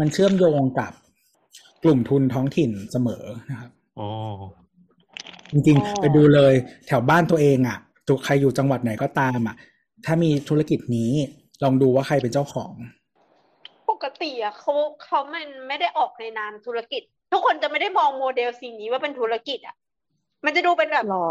[0.00, 0.92] มันเชื่อมโยงกับ
[1.82, 4.06] กลุ่มทุนท้องถิ่นเสมอนะครับโอ้
[5.52, 6.54] จริงอ๋อๆไปดูเลย
[6.86, 9.56] แถวบ้านตัวเองอะตัวใครอยู่จังหวัดไหนก็ตามอะ
[10.04, 11.10] ถ้ามีธุรกิจนี้
[11.62, 12.72] ลองดูว่าใครเป็นเจ้าของ
[13.90, 14.72] ปกติอะเขา
[15.02, 17.02] เขามันไม่ได้ออกในนามธุรกิจ
[17.32, 19.76] ทุกคนจะไม่ได้มองโมเดลสิ่งนี้ว่าเป็นธุรกิจอะ
[20.44, 21.28] มันจะดูเป็นแบบหรอ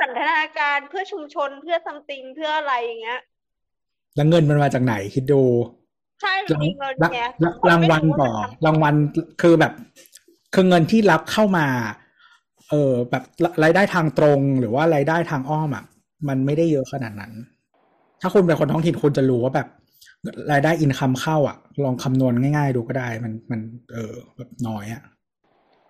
[0.00, 3.20] สันทนาการเพื่อชุมชนเพื่อซัมติงเพื่ออะไรอย่างเงี้ย
[4.16, 5.42] แล้วเงินมันมาจากไหนคิดดู
[6.22, 8.30] ใช่มันมีเงินรางไงรางรางวัลต่อ
[8.66, 8.94] รางวัล
[9.42, 9.72] คือแบบ
[10.54, 11.66] คือเงินที่รับเข้ามา
[12.70, 13.24] เออแบบ
[13.62, 15.84] รายได้ทางตรงหรือว่ารายได้ทางอ้อมอะ
[16.28, 17.32] มันไม่ได้เยอะขนาดนั้น
[18.20, 19.68] ถ้าคุณเป็นคนท้องถิ่นคุณจะรู้ว่าแบบ
[20.52, 23.60] รายได้อินคัมเข้าอะ ลองคำนวณง่าย ๆ ดูก็ได้ มันมัน
[23.92, 25.02] เออแบบน้อยอะ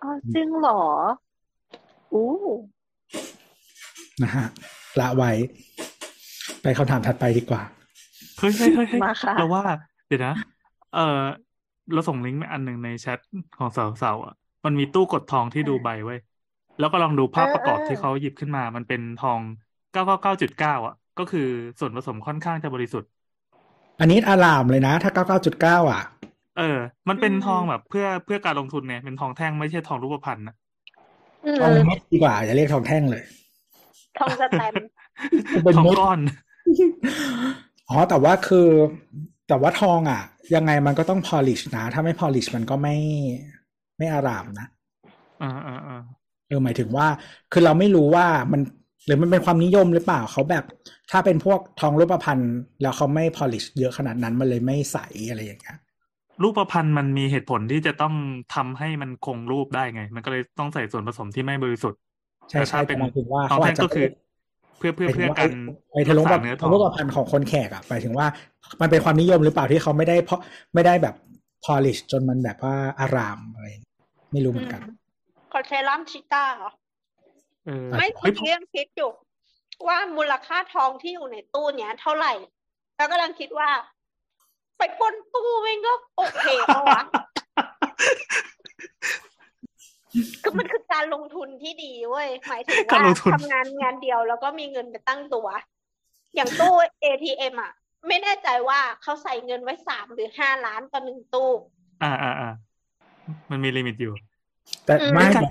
[0.07, 0.81] อ๋อจริงเหรอ
[2.13, 2.27] อู้
[4.23, 4.45] นะฮะ
[4.99, 5.31] ละไว้
[6.61, 7.61] ไปคำถามถัดไปดีกว่า
[8.37, 9.63] เฮ้ยเฮ้ยเฮ้ยเฮ้ยมาค่ะเราว่า
[10.07, 10.33] เดี๋ยวนะ
[10.95, 11.21] เออ
[11.93, 13.19] เราส่งลิงก์ไปอันหนึ่งในแชท
[13.57, 14.33] ของสาวสาวๆอะ
[14.65, 16.19] มันมีตู้กดทองที่ดูใบไว้ย
[16.79, 19.39] แล้วก็ลองดูภาพประกอบที่เขาหยิบขึ้นมา มันเป็นทอง
[19.93, 21.47] เก้าเก้าเก้าจุดเก้าอะ ก็คือ
[21.79, 23.09] ส่วนผสมค่อนข้างจะบริสุทธิ์
[23.99, 26.01] อันนี้อารามเลยนะ ถ้าเก้าเก้าจุดเก้าอะ
[26.57, 26.77] เออ
[27.09, 30.55] มันเป็นทองแบบเพื่อเพื่อการลงทุนเนี่ยเป็นทองแท่งไม่ใช่ทองรูปพรรณนะ
[31.45, 33.23] อืมทองเม็ดดีกว่าอย่าเรียกทองแท่งเลย
[34.19, 34.89] ทองสแตมป์
[35.63, 36.19] เป็นทองเม็ดก้อน
[37.89, 38.67] อ๋อแต่ว่าคือ
[39.47, 40.21] แต่ว่าทองอะ
[40.55, 42.95] ยังไงมันก็ต้อง polish นะ ถ้าไม่ polish มันก็ไม่
[43.97, 44.67] ไม่อารามนะ
[45.41, 46.01] อ่าอ่าอ่า
[46.47, 47.07] เออหมายถึงว่า
[47.51, 48.61] คือเราไม่รู้ว่ามัน
[49.05, 50.63] หรือมันเป็นความนิยมหรือเปล่าเขาแบบ
[51.11, 52.39] ถ้าเป็นพวกทองรูปพรรณ
[52.81, 54.97] แล้วเขาไม่ polish เยอะขนาดนั้นมันเลยไม่ใส
[55.29, 55.77] อะไรอย่างเงี้ย
[56.43, 58.13] รูปพรรณมันมีเหตุผลที่จะต้อง
[58.55, 61.99] ทำให้มันคงรูปได้ไง มันก็เลยต้องใส่ส่วนผสมที่ไม่บริสุทธิ์
[62.49, 64.05] ใช่แต่ใช่ถ้าเป็แต่นหมายถึงว่าทองเขาแท่อาจงจะก็คือ
[64.77, 65.51] เพื่อเพื่อเพื่อหมายถึเพื่องว่าการ
[65.91, 68.27] ไอ้ไอ้ทะลุรักแบษาบเนื้อททอองงรูปพรรณของคนแขกอะหมายถึงว่า
[68.81, 70.39] มันเป็นความนิยมหรือเปล่าที่เขาไม่ได้เพราะ
[70.73, 71.15] ไม่ได้แบบ
[71.65, 73.67] polish จนมันแบบว่าอารามอะไร
[74.31, 74.81] ไม่รู้เหมือนกัน
[75.53, 76.71] คอนเทลัมชิต้าเหรอ
[77.65, 79.11] เออไม่เฮ้เมื่ยอกี้ยังคิดอยู่
[79.87, 82.33] ว่ามูลค่าทองที่อยู่ในตู้เนี้ยเท่าไหร่
[82.95, 83.69] แล้วกำลังคิดว่า
[84.77, 86.45] ไปปล้นตู้แม่งก็โอเค
[86.75, 87.01] ปะวะ
[90.43, 95.47] คือมันคือการลงทุนที่ดีเว้ยหมายถึงการว่าลงทุนทำงานงานเดียวแล้วก็มีเงินไปตั้งตัว
[96.35, 96.73] อย่างตู้
[97.03, 97.71] ATM อะ
[98.07, 101.51] ไม่แน่ใจว่าเขาใส่เงินไว้สามหรือห้าล้านต่อหนึ่งตู้
[102.03, 102.51] อ่าอ่าอ่า
[103.49, 104.13] มันมีลิมิตอยู่
[104.85, 105.41] แต่อืมไม่แต่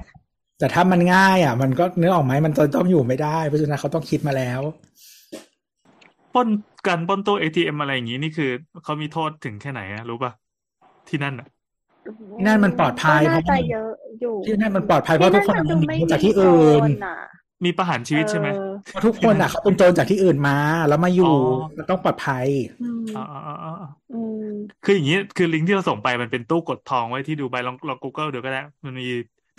[0.58, 4.60] แต่ถ้ามันง่ายอะ มันก็เนื้อออกไหมมันจะต้องอยู่ไม่ได้ เพราะฉะนั้นเขาต้องคิดมาแล้ว
[6.36, 6.48] ปล้น
[6.86, 8.50] การปล้นตู้ ATM อะไรอย่างงี้นี่คือ
[8.84, 10.32] เขามีโทษถึงแค่ไหนอะรู้ป่ะ
[11.08, 11.48] ที่นั่นอะ
[12.38, 13.90] ที่นั่นมันปลอดภัยก็น่าเพราะจะมันเยอะ
[14.20, 17.16] อยู่ที่นั่นมันปลอดภัยเพราะทุกคนที่เอาดูเงินไม่มาจากมีที่อื่นโจรน่ะ
[17.64, 20.56] มีประหารชีวิตใช่ไหมเออเพราะทุกคนอะเขาเป็นโจรจากที่อื่นมา
[20.88, 21.36] แล้วมาอยู่อ๋อ
[21.78, 22.46] มันต้องปลอดภัย
[22.82, 24.52] อืมอ๋ออ๋ออ๋ออ๋ออืม
[24.84, 29.08] คืออย่างนี้คือลิงก์ที่เราส่งไปมันเป็นตู้กดทองไว้ที่ดูไบลองลอง Google ดูก็ได้มันมี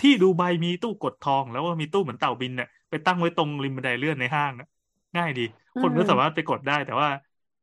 [0.01, 4.67] ที่ดูไบมีตู้กดทองแล้วก็มีตู้เหมือนเต่าบินเนี่ยไปตั้งไว้ตรงริมบันไดเลื่อนในห้างอะ
[5.15, 5.41] ง่ายดี
[5.77, 7.09] คนก็อืมสามารถไปกดได้แต่ว่า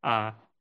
[0.04, 0.10] อ่า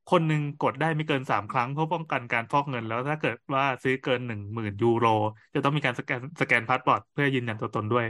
[0.06, 5.06] คนหนึ่งกดได้ไม่เกินสามครั้งเพื่อป้องกันการฟอกเงิน แล้วถ้าเกิดว่าซื้อเกินหนึ่งหมื่นยูโร
[5.54, 8.04] จะต้องมีการสแกนสแกนพาสปอร์ตเพื่อยืนยันตัวตนด้วย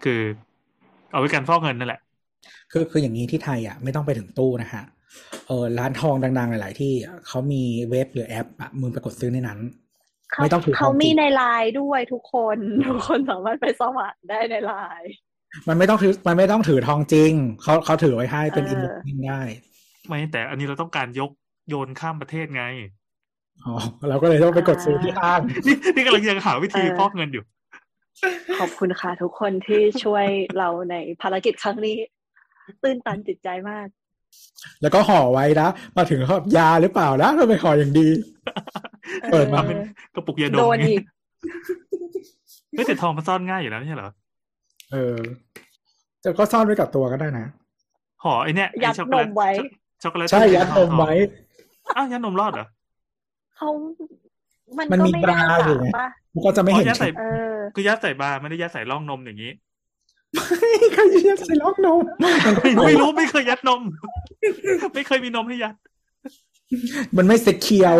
[0.00, 0.12] คือ
[1.10, 1.98] เอาไว้การฟอกเงินนั่นแหละ
[2.72, 4.82] คือคืออย่างนี้ที่ไทยอะไม่ต้องไปถึงตู้นะฮะ
[5.46, 6.92] เออร้านทองดังๆ หลาย ๆ ที่
[7.26, 9.58] เขามีเว็บหรือแอปอะมึงไปกดซื้อในนั้น
[10.32, 15.10] เขาไม่ต้องถือเขาของจริงมีในไลน์ด้วยทุกคน ทุกคนสามารถไปสมัครได้ในไลน์
[15.68, 17.32] มันไม่ต้องถือมันไม่ต้องถือทองจริง
[17.62, 18.86] เขาเขาถือไว้ให้เป็นเออินอเว
[19.16, 19.40] สได้
[20.08, 21.30] ไม่แต่อันนี้เราต้องการยก
[21.68, 22.64] โยนข้ามประเทศไง
[23.64, 23.74] อ๋อ
[24.08, 27.44] เราก็เลยต้องไปกดซื้อที่ห้างนี่นี่กำลังยังหาวิธีเออฟอกเงินอยู่
[28.58, 30.26] ขอบคุณค่ะทุกคนที่ช่วย
[30.58, 31.96] เราในภารกิจครั้งนี้
[32.82, 33.86] ตื้นตันจิตใจมาก
[34.82, 38.06] แล้วก็ห่อไว้นะมาถึงเขาแบบยาหรือเปล่านะทำไมห่ออย่างดี
[39.32, 39.78] เปิดมาทำเป็น
[40.14, 41.04] กระปุกยาดโดมนไงอีก
[42.70, 44.10] เฮ้ยแต่ทองมันซ่อนง่ายอยู่แล้วไม่ใช่เหรอ
[44.92, 45.18] เออ
[46.20, 47.46] แต่ก็ซ่อนไว้กับตัวก็ได้นะ
[48.24, 49.50] ห่อไอเนี้ยไอยัดช็อกโกแลตนมไว้
[50.02, 51.12] ช็อกโกแลตใช่ที่ยัดเป็นนมทองๆไว้
[51.96, 52.66] อ้าวยัดนมรอดเหรอ
[53.56, 53.68] เขา
[54.78, 59.52] มันมันก็มีไม่ตราน่าอยู่จะไงป่ะมันก็จะไม่เห็นอ๋อยัดใส่เออคือยัดใส่บาร์ไม่ได้ยัดใส่ร่องนมอย่างนี้
[60.94, 62.00] ใครจะยัดใส่ล็อกนม
[62.86, 63.82] ไม่รู้ไม่เคยยัดนม
[64.94, 65.74] ไม่เคยมีนมให้ยัด
[67.16, 67.98] มันไม่เซ็กเคียว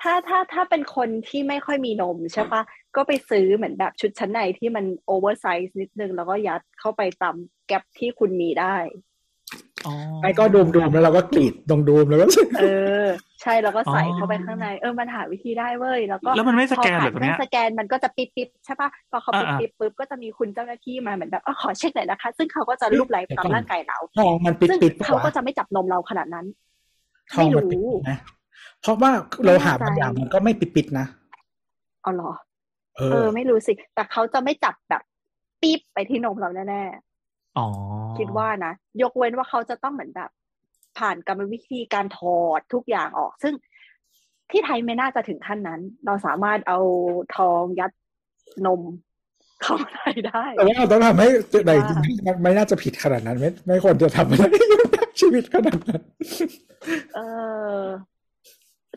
[0.00, 2.62] ถ้าถ้าถ้าเป็นคนที่ไม่ค่อยมีนมใช่ปะ
[2.96, 7.36] ก็ไปซื้อเหมือนแบบชุดชั้นในที่มันโอเวอร์ไซส์นิดนึง แล้วก็ยัดเข้าไปตาม
[7.66, 8.76] แกลบที่คุณมีได้
[9.86, 12.26] อ๋อไม่ก็ดูมดูมๆแล้วเราก็กรีดตรงดูมแล้วก็
[12.58, 12.64] เอ
[13.04, 13.06] อ
[13.42, 26.46] ใช่แล้วก็ใส่อ๋อเข้าไปข้างในเออมันหาวิธีได้เว้ยแล้วก็แล้วมันไม่สแกนพอเหรผ่าอตรงเนี้ยเครื่องสแกนมันก็จะปิดปิดใช่ปะพอเขาปิดอ่าๆปิดปุ๊บก็จะมีคุณเจ้าหน้าที่มาเหมือนแบบอ๋อขอเช็คหน่อยนะคะ ซึ่งเขาก็จะรูปไลฟ์ตามร่างกายเราทองมันปิดซึ่งปิดเขาก็จะไม่จับนมเราขนาดนั้น
[27.32, 28.18] ทองมันปิดไม่รู้นะ
[28.82, 29.10] เพราะว่า
[29.44, 31.06] เราหาบางอย่างมันก็ไม่ปิดปิดๆนะ
[32.04, 32.32] อ๋อเหรอ
[32.98, 35.02] เอเอออ ไม่รู้สิ แต่เขาจะไม่จับแบบ
[35.60, 36.82] ปี๊บไปที่นมเราแน่
[37.58, 38.72] อ๋อๆคิดว่านะ
[39.02, 40.30] ยกเว้นว่าเขาจะต้องเหมือนแบบ
[40.98, 43.54] ผ่านกรรมวิธีการถอดทุกอย่างออก ซึ่ง
[44.50, 46.78] ที่ไทยไม่น่าจะถึงขั้นนั้น เราสามารถเอา
[47.36, 47.92] ทองยัด
[48.66, 48.82] นม
[49.62, 51.28] เข้าไทยได้ แต่ว่าเราต้องทำให้
[51.66, 54.44] แต่จริงๆมันไม่น่าจะผิดขนาดนั้น ไม่ไม่ควรจะทำอะไร
[55.20, 56.02] ชีวิตขนาดนั้น
[57.14, 57.20] เอ
[57.80, 57.82] อ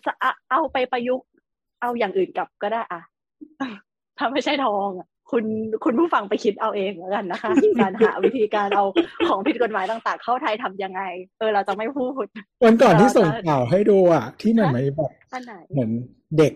[0.05, 1.27] สะอะเอาไปประยุกต์
[1.81, 3.01] เอาอย่างอื่นกลับก็ได้อะ
[4.21, 5.45] ถ้าไม่ใช่ทองอะคุณ
[5.83, 8.85] คุณผู้ฟังไปคิดเอาเองแล้วกันนะคะ การหาวิธีการเอา
[9.27, 11.01] ของผิดกฎหมายต่างๆ เข้าไทยทำยังไง
[11.39, 12.25] เออเราจะไม่พูด
[12.63, 15.91] วันก่อนที่ส่งเออข่าวให้ดูอะ ที่มันเหมือนแบบอันไหนเหมือน
[16.37, 16.53] เด็ก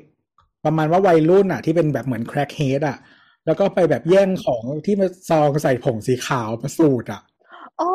[0.65, 2.97] ประมาณว่าวัยรุ่นอะ ที่เป็นแบบเหมือนแครกเฮดอะ
[3.45, 7.21] แล้วก็ไปแบบแย่งของที่มาซองใส่ผงสีขาวมาสูตรอะ
[7.77, 7.91] โอ้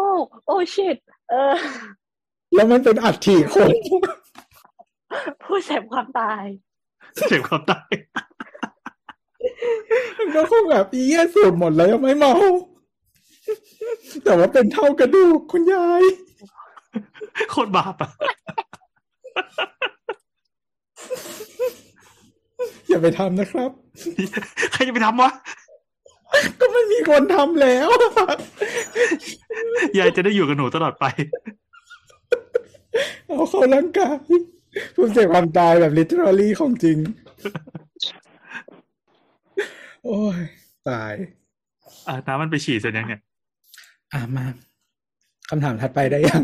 [0.46, 0.96] โอ้ชิต
[1.30, 1.54] เออ
[2.54, 3.68] แล้วมันเป็นอัฐิคน
[5.42, 6.44] ผู้เสพความตาย
[7.28, 7.90] เจ็บความตาย
[10.34, 12.34] ก็คงแบบอีเหี้ยสูตรหมดแล้วยังไม่เมา
[14.24, 16.02] แต่ว่าเป็นเท่ากระดูกคุณยาย
[17.50, 18.10] โคตรบาปอะ
[22.88, 23.70] อย่าไปทำนะครับ
[24.72, 25.30] ใครจะไปทำวะ
[26.60, 27.88] ก็ไม่มีคนทำแล้ว
[29.98, 31.04] ยายจะได้อยู่กับหนูตลอดไป
[33.26, 34.18] เอาเข้าร่างกาย
[34.94, 36.98] ผู้เสพความตายแบบ literally ของจริง
[40.04, 40.38] โอ้ย
[40.88, 41.12] ตาย
[42.08, 43.20] อะน้ำมันไปฉี่เสร็จยังเนี่ย
[44.12, 44.44] อะมา
[45.50, 46.42] คำถามถัดไปได้ยัง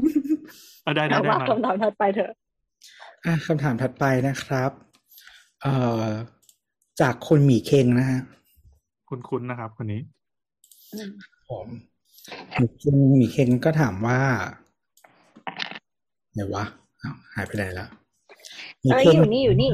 [0.83, 2.31] เอาได้ได้เอาได้ว่ามาคำถามถัดไปเถอะ
[3.24, 4.70] อะคำถามถัดไปนะครับ
[5.62, 6.07] เอ่อ
[7.01, 8.20] จากคุณหมีเคงนะฮะ
[9.09, 10.01] คุ้นๆนะครับ คนนี้
[11.49, 11.66] ผม
[12.83, 14.20] คุณหมีเคงก็ถามว่า
[16.33, 16.65] ไหนวะ
[17.03, 17.87] อ้าวหายไปไหนละ
[18.83, 19.69] หมีเอ้ยเคงอยู่นี่อยู่นี่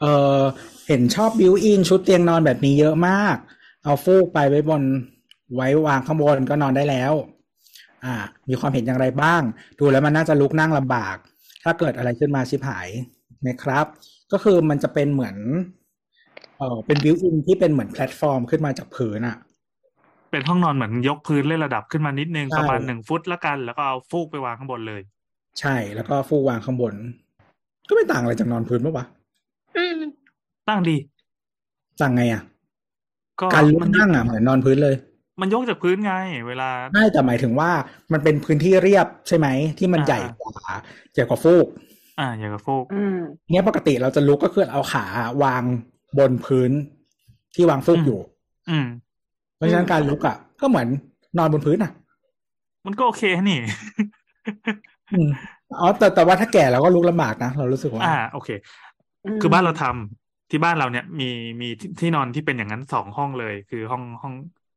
[0.00, 0.04] เอ
[0.38, 0.40] อ
[0.88, 3.36] เห็นชอบ built-in ชุดเตียงนอนแบบนี้เยอะมาก
[3.84, 4.82] เอาฟูกไปไว้บน
[5.54, 7.12] ไว้วางข้างบนก็นอนได้แล้ว
[8.04, 8.14] อ่า
[8.48, 9.42] มีความเห็นอย่างไรบ้าง
[9.78, 11.16] ดูแล้วมันน่าจะลุกนั่งลำบาก
[11.64, 12.88] ถ้าเกิดอะไรขึ้นมาชิบหาย
[13.46, 13.86] นะครับ
[14.32, 15.36] ก็คือมันจะเป็นเหมือน
[16.58, 19.36] เออเป็น built-in ที่เป็นเหมือนแพลตฟอร์มขึ้นมาจากพื้นอะ
[20.30, 25.02] เป็นห้องนอนเหมือนยกพื้นเล่นระดับขึ้นมานิดนึงใช่ประมาณหนึ่งฟุตละกัน แล้วก็เอาฟูกไปวางข้างบนเลย
[25.60, 26.94] ใช่แล้วก็ฟูกวางข้างบน
[27.88, 29.17] ก็ไม่ต่างอะไรจากนอนพื้นปะวะอืม
[30.68, 30.96] ตั้งดี
[32.00, 32.42] ต่างไงอะ
[33.40, 34.96] ก็การลุกมันนั่งอะเหมือนนอนพื้นเลย
[35.40, 36.12] มันยกจากพื้นไง
[36.48, 37.70] เวลาไม่แต่หมายถึงว่า
[38.12, 39.46] มันเป็นพื้นที่เรียบใช่ไหม
[39.78, 40.52] ที่มันอ่าใหญ่กว่า
[41.14, 41.66] ใหญ่กว่าฟูก
[42.18, 43.16] อ่าอย่างกับฟูกอืม
[43.50, 45.04] เนี่ยปกติเราจะลุกก็คือเอาขา
[45.42, 45.62] วาง
[46.18, 46.70] บนพื้น
[47.54, 48.20] ที่วางฟูกอืมอยู่
[48.68, 48.84] อืม
[49.56, 50.88] เพราะฉะนั้นการลุกอะ ก็เหมือน
[51.38, 51.90] นอนบนพื้นอะ
[52.86, 53.58] มันก็โอเคนี่
[55.12, 55.30] อืม
[55.80, 58.58] อ๋อแต่แต่ว่าถ้าแก่เราก็ลุกลำบากนะ เรารู้สึกว่า อ่า โอเค
[59.40, 61.24] คือบ้านเราทำที่บ้านเราเนี่ยมี
[61.62, 64.34] มีที่ที่นอนที่เป็นอย่างนั้นสองห้องเลย คือห้องห้อง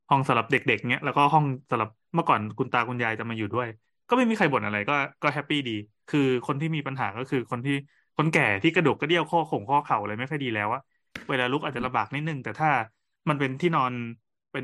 [0.10, 3.68] ห้องสำหรับเด็กๆเนี้ยแล้วก็ห้องสำหรับเมื่อก่อนคุณตาคุณยายจะมาอยู่ด้วย
[4.08, 5.72] ก็ไม่มีใครบ่นอะไรก็ก็ happy ดี
[6.08, 7.74] คือคนที่มีปัญหาก็คือคนที่
[8.18, 10.82] คนแก่ที่กระดูกกระเดี่ยวข้อข่งข้อเข่าอะไรไม่ค่อยดีแล้วอะ
[11.30, 12.70] เวลาลุกอาจจะลำบากนิดนึง แต่ถ้า
[13.30, 13.92] มันเป็นที่นอน
[14.52, 14.64] เป็น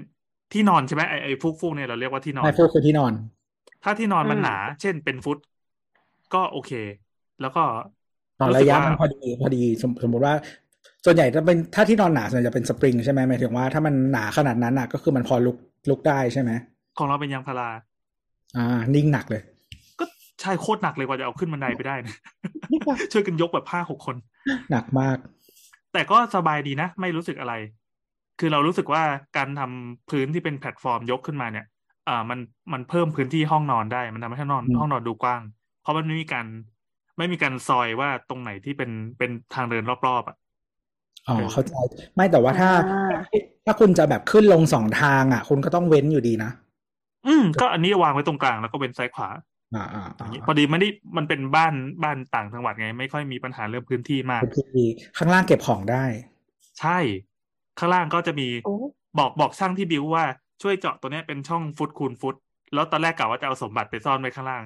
[0.53, 3.13] ที่นอนใช่ไหมไอไอฟูกฟูกเนี่ยเราเรียกว่าที่นอนในฟูกคือที่นอน
[3.83, 5.37] ถ้าที่นอนมันหนา เช่นเป็นฟุต
[6.33, 6.71] ก็โอเค
[7.41, 7.63] แล้วก็
[8.39, 10.33] นอนรู้ระสึกยะว่ามันพอดีพอดีสมสมมติว่า
[11.05, 15.57] ส่วนใหญ่ถ้าเป็นถ้าที่นอนหนาส่วนใหญ่จะเป็นสปริงใช่ไหมหมายถึงว่าถ้ามันหนาขนาดนั้นอะ ก็คือมันพอลุก
[15.89, 16.51] ลุกได้ใช่ไหม
[16.97, 17.69] ของเราเป็นยางพารา
[18.57, 19.41] อ่า นิ่งหนักเลย
[19.99, 20.05] ก็
[20.41, 22.15] ใช่โคตรหนักเลยกว่าจะเอาขึ้นบันไดไปได้นะ
[23.11, 24.15] ช่วยกันยกแบบห้าหกคน
[24.71, 25.17] หนักมาก
[25.93, 27.53] แต่ก็สบายดีนะ ไม่รู้สึกอะไร
[28.39, 29.03] คือเรารู้สึกว่า
[29.37, 31.65] การทำพื้นที่เป็นแพลตฟอร์มยกขึ้นมาเนี่ย
[32.07, 32.39] อ่า มัน
[32.73, 35.41] มันเพิ่มพื้นที่ห้องนอนได้ มันทำให้ห้องนอนอืมห้องนอนดูกว้าง
[35.81, 36.45] เพราะมันไม่มีการ
[37.17, 40.37] ไม่มีการซอยว่าตรงไหนที่เป็นเป็นทางเดินรอบๆอะ
[41.27, 41.73] อ๋อเออเข้าใจ
[42.15, 43.13] ไม่แต่ว่าถ้าอ่า
[43.65, 46.51] ถ้าคุณจะแบบขึ้นลงสองทางอะ คุณก็ต้องเว้นอยู่ดีนะ
[47.27, 49.29] อืม ก็อันนี้วางไว้ตรงกลางแล้วก็เป็นซ้ายขวา
[49.75, 50.87] อ่าอ่าออ่าย่างนี้พอดีไม่ได้
[51.17, 51.73] มันเป็นบ้าน
[52.03, 54.85] บ้านต่างจังหวัดไง ไม่ค่อยมีปัญหาเรื่องพื้นที่มากเป็นที่ดี
[55.17, 56.03] ข้างล่างเก็บของได้
[56.79, 56.97] ใช่
[57.79, 58.75] ข้างล่างก็จะมีโอ้
[59.19, 60.25] บอกบอกช่างที่บิวว่า
[60.61, 62.35] ช่วยเจาะตัวเนี้ยเป็นช่องฟุตคูณฟุต
[62.73, 64.63] แล้วตอนแรกกะว่าจะเอาสมบัติไปซ่อนไว้ข้างล่าง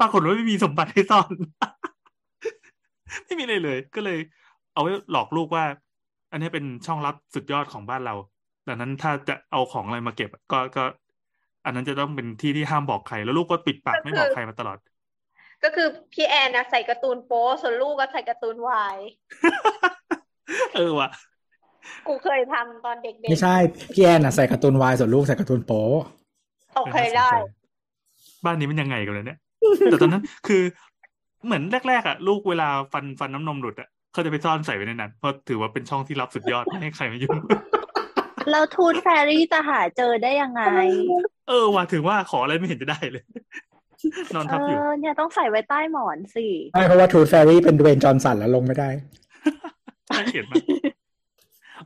[0.00, 1.30] ปรากฏว่าไม่มีสมบัติให้ซ่อน
[3.24, 4.18] ไม่มีเลยเลย ก็เลย
[4.74, 5.64] เอาไว้หลอกลูกว่า
[6.32, 8.14] อันนี้เป็นช่องลับสุดยอดของบ้านเรา
[8.68, 10.84] ดังนั้นถ้าจะเอาของอะไรมาเก็บ ก็ก็
[11.64, 14.78] อันนั้นจะต้องเป็นที่ที่ห้ามบอกใคร แล้วลูกก็ปิดปากไม่บอกใครมาตลอด
[15.64, 18.96] ก็คือพี่แอนนะใส่การ์ตูนโป๊ส่วนลูกก็ใส่การ์ตูนวาย
[20.74, 21.10] เออว่ะ
[22.06, 23.54] กูเคยทำตอนเด็กไม่ใช่
[23.94, 27.30] พี่แอนน่ะใส่การ์ตูนวายส่วนลูกใส่การ์ตูนโป๊ๆโอเคได้
[28.44, 29.38] บ้านนี้มันยังไงกันเลยเนี่ย
[29.84, 30.62] แต่ตอนนั้นคือ
[31.44, 37.36] เหมือนแรกๆอะลูกเวลาฟันฟันน้ำนมหลุดอะเขาจะไปซ่อนใส่ไว้ในนั้น เพราะถือว่าเป็นช่องที่รับสุดยอดไม่ให้ใครมายุ่ง
[38.50, 40.62] แล้วทูตแฟรี่จะหาเจอได้ยังไง
[41.48, 43.24] เออว่ะถึงว่าขออะไรไม่เห็นจะได้เลย
[44.34, 48.88] นอนเอทับอยู่อเนี่ยต้องใส่ไว้ใต้หมอนสิใช่เพราะว่าทูตแฟรี่เป็นดเวนจอห์นสันแล้วลงไม่ได้
[50.10, 50.64] น่าเกลียดมาก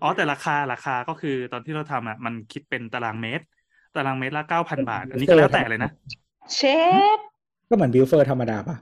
[0.03, 3.45] อ๋อแต่ราคาราคาก็คือตอนที่เราทำอะมันคิดเป็นตารางเมตร
[3.97, 5.91] ตารางเมตรละเก้าพันบาท อันนี้ก็แล้วแต่เลยนะ
[6.55, 6.61] เช
[7.17, 7.19] ฟ
[7.69, 8.77] ก็เหมือนบิวเฟอร์ธรรมดาปะ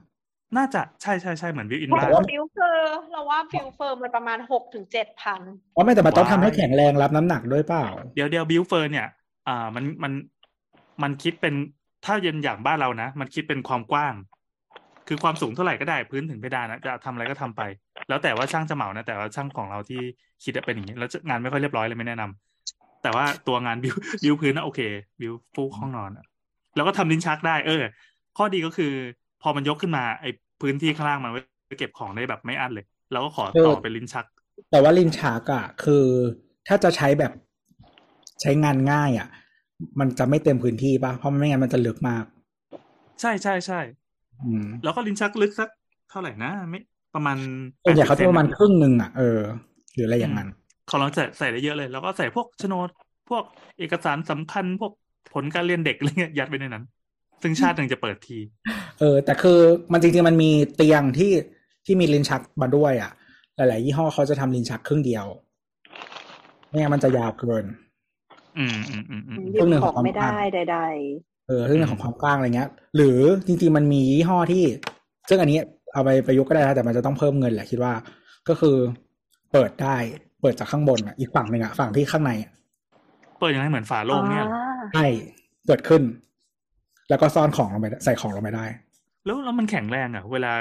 [0.57, 5.41] น่าจะใช่ใช่ใช่เหมือนวิวอินเพบ้าราะแต่ว่าว่าฟิวเฟอร์เราว่าฟิวเฟอร์มันประมาณหกถึงเจ็ดพัน
[5.77, 9.07] อ๋อไม่แต่มันต้องทำให้แข็งแรงรับน้ำหนักด้วยเปล่า เดี๋ยวเดี๋ยวบิวเฟอร์เนี่ย
[9.49, 10.13] อ่ามันมัน
[11.03, 11.55] มันคิดเป็น
[12.05, 14.15] ถ้าเย็นอย่างบ้านเรานะ มันคิดเป็นความกว้าง
[15.09, 17.63] คือความสูงเท่าไหร่ก็ได้พื้นถึงเพดานนะจะทำอะไรก็ทำไป
[18.09, 20.01] แล้วแต่ว่าช่างจะเหมานะแต่ว่าช่างของเราที่
[20.45, 24.81] คิดอะเป็นอย่างนี้แล้วงานไม่ค่อยเรียบร้อยเลยไม่แนะนำแต่ว่าตัวงานบิวบิวพื้นนะโอเค
[25.21, 26.25] บิวฟูกห้องนอนอะ
[26.77, 27.83] แล้วก็ทำลิ้นชักได้ เออ
[28.37, 28.93] ข้อดีก็คือ
[29.43, 30.31] พอมันยกขึ้นมาไอ้
[30.65, 31.41] พื้นที่ข้างล่างมันไว้
[31.78, 34.27] เก็บของได้แบบไม่อั้นเลยเราก็ขอต่อเป็นลิ้นชัก
[34.70, 36.05] แต่ว่าลินชักอะคือ
[36.69, 37.32] ถ้าจะใช้แบบ
[38.41, 39.28] ใช้งานง่ายอะ
[40.01, 42.24] มันจะไม่เต็มพื้นที่ปะเพราะไม่งั้นมันจะลึกมาก
[43.20, 43.81] ใช่ใช่ใช่
[44.43, 45.69] อืมแล้วก็ลิ้นชักลึกสัก
[46.11, 46.81] เท่าไหร่นะไม่
[47.15, 47.36] ประมาณ
[47.85, 49.41] ส่วนใหญ่เขา80จะประมาณครึ่งหนึ่งอะเออ
[49.95, 50.49] หรืออะไรอย่างนั้น
[50.86, 52.89] เขาลองใส่ใส่ได้เยอะเลย แล้วก็ใส่พวกโฉนด
[53.31, 53.45] พวก
[53.78, 54.93] เอกสารสำคัญพวก
[55.35, 56.85] ผลการเรียนเด็กอะไรเงี้ยยัดไปในนั้น
[57.43, 58.39] ซึ่งชาติหนึ่งจะเปิดที
[58.98, 59.59] เออ แต่คือ
[59.93, 61.32] มันจริงๆมันมีเตียงที่
[61.86, 63.11] ที่มีลิ้นชักมาด้วยอะ
[63.56, 65.27] หลายๆยี่ห้อเขาจะทำลิ้นชักครึ่งเดียว
[66.69, 67.65] ไม่งั้นมันจะยาวเกิน
[68.59, 70.28] อืมอืมอืมอืมหยิบของไม่ได้
[70.73, 70.78] ใด
[71.48, 74.65] เออเรื่องของความกว้างอะไรเงี้ย หรือจริงๆมันมียี่ห้อที่
[75.28, 75.59] ซึ่งอันนี้
[75.93, 77.93] เอาไปประยุกต์ก็ได้นะแต่มันจะต้องเพิ่มเงินแหละคิดว่า
[78.48, 78.77] ก็คือ
[79.52, 79.97] เปิดได้
[80.40, 82.51] เปิดจากข้างบนอะอีกฝั่งหนึ่งอะฝั่งที่ข้างในอะ
[83.39, 85.06] เปิดยังไงเหมือนฝาๆโลงเนี่ยอ่าใช่
[85.66, 86.02] เปิดขึ้น
[87.09, 88.67] แล้วก็ซ่อนของลงไปใส่ของลงไปได้
[89.25, 90.53] แล้วแล้วมันแข็งแรงอะ เวลา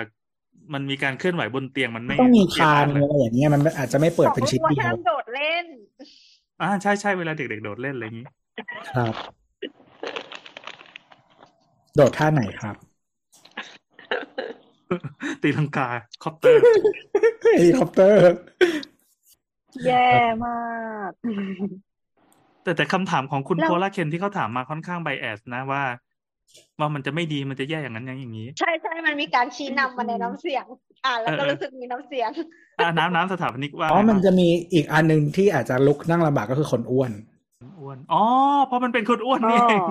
[0.74, 5.66] มันมีการเคลื่อนไหวบนเตียงมันไม่ต้องมีคานเอียงอะไรอย่างเงี้ยมันอาจจะไม่เปิดเป็นชิ้นบอกเดีว่ายวห้ามโดดเล่น
[6.62, 8.28] อ่าใช่ใช่เวลาเด็กๆโดดเล่นอะไรอย่างนี้
[8.96, 9.14] ครับ
[11.96, 12.76] โดดท่าไหนครับ
[15.42, 15.90] ตีลังกา
[16.24, 16.62] คอปเตอร์
[17.60, 18.20] เฮลิคอปเตอร์
[19.86, 20.08] แย่
[20.46, 20.58] มา
[21.10, 21.12] ก
[22.64, 25.84] แต่แต่คำถามของคุณแล้วโพลาเคนที่เขาถามมาค่อนข้างไบแอสนะว่า
[26.80, 30.66] ว่ามันจะไม่ดีมันจะแย่อย่างนั้นอย่างอย่างนี้ ใช่ใช่มันมีการชี้นำมาในน้ำเสียง
[31.06, 32.30] อ่านแล้วก็เออเออรู้สึกมีน้ำเสียง
[32.80, 37.12] อ่าน้ำน้ำสถาปนิกว่าอ๋อไงมันบ้างจะมีอีกอันหนึ่งที่อาจจะลุกนั่งลำบากก็คือคนอ้วน
[37.80, 38.24] อ้วนอ๋อ
[38.68, 39.82] เพราะมันเป็นคนอ้วนอ๋นี่อเอง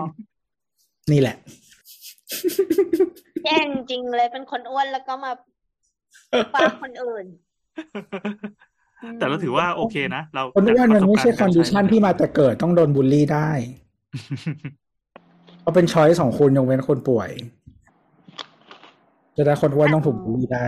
[1.12, 1.36] นี่แหละ
[3.44, 5.32] แย่งจริงเลยเป็นคนอ้วนแล้วก็มา
[6.52, 7.24] ฟาดคนอื่น
[9.18, 13.50] แต่เราถือว่าโอเคนะเราคนอ้วนมันไม่ใช่คจากอนประสบดิการณ์ชันที่มาแต่เกิดต้องโดนบูลลี่ได้
[15.62, 17.30] เพราะเป็นช้อยสองคนยกเว้นคนป่วย
[19.36, 20.66] จะได้คนอ้วนต้องถูกบูลลี่ได้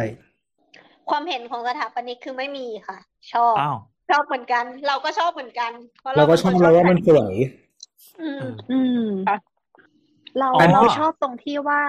[1.10, 2.98] ความเห็นของสถาปนิกคือไม่มีค่ะ
[3.32, 3.76] ชอบอ้าว
[4.10, 7.34] ชอบเหมือนกัน เราก็ชอบเหมือนกัน เพราะเราก็ป็นชอบคนเราว่ามันสแต่งวย
[8.20, 9.08] อืม อืม
[10.38, 11.82] เราอ๋อเราชอบตรงที่ว่า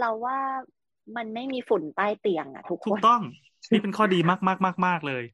[0.00, 0.38] เราว่า
[1.16, 3.20] มันไม่มีฝุ่นใต้เตียงอะทุกคถูกนต้อง
[3.70, 5.24] นี่เป็นข้อดีมากมากมากมากเลย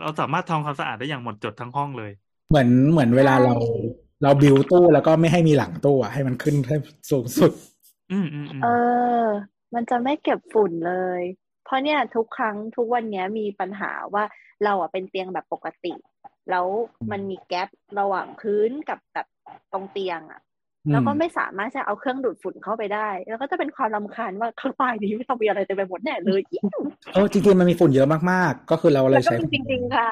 [0.00, 2.12] เราสามารถทำความสะอาดได้อย่างหมดจดทั้งห้องเลย
[2.50, 6.76] เหมือนเหมือนเวลาเราใช่ เราบิวตู้แล้วก็ไม่ให้มีหลังตู้อะให้มันขึ้นให้
[7.10, 7.52] สูงสุด
[8.12, 8.68] อืมอืมอืมเอ
[9.22, 9.24] อ
[9.74, 11.22] มันจะไม่เก็บฝุ่นเลย
[11.64, 14.24] เพราะเนี่ยทุกครั้งทุกวันเนี้ยมีปัญหาว่า
[14.64, 15.92] เราอะเป็นเตียงแบบปกติ
[16.50, 16.66] แล้ว
[17.10, 17.68] มันมีแกลบ
[18.00, 19.26] ระหว่างพื้นกับแบบ
[19.72, 20.40] ตรงเตียงอะ
[20.92, 26.64] แล้วก็ไม่สามารถจะเอาเครื่องดูดฝุ่นเข้าไปได้ แล้วก็จะเป็นความรำคาญว่าข้างใต้นี้ไม่ต้องมีอะไรเต็มไปหมดแน่เลยเอี่ย
[27.14, 30.08] เออจริงๆมันมีฝุ่นเยอะมากๆ ก็คือเราเลแล้วยก็ใช้มีจริงๆค่ะ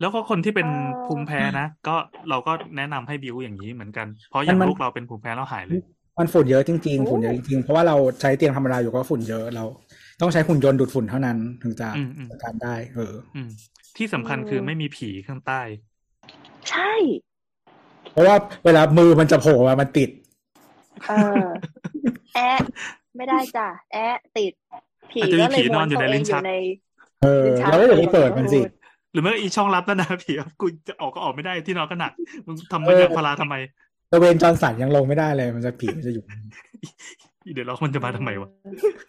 [0.00, 0.70] แล้วก็คนที่เป็นเอ
[1.02, 1.96] อภูมิแพ้นะก็
[2.30, 5.80] เราก็แนะนำให้บิวอย่างนี้เหมือนกัน เพราะอย่างลูกเราเป็นภูมิแพ้แล้วหายเลย
[6.18, 9.64] มันฝุ่นเยอะจริงๆฝุ่นเยอะจริงๆเพราะว่าเราใช้เตียงธรรมดาอยู่ก็ฝุ่นเยอะเรา
[10.20, 13.48] ต้องใช้หุ่นยนต์ดูดฝุ่นเท่านั้นถึงจะอืมอืมจัดการได้ เอออืม
[13.96, 15.60] ที่สำคัญคือไม่มีผีข้างใต้
[16.70, 16.92] ใช่
[18.14, 20.10] เพราะว่าเวลามือมันจะโผล่มามันติด
[21.08, 21.12] เอ
[21.42, 21.46] อ
[22.34, 22.58] แอะ
[23.16, 24.52] ไม่ได้จ้ะ แอะติด
[25.10, 26.54] ผีอาจจะมีก็เลยผีนอนอยู่ในม้วตัวเงลิ้นชักอยู่ใน
[27.22, 28.60] เออลิ้นชักเราก็อย่าไปเปิดมันสิ
[29.12, 32.12] หรือไม่ก็อีช่องลับนั่นนะผีกูจะออกก็ออกไม่ได้ที่นอนก็หนัก
[32.46, 33.54] มึงทำมันยางพาราทำไม
[34.10, 36.24] ตะเวนจอร์นสันยังลงไม่ได้เลย มันจะผีมันจะอยู่
[37.44, 38.50] อีเดี๋ยวเรามันจะมาทำไมวะ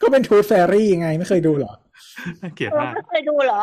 [0.01, 1.73] ก็เป็นทูตแฟรี่ไงไม่เคยดูเหรอ
[2.41, 3.61] น่าเกลียดเออมาก ไม่เคยดูเหรอ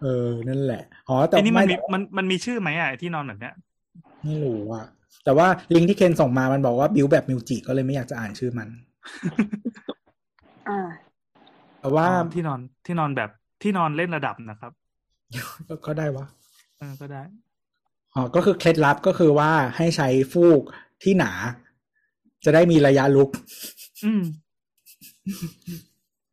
[0.00, 3.52] เออ นั่นแหละ อ๋อ แต่ไอ้นี่มันไม่มีมันมันมีชื่อไหมอะไอ้ที่นอนแบบเนี้ย
[4.24, 4.84] ไม่รู้อะ
[5.24, 8.68] แต่ว่าลิงก์ที่เคนส่งมามันบอกว่าบิวแบบมิวจิก็เลยไม่อยากจะอ่านชื่อมัน
[10.66, 11.08] อ่า
[11.80, 13.28] แต่ว่าอ๋อที่นอนที่นอนแบบ
[13.62, 14.72] ที่นอนเล่นระดับนะครับ
[15.68, 16.24] ก็ก็ได้วะ
[16.76, 17.22] เออก็ได้
[18.14, 20.62] อ๋อ ก็คือเคล็ดลับก็คือว่าให้ใช้ฟูก
[21.02, 21.32] ที่หนา
[22.44, 23.28] จะได้มีระยะลุก
[24.02, 24.20] อืม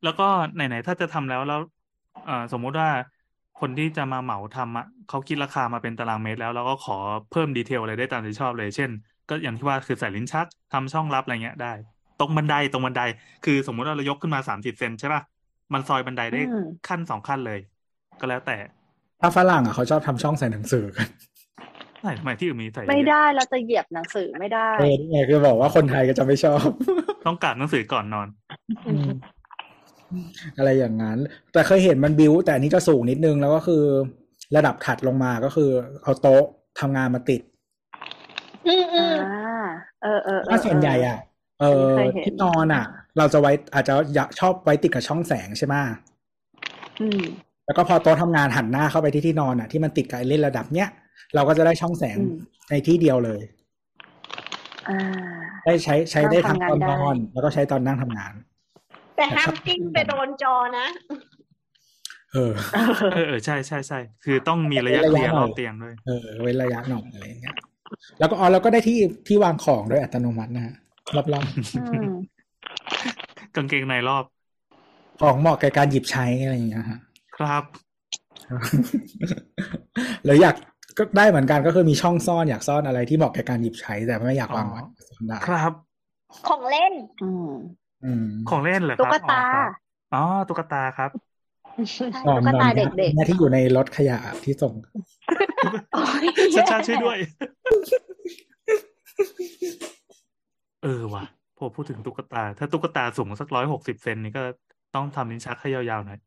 [0.02, 0.24] แล้วก็
[0.54, 1.60] ไหนๆถ้าจะทำแล้วแล้ว
[2.22, 2.88] เอ่อสมมุติว่า
[3.60, 6.96] คนที่จะมาเหมาทำอะเขาคิดราคามาเป็นตารางเมตรแล้วเราก็ขอ
[7.32, 8.90] เพิ่มดีเทลอะไรได้ตามที่ชอบเลย เช่น
[9.28, 11.72] ก็อย่างที่ว่าคือใส่ลิ้นชักทำช่องลับอะไรเงี้ยได้
[12.20, 13.02] ตรงบันไดตรงบันได
[13.44, 15.22] คือสมมุติว่าเรายกขึ้นมาสามสิบเซนใช่ป่ะ
[15.72, 17.58] มันซอยบันไดได้อืมขั้นสองขั้นเลย
[18.20, 18.56] ก็แล้วแต่
[19.20, 21.08] ถ้าฝรั่งอะเขาชอบทำช่องใส่หนังสือกัน
[22.02, 26.60] ใส่ทำไมที่อื่นมีใส่ไม่ได้เราจะเหยียบหนังสือไม่ได้เออนี่ไงคือบอกว่าคนไทยก็จะไม่ชอบ
[27.26, 28.28] ต้องการหนังสือก่อนนอน
[30.58, 31.18] อะไรอย่างนั้น
[31.52, 33.82] แต่เคยเห็นมันบิวแต่อันนี้จะสูงนิดนึงแล้วก็คือ
[34.56, 35.70] ระดับถัดลงมาก็คือ
[36.02, 36.44] เอาโต๊ะ
[36.80, 37.40] ทำงานมาติด
[38.66, 39.18] อืมอือ่าม
[40.02, 41.18] เออเออเออถ้าส่วนใหญ่อะ
[41.60, 42.84] เออเคยเห็นที่นอนอะ
[43.18, 45.74] เราจะไว้อาจจะอยากชอบไว้ติดกับช่องแสงใช่ไหม
[47.00, 47.20] อืม
[47.66, 50.88] แล้วก็พอโต๊ะทำงานหันหน้าเข้าไปที่ที่นอนอะที่มันติดกับไอ้เล่นระดับเนี้ย
[51.34, 52.36] เราก็จะได้ช่องแสงอืม
[52.70, 53.40] ในที่เดียวเลย
[54.88, 54.98] อ่า
[55.64, 58.32] ได้ใช้ใช้ได้ทั้งตอนนอนนั่งทำงานได้แล้วก็ใช้ตอนนั่งทำงาน
[59.16, 60.86] แต่ห้ามกิ้งไปโดนจอนะ
[62.32, 67.56] เออเออเออ เออใช่ใช่ใช่คือต้องมีระยะระยะเคลียร์หน่รอยอบเตียงด้วย เออ เว้นระยะหน่อยอะไรอย่างเงี้ย
[68.18, 70.74] แล้วก็อ๋อแล้วก็ได้ที่ที่วางของด้วยอัตโนมัตินะฮะ
[71.16, 71.26] รอบ
[71.78, 72.08] อืม
[73.54, 76.98] กางเกงในรอบๆของเหมาะกับการหยิบใช้อะไรอย่างเงี้ยฮะ
[77.36, 77.64] ครับ
[80.24, 80.54] หรืออยาก
[80.98, 85.72] ก็ได้เหมือนกันก็คือมีช่องซ่อนอยากซ่อนอะไรที่เหมาะกับการหยิบใช้แต่ไม่อยากวางไว้ซ่อนได้ครับ
[86.48, 87.54] ของเล่น อืมอืม
[88.50, 89.70] ของเล่นเหรอครับตุ๊กตาอ๋อครับ
[90.14, 91.10] อ๋อตุ๊กตาครับ
[91.92, 92.06] ใช่
[92.36, 97.18] ตุ๊กตาเด็กๆที่อยู่ในรถขยะที่ส่งๆโอ๊ยชัดชาช่วยด้วย
[100.82, 101.24] เออว่ะ
[101.58, 104.42] พอพูดถึงตุ๊กตา ถ้าตุ๊กตาสูงสักร้อยหกสิบเซนนี่ก็
[104.94, 106.18] ต้องทำลิ้นชักให้ยาวๆหน่อย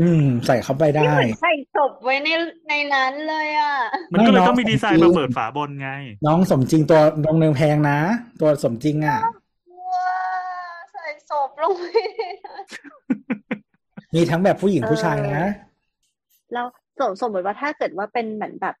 [0.00, 2.28] อืม ใส่เข้าไปได้ที่เหมือนใส่ศพไว้ใน
[2.68, 3.74] ในนั้นเลยอะ
[4.12, 5.90] มันก็เลยไม่ต้องมีเนาะดีไซน์มาเปิดฝาบนไง
[6.26, 7.98] น้องสมจริงตัวดงเนืองแพงนะ
[8.40, 9.43] ตัวสมจริงอะว้าใส่ศพ
[11.64, 11.84] ลงไป
[12.16, 12.64] ในนั้น
[14.14, 15.46] มีทั้งแบบผู้หญิงผู้ชายนะ
[16.52, 16.66] แล้ว
[16.98, 18.76] สมสมมติว่าถ้าเกิดว่าเป็นเหมือนแบบ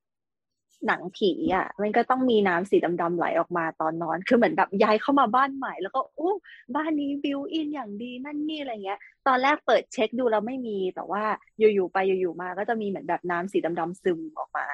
[0.86, 6.34] หนังผีอะ มันก็ต้องมีน้ำสีดำๆไหลออกมาตอนนอน คือเหมือนแบบย้ายเข้ามาบ้านใหม่ แล้วก็อู้
[6.76, 11.22] บ้านนี้บิวอินอย่างดีนั่นนี่อะไรเงี้ย ตอนแรกเปิดเช็คดูแล้วไม่มี แต่ว่า
[11.58, 14.66] อยู่ๆไปอยู่ๆมาก็จะมีเหมือนแบบน้ำสีดำๆซึมออกมา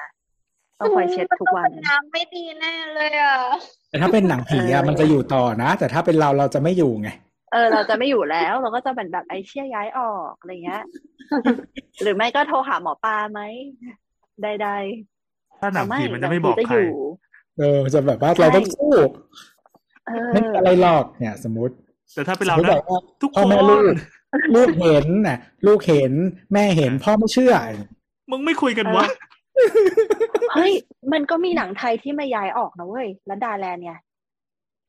[0.79, 3.37] ต้องคอยเช็ดทุกวันมัต้องเป็น้ำไม่ดีแน่เลยอะ
[3.89, 7.09] แต่ถ้าเป็นหนังผีอะเออมันจะอยู่ต่อนะ แต่ถ้าเป็นเราเราจะไม่อยู่ไง
[7.51, 10.83] เออ เราจะไม่อยู่แล้ว เราก็จะเป็นแบบไอเชี่ยย้ายออกอะไรเงี้ย
[12.01, 13.41] หรือไม่ก็โทรหาหมอปลาไหม
[14.43, 14.69] ใด
[15.61, 17.01] ถ้าๆหนังผีมันจะไม่หบอกจะใครอยู่
[17.57, 18.91] เออจะแบบว่าเราต้องสู้
[20.07, 21.75] เออไม่มีอะไรหรอกเนี่ย สมมติ
[22.13, 23.83] แต่ถ้าเป็นเราสมมตินะแบบว่าทุกพ่อคนแม่ลูก
[24.55, 25.37] ลูกเห็นน่ะ
[25.67, 26.11] ลูกเห็น
[26.53, 27.53] แม่เห็นพ่อไม่เชื่อ
[28.31, 29.05] มึงไม่คุยกันวะ
[30.53, 30.73] เฮ้ย
[31.13, 33.99] มันก็มีหนังไทยที่มาย้ายออกนะเว้ย ลัดดาแลนด์เนี่ย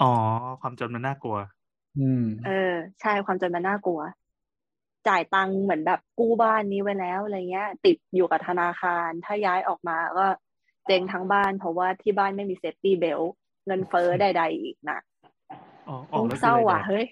[0.02, 0.12] อ๋อ
[0.60, 1.36] ความจนมันน่ากลัว
[1.98, 4.00] อืม เออ ใช่ความจนมันน่ากลัว
[5.08, 10.26] จ่ายตังค์เหมือนแบบกู้บ้านนี้ไว้แล้วอะไรเงี้ย ติดอยู่กับธนาคาร ถ้าย้ายออกมาก็
[10.86, 13.20] เจ๊งทั้งบ้าน เพราะว่าที่บ้านไม่มี safety belt
[13.66, 14.98] เงินเฟ้อใดๆอีกนะ
[15.88, 17.04] อ๋ออโอ้อกแล้วเศร้าคืออะไรว่ะเนี่ยเฮ้ย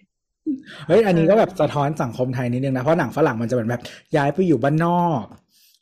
[0.86, 3.82] เฮ้ย อันนี้ก็แบบสะท้อนสังคมไทยนิดนึงนะ เพราะหนังฝรั่งมันจะเป็นแบบ
[4.16, 5.24] ย้ายไปอยู่บ้านนอก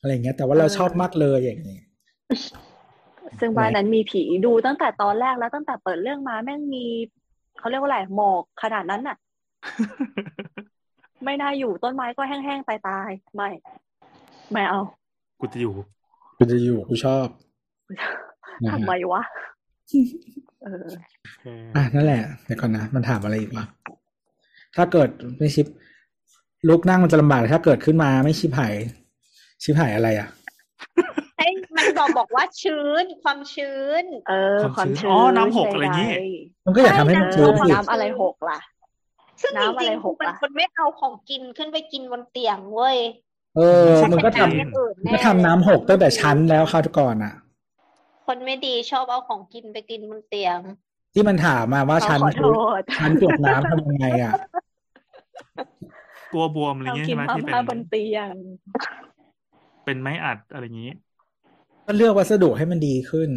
[0.00, 1.78] อะไรอย่างเงี้ย แต่ว่าเราเออชอบมากเลยอย่างนี้
[3.40, 6.84] ซึ่งบ้านนั้นมีผีดูตั้งแต่ตอนแรกแล้วตั้งแต่เปิดเรื่องมาแม่งมี
[7.58, 9.16] เขาเรียกว่าอะไรหมอกขนาดนั้นน่ะ
[11.24, 13.48] ไม่น่าอยู่ต้นไม้ก็แห้งๆตายๆไม่
[14.52, 14.80] ไม่เอา
[15.40, 15.72] กูจะอยู่
[16.36, 17.26] กูจะอยู่กูชอบ
[18.62, 19.22] นะฮะทำไมวะ
[20.62, 20.86] เออ
[21.22, 21.44] โอเค
[21.76, 23.64] อะนั่นแหละเดี๋ยวก่อนนะมันถามอะไรอีกวะ
[24.76, 25.08] ถ้าเกิด
[25.38, 25.66] ไม่ชิป
[26.68, 28.74] ลุกนั่งมันจะลำบากถ้าเกิดขึ้นมาไม่ชิบหาย
[29.62, 30.28] ชิบหายอะไรอะ
[30.92, 31.17] ให้มัน
[32.08, 36.22] บอกบอกว่าชื้นความชื้น เออ ความชื้นอ๋อน้ำหกอะไรอย่างงี้ใด
[36.64, 38.58] มันก็อยากทำให้ๆมันเอชื้อนอีกน้ำอะไรหกล่ะ
[39.42, 42.96] ซึ่งจน้ำอะไรริงๆหกูกเป็นล่ะคนไม่เอาของกินขึ้นไปกินบนเตียงเว้ย
[43.56, 47.34] เออไม่ใช่มันก็ทำแค่อย่างอื่นมันแน่ก็ทำน้ำหกตั้งแต่ชั้นแล้วคราวก่อนอะ
[48.26, 50.58] คนไม่ดีชอบเอาของกินไปกินบนเตียง
[51.14, 52.44] ที่มันถามมาว่าเราชั้นขอโท
[52.78, 54.34] ษชั้นตรวจน้ำทำยังไงอะ
[56.32, 58.34] กลัวบวมอะไรเราเงี้ยกิใช่นไหมมาที่เป็นม่าบนเตียง
[59.84, 60.92] เป็นไม้อัดอะไรอย่างงี้
[61.90, 63.30] ก็เลือกวัสดุให้มันดีขึ้น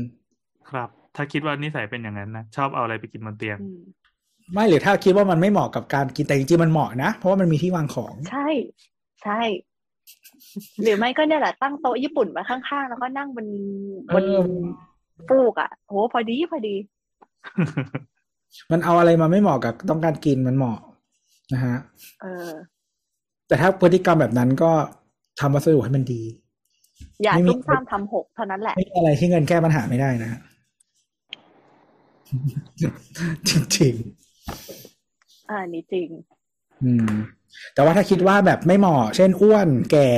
[0.69, 3.80] ครับ ถ้าคิดว่านิสัยเป็นอย่างนั้นนะชอบเอาอะไรไปกินบนเตียงอืม
[4.53, 8.48] ไม่หรือถ้าคิดว่ามันไม่เหมาะกับการกินแต่จริงๆมันเหมาะนะ เพราะว่ามันมีที่วางของ ใช่
[9.23, 9.41] ใช่
[10.84, 13.48] หรือไม่ก็เนี่ยแหละตั้งโต๊ะญี่ปุ่นไว้ข้างๆ แล้วก็นั่งบน
[14.14, 14.45] บนเออ
[15.30, 16.76] ฟูกอะโหพอดีพอดี
[18.72, 20.80] มันเอาอะไรมาไม่เหมาะกับต้องการกินมันเหมาะ
[21.53, 21.78] นะฮะ
[22.22, 22.49] เออ
[23.48, 24.72] แต่ถ้าพฤติกรรมแบบนั้นก็
[25.40, 26.22] ทำวัสดุให้มันดี
[27.23, 30.30] อย่าไม่มีซุ่มซ่ามทำหกเท่านั้นแหละ ไม่มีอะไรที่เงินแก้ปัญหาไม่ได้นะ
[33.49, 33.94] จริง
[35.49, 37.11] อ่านี่จริงๆอืม
[37.73, 40.10] แต่ว่าถ้าคิดว่าแบบไม่เหมาะ เช่นอ้วนแก่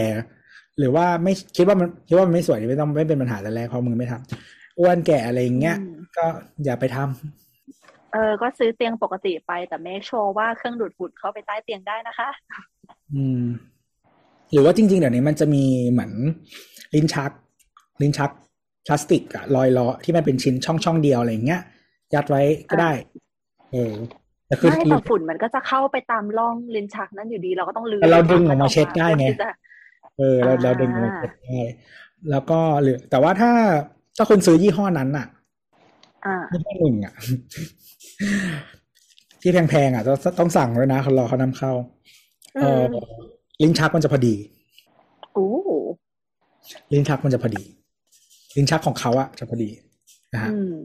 [0.77, 6.26] หรือว่าไม่คิดว่ามันคิดว่ามันไม่สวยไม่ต้องไม่เป็นปัญหาแต่แรกเพราะมึงไม่ทำอ้วนแก่อะไรอย่างเงี้ยอืมก็
[6.64, 12.30] อย่าไปทำเออ ก็ซื้อเตียงปกติไปแต่เมคชัวร์ว่าเครื่องดูดฝุ่นเข้าไปใต้เตียงได้นะคะ
[13.14, 13.43] อืม
[14.51, 16.11] หรือว่าจริง ๆ เดี๋ยวนี้มันจะมีเหมือน
[16.95, 17.32] ลิ้นชัก
[18.02, 18.32] ลิ้นชัก
[18.86, 21.61] พลาสติกอะลอยล้อที่มันเป็นชิ้นช่องช่องๆเดียวอะไรอย่างเงี้ย
[22.14, 22.91] ยัดไว้ก็ได้
[23.72, 23.94] เออ
[24.48, 29.49] แต่คือไม่แต่ฝุ่นมันก็จะเข้าไปตามร่องลิ้นชักนั้นอยู่ดีเราก็ต้องลื้อแต่เราดึงออกมาเช็ดได้ไงพื่อที่จะ
[30.18, 31.60] เออเราอ่าเราดึงมาเก็บได้
[32.32, 33.52] แล้วก็หรือแต่ว่าถ้า
[34.18, 35.28] ถ้าคุณซื้อยี่ห้อนั้นอะ
[36.26, 37.14] อ่ายี่ห้อหนึ่งอะ
[39.41, 41.72] ที่แพงๆอะต้องต้องสั่งด้วยนะเขารอเขานำเข้า
[42.61, 42.82] เออ
[43.61, 44.36] ลิ้นชักมันจะพอดี
[45.34, 45.48] โอ้
[46.91, 47.64] ลิ้นชักมันจะพอดี
[48.56, 49.69] ลิ้นชักของเขาอะจะพอดี
[50.34, 50.76] นะฮะอืม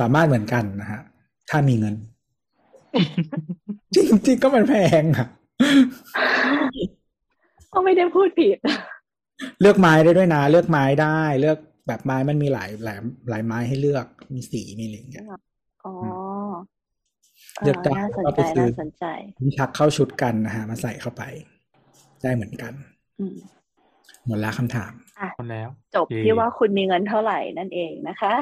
[0.00, 1.00] สามารถเหมือนกันนะฮะ
[1.50, 1.94] ถ้ามีเงิน
[3.94, 3.96] จ
[4.26, 5.26] ริงๆก็มันแพงอะ
[7.72, 8.58] ก็ไม่ได้พูดผิด
[9.60, 12.98] เลือกไม้ได้ด้วยนะ เลือกไม้ได้ เลือกแบบไม้มันมีหลายหลาย
[13.30, 15.24] หลายไม้ให้เลือกมีสีมีอะไรอย่างเงี้ย
[15.84, 15.94] อ๋อ
[17.62, 19.04] เลือกได้น่าสนก็ใจไปซื้อน่าสนใจ
[19.40, 21.22] ลิ้นชักเข้าชุดกันนะฮะ มาใส่เข้าไป
[22.22, 22.72] ได้เหมือนกัน
[23.20, 23.26] อื
[24.30, 24.92] มหมดแล้วคำถาม
[25.36, 28.34] หมดแล้ว จบเย้ที่ว่าคุณมีเงินเท่าไหร่นั่นเองนะคะ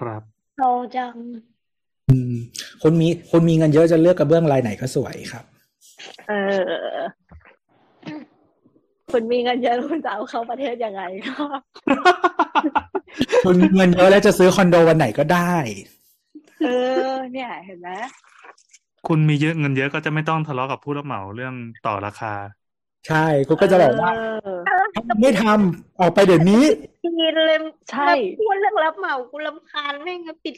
[0.00, 0.22] ครับ
[0.58, 1.14] เราจัง
[2.10, 2.34] อืม
[2.82, 5.44] คุณมีคุณมีเงินเยอะจะเลือกกระเบื้องลายไหนก็สวยครับ
[6.28, 6.92] เออ
[9.12, 11.44] คุณมีเงินเยอะคุณจะเอาเข้าประเทศยังไงก็
[13.44, 15.54] คุณมีเงินเยอะแล้วจะซื้อคอนโดวันไหนก็ได้
[16.62, 16.68] เอ
[17.10, 17.90] อ เนี่ย เห็นไหม
[19.08, 21.54] คุณมีเยอะเงินเยอะก็จะไม่ต้องทะเลาะกับผู้รับเหมาเรื่อง
[21.86, 22.34] ต่อราคา
[23.08, 24.12] ใช่ คุณก็จะบอกว่า
[24.66, 24.71] เออ
[25.20, 26.64] ไม่ทำออกไปเดี๋ยวนี้
[27.02, 27.56] ทีเลย
[27.90, 30.54] ใช่แล้วพูดเรื่องรับเหมากูรำคาญแม่งอะปิด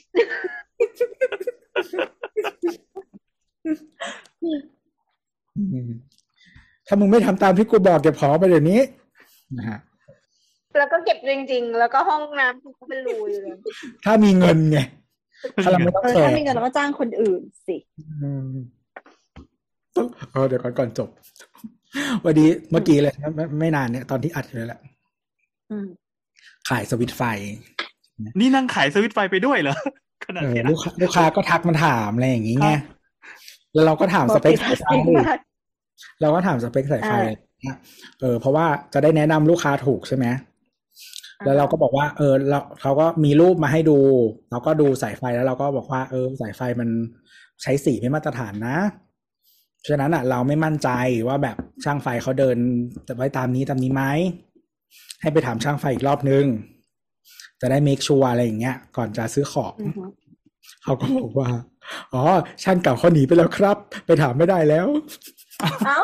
[5.56, 5.90] อืม
[6.86, 8.80] ถ้ามึงไม่ทำตามที่กูบอกเก็บของไปเดี๋ยวนี้
[9.56, 9.78] นะฮะ
[10.78, 13.56] แล้วก็เก็บจริง ๆ แล้วก็ห้องน้ำกูก็เป็นรูอยู่เลย
[14.04, 14.78] ถ้ามีเงินไง
[15.64, 17.76] ถ้าเราไม่ต้องเออแคถ้าร์มีเงินเราก็จ้างคนอื่นสิ
[18.22, 18.54] อืม
[20.32, 21.08] เออเดี๋ยวก่อนก่อนจบ
[22.24, 24.80] วันนี้เมื่อกี้เลยไม่ไม่ไม่นานเนี่ยตอนที่อัดอยู่เลยแหละ
[25.70, 25.86] อืม
[26.68, 27.22] ขายสวิตช์ไฟ
[28.40, 29.76] นี่นั่งขายสวิตช์ไฟไปด้วยเหรอ
[30.24, 32.80] ขนาดเออเนี้ยลูกค้าลูกค้าก็ทักมาถามอะไรอย่างงี้ไงครับ
[33.74, 35.38] แล้วเราก็ถามสเปคสายไฟ multitasking มาก
[36.20, 37.76] เราก็ถามสเปคสายไฟอ่าอะไรอย่างเงี้ย
[38.20, 40.26] เออ เพราะว่าจะได้แนะนำลูกค้าถูกใช่ไหม
[41.44, 43.98] แล้วเราก็บอกว่า เออเราเขาก็มีรูปมาให้ดู
[44.50, 46.88] เราก็ดูสายไฟแล้วเราก็บอกว่า เออ สายไฟมัน
[47.62, 48.76] ใช้สีไม่มาตรฐานนะ
[49.88, 50.88] ฉะนั้นอะ เราไม่มั่นใจ
[51.28, 52.56] ว่าแบบช่างไฟเขาเดิน
[53.16, 54.02] ไว้ตามนี้ตามนี้ไหม
[55.20, 56.44] ให้ไปถามช่างไฟอีกรอบนึง
[57.60, 60.04] จะได้เมคชัวร์อะไรอย่างเงี้ย ก่อนจะซื้อของอือฮึ
[60.84, 61.48] เขาก็บอกว่า
[62.12, 62.22] อ๋อ
[62.62, 64.86] ช่างเก่าเขาหนีไปแล้วครับ ไปถามไม่ได้แล้ว
[65.86, 66.00] เอ้า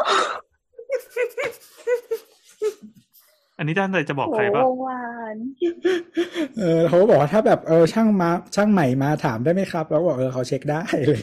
[3.59, 5.03] อันนี้ท่านเลยจะบอกโหใครป่ะวงวา
[5.35, 5.37] น
[6.59, 11.15] เออเขาก็บอกว่าถ้าแบบเออช่างมาช่างใหม่มาถามได้ไหมครับ แล้วก็บอกเออเขาเช็คได้อะไร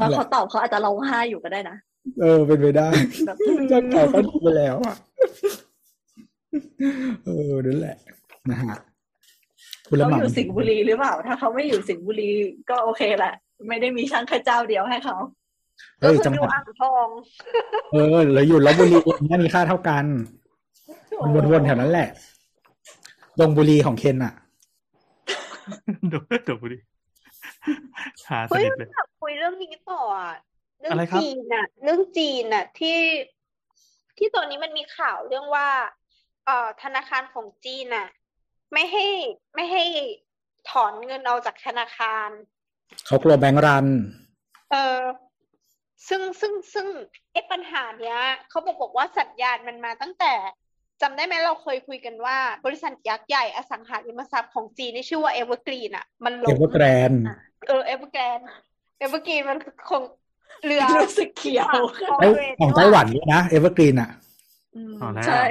[0.00, 1.76] อย่างเงี้ยแล้วเขาตอบเขาอาจจะร้องไห้อยู่ก็ได้นะ
[2.20, 2.88] เออ เป็นไปได้
[3.26, 3.36] แบบ
[3.70, 4.96] ช่างเก่าเขาหนีไปแล้วอะ
[7.24, 7.96] เออนั่นแหละ
[8.50, 8.76] นะฮะ
[9.88, 12.30] คุณละเขาหมาอยู่สิงห์บุรีหรือเปล่า ถ้าเขาไม่อยู่สิงห์บุรี
[12.70, 13.34] ก็โอเคแหละ
[13.68, 15.16] ไม่ได้มีช่างแค่เจ้าเดียวให้เขา
[16.00, 17.08] เอ้ยก็คือจังอหยู่วัดอ่างทอง
[17.92, 20.04] เออหรืออยู่ลบบุรีเนี่ยมีค่าเท่ากัน
[21.22, 22.08] มันวนๆแถวนั้นแหละ
[23.40, 24.32] ลงบุรีของเคนอะ
[26.08, 26.78] เดี๋ยวเดี๋ยวพูดดิ
[28.28, 30.34] หาสเฮ้ยนิทเลยอยากคุยเรื่องนี้ต่ออะ
[30.80, 32.98] เรื่องอะไรครับจีนน่ะเรื่องจีนน่ะ ที่
[34.18, 35.68] ที่ตอนนี้มันมีข่าวเรื่องว่า
[36.46, 38.08] เอ่อธนาคารของจีนน่ะ
[38.72, 39.06] ไม่ให้
[39.54, 39.84] ไม่ให้
[40.70, 42.28] ถอนเงินออกจากธนาคาร
[43.06, 43.86] เขากลัว bank run
[44.70, 45.00] เออ
[46.08, 46.86] ซึ่งซึ่งซึ่ง
[47.32, 48.18] ไอ้ปัญหาเนี้ย
[48.48, 50.32] เขาบอกบอกว่าสัญญาณมันมาตั้งแต่
[51.02, 57.12] จำได้ไหมเราเคยคุยกันว่า บริษัทยักษ์ใหญ่อสังหาริมทรัพย์ของจีนที่ชื่อว่า Evergreen อะ มันล้มเวอร์แกรน
[57.68, 58.38] เออ Evergrande
[58.98, 60.02] Evergreen มันคือคง
[60.64, 61.74] เรือรู้สึกเขียว
[62.20, 62.28] ไอ้
[62.60, 64.10] ของไต้หวันด้วยนะ Evergreen อะ
[64.76, 65.42] อืมเอาแล้วใช่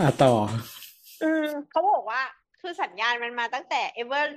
[0.00, 0.32] อะต่อ
[1.22, 2.20] อืมเขาบอกว่า
[2.60, 4.28] คือสัญญาณมันมาตั้งแต่ Ever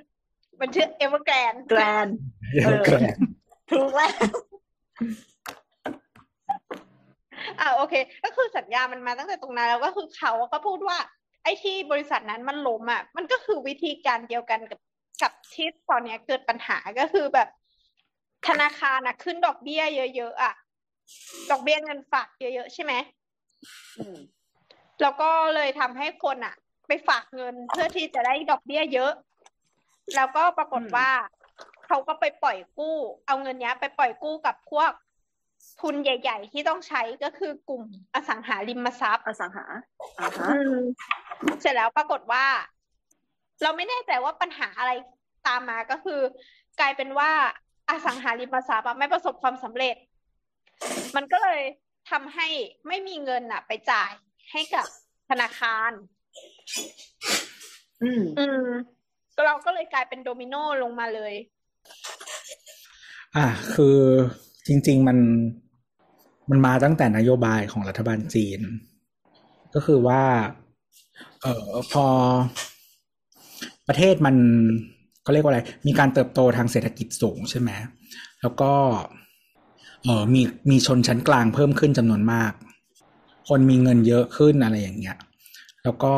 [0.59, 2.07] มันชื่อ Evergrande grande
[2.51, 3.15] Evergrande
[3.71, 4.11] ถูกแล้ว
[7.59, 7.93] อ่าโอเค
[8.23, 10.97] ก็คือสัญญาณมันมาตั้งแต่ตรงนั้นแล้วก็คือเขาก็พูดว่า
[11.43, 14.79] ไอ้ที่บริษัทนั้นมันล้มอะ มันก็คือวิธีการเดียวกันกับ
[15.21, 17.47] กับที่ตอนเนี้ยเกิดปัญหาก็คือแบบ
[18.47, 20.53] ธนาคารอะขึ้นดอกเบี้ยเยอะๆอะ
[21.51, 22.93] ดอกเบี้ยเงินฝากเยอะๆใช่ไหม
[23.97, 24.17] อืม
[25.01, 26.55] แล้วก็เลยทำให้คนอะ
[26.87, 29.11] ไปฝากเงินเพื่อที่จะได้ดอกเบี้ยเยอะ
[30.15, 31.09] แล้วก็ปรากฏว่า
[31.87, 32.97] เขาก็ไปปล่อยกู้
[33.27, 34.91] เอาเงินเนี้ยไปปล่อยกู้กับพวก
[35.81, 37.83] ทุนใหญ่ ๆ ที่ต้องใช้ก็คือกลุ่ม
[38.15, 39.65] อสังหาริมทรัพย์อสังหา
[40.19, 40.75] อ่าฮะอืม
[41.61, 42.45] เสร็จแล้วปรากฏว่า
[43.63, 44.91] เราไม่แน่ใจว่าปัญหาอะไร
[45.47, 46.19] ตามมาก็คือ
[46.79, 47.31] กลายเป็นว่า
[47.89, 49.95] อสังหาริมทรัพย์อะไม่ประสบความสำเร็จ
[51.15, 51.61] มันก็เลย
[52.11, 52.47] ทำให้
[52.87, 54.11] ไม่มีเงินอะไปจ่าย
[54.51, 54.87] ให้กับ
[55.29, 55.91] ธนาคาร
[58.03, 58.67] อืมอืม
[59.35, 61.33] ก็เราก็เลยกลายเป็นโดมิโนลงมาเลย
[63.35, 63.99] อะคือ
[64.67, 65.17] จริง ๆ มัน
[66.49, 68.59] มันมาตั้งแต่นโยบายของรัฐบาลจีน
[69.73, 70.23] ก็คือว่า
[71.41, 72.05] เออพอ
[73.87, 74.35] ประเทศมัน
[75.25, 77.69] ก็เรียกว่าอะไร มีการเติบโตทางเศรษฐกิจสูงใช่ไหม
[78.41, 78.71] แล้วก็
[80.03, 82.53] เออมีมีชนชั้นกลางเพิ่มขึ้นจำนวนมาก
[83.49, 85.17] คนมีเงินเยอะขึ้นอะไรอย่างเงี้ย
[85.83, 86.15] แล้วก็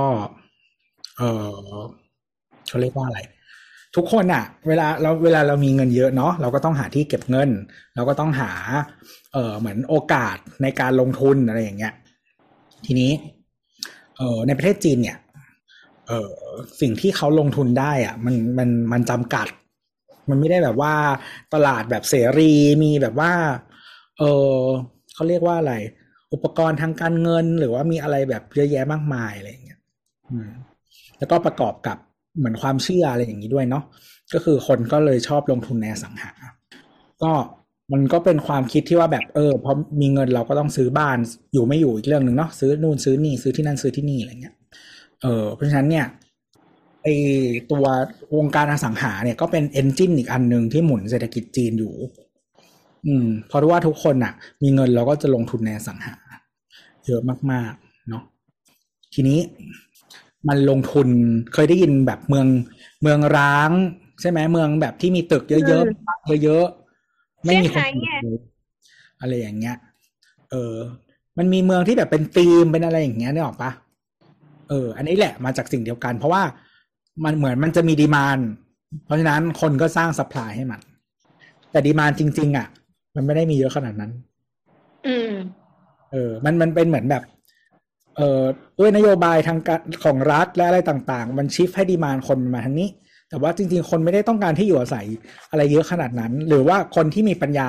[1.17, 1.77] เออ
[2.67, 3.19] เขาเรียกว่าอะไร
[3.95, 7.49] ทุกคนอะเวลาเราเวลาเรามีเงินเยอะเนาะเราก็ต้องหาที่เก็บเงิน
[7.95, 8.51] เราก็ต้องหา
[9.33, 11.93] เออเหมือนโอกาสในการลงทุนอะไรอย่างเงี้ย
[12.85, 13.11] ทีนี้
[14.17, 15.17] เออในประเทศจีนเนี่ย
[16.07, 16.31] เออ
[16.81, 19.47] สิ่งที่เขาลงทุนได้อะมันมันมันจำกัด
[20.29, 20.93] มันไม่ได้แบบว่า
[21.53, 22.53] ตลาดแบบเสรี
[22.83, 23.31] มีแบบว่า
[24.17, 24.23] เอ
[24.55, 24.57] อ
[25.13, 25.73] เขาเรียกว่าอะไร
[26.33, 29.79] อุปกรณ์ทางการเงินหรือว่ามีอะไรแบบเยอะแยะมากมายอะไรอย่างเงี้ย
[30.31, 30.49] อืม
[31.17, 31.97] แล้วก็ประกอบกับ
[32.37, 33.83] เหมือนความเชื่ออะไรอย่างนี้ด้วยเนาะ
[34.33, 36.31] ก็คือคนก็เลยชอบลงทุนในสังหา
[37.23, 37.31] ก็
[37.93, 41.17] มันก็เป็นความคิดที่ว่าแบบเออพอมีเงินเราก็ต้องซื้อบ้าน
[41.53, 44.55] อยู่ไม่อยู่อีกเรื่องหนึ่งเนาะซื้อนู่นซื้อนี่ซื้อที่นั่นซื้อที่นี่อะไรเงี้ย
[45.21, 46.05] เออเพราะฉะนั้นเนี่ย
[47.03, 47.07] ไอ
[47.71, 47.85] ตัว
[48.37, 51.93] วงการอสังหาเนี่ยก็เป็นเอนจินอีกอันหนึ่งที่หมุนเศรษฐกิจจีนอยู่
[53.05, 54.33] อืมเพราะว่าทุกคนอะ
[54.63, 56.15] มีเงินเราก็จะลงทุนในอสังหา
[57.05, 58.23] เยอะมากๆเนาะ
[59.13, 59.39] ทีนี้
[60.49, 61.09] มันลงทุน
[61.53, 62.47] เคยได้ยินแบบเมือง
[63.01, 63.71] เมืองร้าง
[64.21, 68.39] ใช่ไหมเมืองแบบที่มีตึกเยอะๆเยอะๆไม่มีคนอยู่เลย
[69.21, 69.77] อะไรอย่างเงี้ย
[70.51, 70.75] เออ
[71.37, 73.71] มันมีเมืองที่แบบเป็นธีมเป็นอะไรอย่างเงี้ยนึกออกปะ
[74.69, 76.43] เออ อันนี้แหละมาจากสิ่งเดียวกัน เพราะว่า
[77.25, 78.39] มันเหมือนมันจะมีดีมาน
[79.05, 80.81] เพราะฉะนั้นคนก็สร้างสปายให้มัน
[81.71, 82.67] แต่ดีมานจริง ๆ อะ
[83.15, 84.11] มันไม่ได้มีเยอะขนาดนั้น
[85.07, 85.31] อืม
[86.11, 87.23] เออ มันมันเป็นเหมือนแบบ
[88.17, 88.43] เอ่อ
[88.79, 92.89] ด้วยนโยบายทางการของรัฐและอะไรต่างๆ มันชิฟให้ดีมานคนมาทางนี้
[93.29, 95.05] แต่ว่าจริง ๆ คนไม่ได้ต้องการที่อยู่อาศัย
[95.51, 97.67] อะไรเยอะขนาดนั้น หรือว่าคนที่มีปัญญา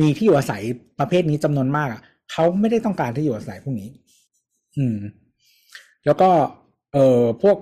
[0.00, 0.62] มีที่อยู่อาศัย
[0.98, 2.00] ประเภทนี้จำนวนมากอะ
[2.32, 3.88] เขาไม่ได้ต้องการที่อยู่อาศัยพวกนี้
[4.76, 4.96] อืม
[6.06, 6.30] แล้วก็
[6.92, 7.56] เอ่อพวก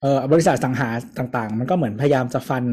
[0.00, 2.64] เอ่อบริษัทสังหาต่างๆ มันก็เหมือนพยายามจะฟัน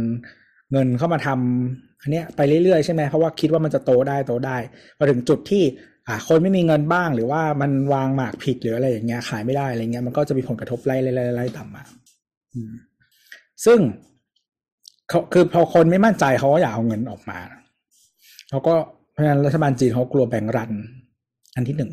[0.71, 4.57] เงินเข้ามาทำอันเนี้ยไปเรื่อยๆใช่ไหมเพราะว่าคิดว่ามันจะโตได้โตได้
[4.97, 5.63] พอถึงจุดที่
[6.07, 11.83] อ่าคนไม่มีเงินบ้างหรือว่ามันวางหมากผิดหรืออะไรอย่างเงี้ยขายไม่ได้อะไรเงี้ยมันก็จะมีผลกระทบไล่ไล่ไล่ไล่ต่ำมา
[12.53, 12.71] อืม
[13.65, 13.79] ซึ่ง
[15.09, 17.39] เขาคือพอคนไม่มั่นใจเขาก็อยากเอาเงินออกมา
[18.49, 18.73] เขาก็
[19.11, 20.71] เพราะฉะนั้นรัฐบาลจีนเขากลัวแบงก์รัน
[21.55, 21.91] อันที่หนึ่ง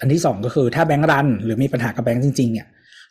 [0.00, 2.66] อันที่สองก็คือถ้าแบงก์รัน หรือมีปัญหากับแบงก์จริง ๆ เนี่ย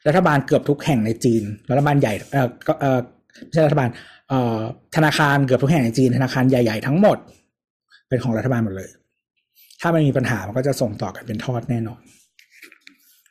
[0.08, 3.00] รัฐบาลเกือบทุกแห่งในจีน รัฐบาลใหญ่เออก็เออ
[3.44, 3.90] ไม่ใช่รัฐบาล
[4.30, 4.58] เอ่อ
[4.96, 7.18] ธนาคารเกือบทุกแห่งในจีนธนาคารใหญ่ ๆ ทั้งหมด
[8.08, 8.90] เป็นของรัฐบาลหมดเลย
[9.82, 12.02] ถ้ามันมีปัญหามันก็จะส่งต่อกันเป็นทอดแน่นอน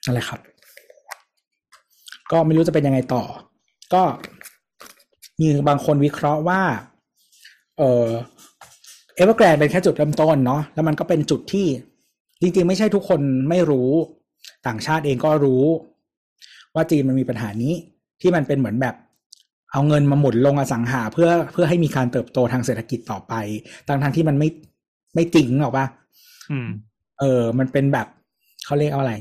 [0.05, 0.41] นั่นแหละครับ
[2.33, 3.25] ก็ไม่รู้จะเป็นยังไงต่อ
[3.95, 4.03] ก็
[5.41, 6.61] มีบางคนวิเคราะห์ว่า
[7.79, 8.09] เออ
[9.15, 11.67] เอเวอร์แกรนเป็นแค่จุดเริ่มต้นเนาะแล้วมันก็เป็นจุดที่
[12.41, 13.91] จริงๆ ไม่ใช่ทุกคนไม่รู้
[14.67, 15.65] ต่างชาติเองก็รู้
[16.75, 17.73] ว่าจีนมันมีปัญหานี้
[18.21, 18.95] ที่มันเป็นเหมือนแบบ
[19.73, 23.35] เอาเงินมาหมุนลงอสังหาเพื่อเพื่อให้มีการเติบโตทางเศรษฐกิจต่อไป
[23.89, 24.49] ทั้งทางที่มันไม่
[25.15, 25.87] ไม่จริงหรอกปะ
[27.21, 28.07] เออ มันเป็นแบบ
[28.65, 29.15] เขาเรียกอะไร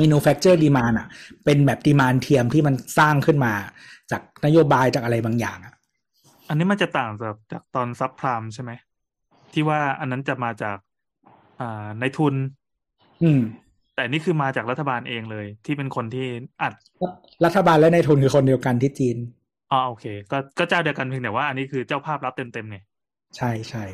[0.00, 1.08] manufacture demand อะ
[1.44, 3.52] เป็นแบบ demand เทียมที่มันสร้างขึ้นมา
[4.10, 5.74] จากนโยบายจากอะไรบางอย่างอะ
[6.48, 8.70] อันนี้มันจะต่างจากจากตอนซับพรามใช่ไหม
[9.52, 10.78] ที่ว่าอันนั้นจะมาจาก
[11.60, 12.34] อ่าในทุน
[13.22, 13.40] อืม
[13.94, 16.26] แต่นี่คือมาจากรัฐบาลเองเลย ที่เป็นคนที่
[16.62, 16.72] อัด
[17.44, 19.16] รัฐบาลและในายทุนคือคนเดียวกันที่จีน
[19.72, 22.78] อ๋อโอเค ก็ก็เจ้าเดียวกันเพียงแต่ว่าอันนี้คือเจ้าภาพรับเต็มเต็มไง
[23.36, 23.84] ใช่ใช่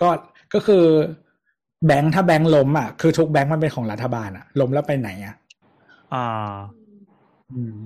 [0.00, 0.08] ก็
[0.54, 0.84] ก็คือ
[1.84, 5.34] แบงค์ถ้าแบงค์ล้มอะคือทุกแบงค์มันเป็นของรัฐบาลอะล้มแล้วไปไหนอะ
[6.14, 6.54] อ่า
[7.52, 7.76] อืม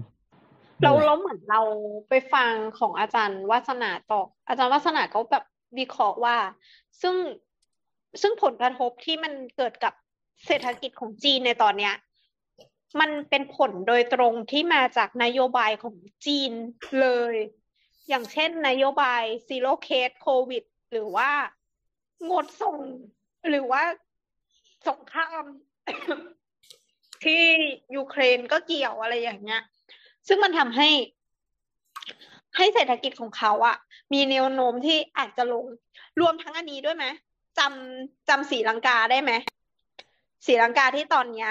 [0.82, 1.62] เราเราเหมือนเรา
[2.08, 5.44] ไปฟังของอาจารย์วาสนาต่ออาจารย์วาสนาก็แบบ
[5.78, 6.36] วิเคราะห์ว่า
[7.00, 7.14] ซึ่ง
[8.22, 9.94] ซึ่งผลกระทบที่มันเกิดกับ
[10.46, 11.94] เศรษฐกิจของจีนในตอนเนี้ย
[13.00, 15.96] มันเป็นผลโดยตรงที่มาจากนโยบายของ
[16.26, 16.52] จีน
[17.00, 17.34] เลย
[18.08, 21.30] อย่างเช่นนโยบาย zero case โควิด หรือว่า
[22.30, 22.76] งดส่ง
[23.48, 23.82] หรือว่า
[24.88, 25.44] สงคราม
[27.24, 27.42] ที่
[27.96, 29.62] ยูเครนก็เกี่ยวอะไรอย่างเงี้ย
[30.28, 30.88] ซึ่งมันทำให้
[32.56, 33.76] ให้เศรษฐกิจของเขาอะ
[34.12, 35.64] มีแนวโน้มที่อาจจะลง
[36.20, 37.06] รวมทั้งอันนี้ด้วยไหม
[37.58, 39.32] จำจำศรีลังกาได้ไหม
[40.46, 41.50] ศรีลังกาที่ตอนเนี้ย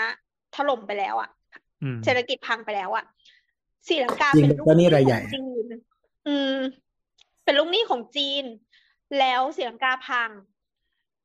[0.55, 1.29] ถล่มไปแล้วอะ
[1.83, 3.05] อืมเศรษฐกิจพังไปแล้วอะ
[3.87, 5.65] ศรีลังกาจีนเป็นเป็นลูกเจ้าหหนี้นี้รายขใหญ่องจีน
[6.27, 6.55] อืม
[7.43, 8.43] เป็นลูกหนี้ของจีน
[9.19, 10.29] แล้วศรีลังกาพัง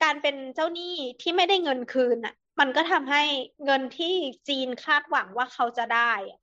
[0.04, 3.22] การเป็นเจ้าหนี้ที่ไม่ได้เงินคืนอะ มันก็ทำให้
[3.64, 4.14] เงินที่
[4.48, 6.40] จีนคาดหวังว่าเขาจะได้อะ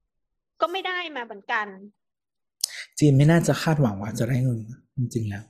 [0.61, 1.67] ก็ไม่ได้มาเหมือนกัน
[2.99, 4.59] จีนไม่น่าจะคาดหวังว่าจะได้เงิน
[4.97, 5.43] จริงๆแล้ว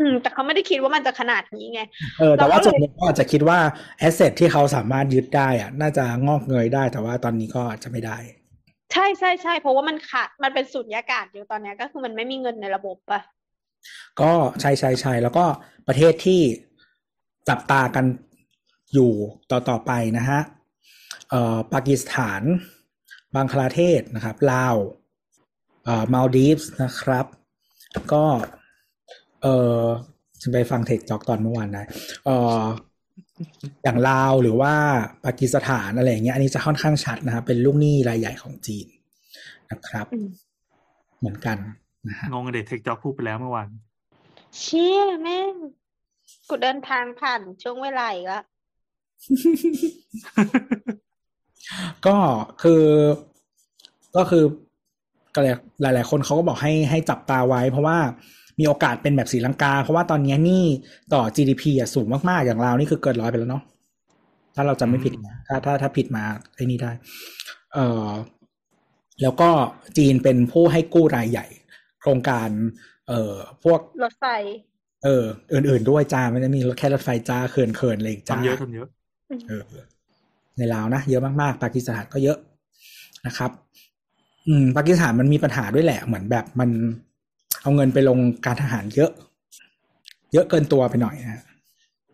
[0.00, 1.80] อืม แต่เขาไม่ได้คิดว่ามันจะขนาดนี้ไง
[2.18, 3.58] เออแต่ว่าเราก็เลยส่วนหนึ่งก็อาจจะคิดว่า
[3.98, 8.18] แอสเซทที่เขาสามารถยึดได้อะน่าจะงอกเงยได้ แต่ว่าตอนนี้ก็อาจจะไม่ได้
[8.92, 13.22] ใช่ใช่ใช่เพราะว่ามันขาดมันเป็นสุญญากาศอยู่ตอนเนี้ยก็คือมันไม่มีเงินในระบบอะ
[14.20, 15.44] ก็ใช่ใช่ใช่แล้วก็
[15.88, 16.40] ประเทศที่
[17.48, 18.04] จับตากัน
[18.94, 19.12] อยู่
[19.50, 20.40] ต่อต่อไปนะฮะ
[21.30, 22.42] เอ่อปากีสถาน
[23.34, 24.76] บังคลาเทศนะครับ ลาว
[25.84, 27.26] เอ่อมัลดีฟส์นะครับ
[28.12, 28.24] ก็
[29.42, 29.46] เอ
[29.78, 29.82] อ
[30.40, 31.86] ฉันไปฟังเทคจ็อกตอนเมื่อวานนะ
[32.26, 32.30] เอ
[32.60, 32.62] อ
[33.84, 34.74] อย่างลาวหรือว่า
[35.24, 38.86] ปากีสถานอะไรอย่างเงี้ย อันนี้จะค่อนข้างชัดนะครับ เป็นลูกหนี้รายใหญ่ของจีน
[39.70, 40.28] นะครับอืม
[41.18, 41.56] เหมือนกัน
[42.08, 43.68] นะฮะงงกับเด็กเทคจ็อกพูดไปแล้วเมื่อวาน
[44.58, 45.54] เชี่ยแม่ง
[46.50, 48.44] กูเดินทางผ่านช่วงเวลาอีกแล้ว
[52.06, 52.16] ก็
[52.62, 52.84] คือ
[54.16, 54.44] ก็คือ
[55.34, 57.98] ก็เลยหลายๆคนเขาก็บอกให้ให้จับตาไว้ เพราะว่า
[58.58, 60.64] มีโอกาสเป็นแบบศรีลังกา เพราะว่าตอนนี้หนี่
[61.12, 63.62] ต่อ GDP อะสูงมากๆ อย่างเราวนี่คือเกินร้อยไปแล้วเนาะ
[64.54, 66.24] ถ้าเราจำไม่ผิดนะถ้าถ้าถ้าผิดมา
[66.54, 66.90] ไอ้นี่ได้
[67.74, 68.08] เอ่อ
[69.22, 69.50] แล้วก็
[69.96, 71.46] จีนเป็นผู้ให้กู้รายใหญ่
[72.00, 72.48] โครงการ
[73.08, 74.26] เอ่อพวกรถไฟ
[75.04, 78.88] เอออื่นๆด้วยจ้าไม่ได้มีแค่รถไฟจ้าเขินเขินๆเลยจ้าทำเยอะทำเยอะ
[79.48, 79.62] เออ
[80.58, 82.38] ในลาวนะเยอะมากๆปากีสถานก็เยอะ
[83.26, 83.50] นะครับ
[84.48, 86.70] อืมปากีสถานมันมีปัญหาด้วยแหละ เหมือนแบบมัน
[87.62, 89.10] เอาเงินไปลงการทหารเยอะ
[90.32, 91.42] เยอะเกินตัวไปหน่อยนะ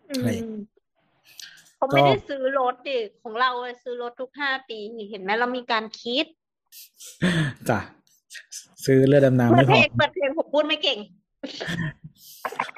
[0.09, 0.43] อือะไรม
[1.75, 4.77] เขาไม่ก็ได้ซื้อรถดิของเราอะซื้อรถทุกห้าปี
[5.09, 6.25] เห็นไหมเรามีการคิด
[7.69, 7.79] จ้ะ
[8.85, 10.99] ซื้อเรือดำน้ำเปิไม่ดพเพลองเปิดเพลงผมพูดไม่เก่ง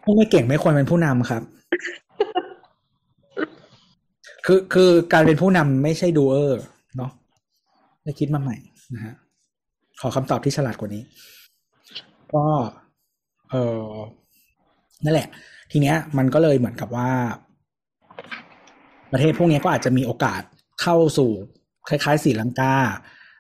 [0.03, 1.43] ผู้ไม่เก่งไม่ควรเป็นผู้นำครับ
[4.45, 6.61] คือคือการเป็นผู้นำไม่ใช่ดูเออร์
[6.97, 7.11] เนาะ
[8.03, 8.57] ได้คิดมาใหม่
[8.95, 9.15] นะฮะ
[10.01, 11.03] ขอคำตอบที่ฉลาดกว่านี้
[12.33, 12.45] ก็
[13.51, 13.87] เออ
[15.05, 15.27] นั่นแหละ
[15.71, 17.09] ทีเนี้ย มันก็เลยเหมือนกับว่า
[19.11, 20.41] ประเทศพวกนี้ก็อาจจะมีโอกาส
[20.81, 21.29] เข้าสู่
[21.89, 22.75] คล้ายๆศรีลังกา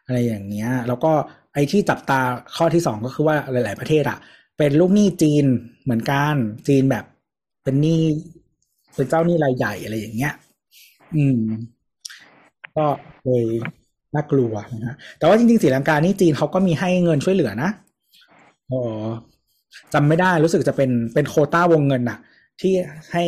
[0.05, 1.11] อะไรอย่างเงี้ย แล้วก็
[1.53, 2.19] ไอ้ที่จับตา
[2.57, 4.19] ข้อที่สองก็คือว่าหลาย ๆ ประเทศอะ
[4.59, 5.45] เป็นลูกหนี้จีน
[5.83, 6.35] เหมือนกัน
[6.67, 7.05] จีนแบบ
[7.63, 8.01] เป็นหนี้
[8.95, 10.33] เป็นเจ้าหนี้รายใหญ่อะไรอย่างเงี้ย
[11.15, 11.39] อืม
[12.75, 12.85] ก็
[13.25, 13.45] เลย
[14.15, 17.69] น่ากลัวนะฮะแต่ว่าจริงๆศรีลังกานี่จีนเขาก็มีให้เงินช่วยเหลือนะ
[18.69, 19.03] เออ
[19.93, 22.19] จำไม่ได้รู้สึกจะเป็นเป็นโควต้าวงเงินน่ะ
[22.61, 22.73] ที่
[23.11, 23.25] ให้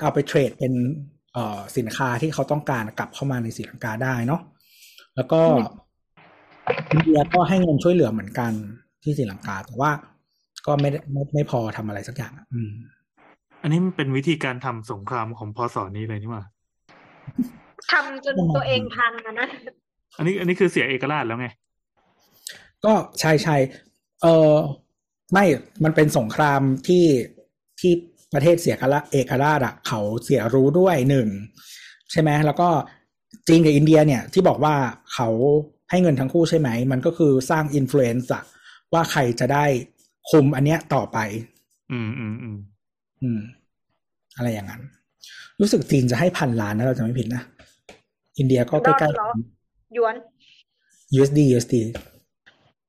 [0.00, 0.72] เอาไปเทรดเป็น
[1.32, 4.40] เอ่อสินค้าที่เขาต้องการกลับเข้ามาในศรีลังกาได้เนาะ
[5.16, 5.40] แล้วก็
[6.90, 8.52] อินเดียก็ให้เงินช่วยเหลือเหมือนกัน
[9.02, 9.90] ที่ศรีลังกาแต่ว่า
[10.66, 12.72] ก็ไม่ได้ไม่ไม่พอทำอะไรสักอย่างอะอืม
[13.62, 16.44] อันนี้มันเป็นวิธีการทำสงครามของพศนี้เลยนี่หว่า
[17.92, 19.48] ทำจนตัวเองพังอะนะ
[20.16, 21.48] อันนี้อันนี้คือเสียเอกราชแล้วไง
[22.84, 23.56] ก็ใช่ใช่
[24.22, 24.54] เออ
[25.32, 25.44] ไม่
[25.84, 27.04] มันเป็นสงครามที่
[27.80, 27.92] ที่
[28.34, 31.28] ประเทศเสียกละเอกราชอะเขาเสียรู้ด้วยหนึ่ง
[32.10, 32.68] ใช่ไหมแล้วก็
[33.48, 34.74] จีนกับอินเดียเนี่ยที่บอกว่า
[35.14, 35.28] เขา
[35.90, 38.42] ให้เงินทั้งคู่ใช่ไหม มันก็คือสร้างอิม l u e n c e อะ
[38.92, 39.64] ว่าใครจะได้
[40.30, 41.18] คุมอันเนี้ยต่อไป
[41.92, 42.56] อืมอืมอืม
[43.22, 43.40] อืม
[44.36, 44.82] อะไรอย่างนั้น
[45.60, 47.42] รู้สึกจีนจะให้พันล้านนะเราจะไม่ผิดนะ
[48.38, 50.14] อินเดียก็ใกล้ดอลเหรอๆหยวน
[51.18, 51.74] USD USD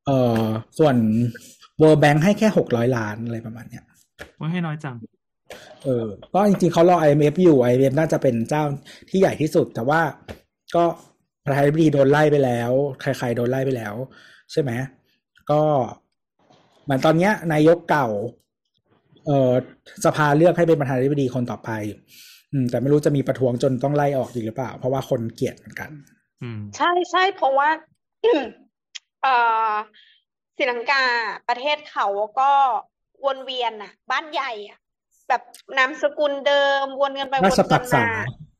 [0.05, 0.43] เอ่อ
[0.79, 0.95] ส่วน
[1.81, 3.83] World Bank ให้แค่หกร้อยล้านอะไรประมาณเนี้ย
[4.39, 4.95] ว่าให้น้อยจัง
[5.83, 8.63] เออ ก็จริงๆเขารอ IMF อยู่ IMF น่าจะเป็นเจ้า
[9.09, 10.01] ที่ใหญ่ที่สุด แต่ว่า
[10.75, 10.83] ก็
[11.45, 13.93] ประธานาธิบดีโดนไล่ไปแล้ว ใครๆโดนไล่ไปแล้ว
[14.51, 14.71] ใช่ไหม
[15.51, 15.61] ก็
[16.83, 18.07] เหมือนตอนเนี้ยนายกเก่า
[19.25, 19.53] เอ่อ
[20.05, 21.69] สภาเลือกให้เป็นประธานาธิบดีคนต่อไป
[22.51, 25.89] อืม แต่ไม่รู้จะมีประท้วงจนต้องไล่ออกอีกหรือเปล่า เพราะว่าคนเกลียดเหมือนกัน
[26.41, 27.69] อืม ใช่ใช่เพราะว่า
[29.23, 29.35] เอ่
[29.69, 29.71] อ
[30.57, 31.03] ศรีลังกา
[31.49, 32.07] ประเทศเขา
[32.39, 32.51] ก็
[33.25, 34.79] วนเวียนน่ะบ้านใหญ่อะ
[35.29, 35.41] แบบ
[35.77, 38.05] นามสกุลเดิมวนกันไปวรานชกัปันกษา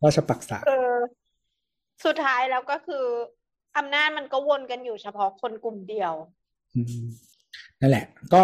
[0.02, 0.94] มาราชปักษาเออ
[2.06, 3.06] สุดท้ายแล้วก็คือ
[3.78, 6.14] อำนาจมันก็วนกันอยู่เฉพาะคนกลุ่มเดียว
[6.76, 7.06] อืม
[7.84, 8.44] นั่นแหละ ก็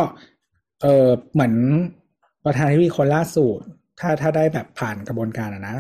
[0.82, 1.54] เออเหมือน
[2.46, 3.60] ประธานาธิบดีคนล่าสุด
[4.00, 5.78] ถ้าถ้าได้แบบผ่านกระบวนการอะนะ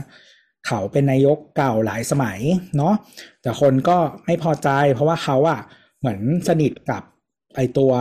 [0.67, 2.39] เขาเป็นนายกเก่าหลายสมัย
[2.77, 2.93] เนาะ
[3.41, 5.59] แต่คนก็ไม่พอใจ เพราะว่าเขาอะ
[5.99, 7.03] เหมือนสนิทกับ
[7.55, 7.91] ไอตัว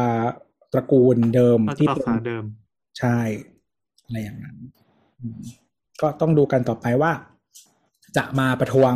[0.73, 2.45] ตระกูลเดิมราชที่ปักเป็นษาเดิม
[2.99, 3.19] ใช่
[4.05, 4.57] อะไรอย่างนั้น
[5.21, 5.41] อืม
[6.01, 7.13] ก็ต้องดูกันต่อไปว่า
[8.17, 8.95] จะมาประท้วง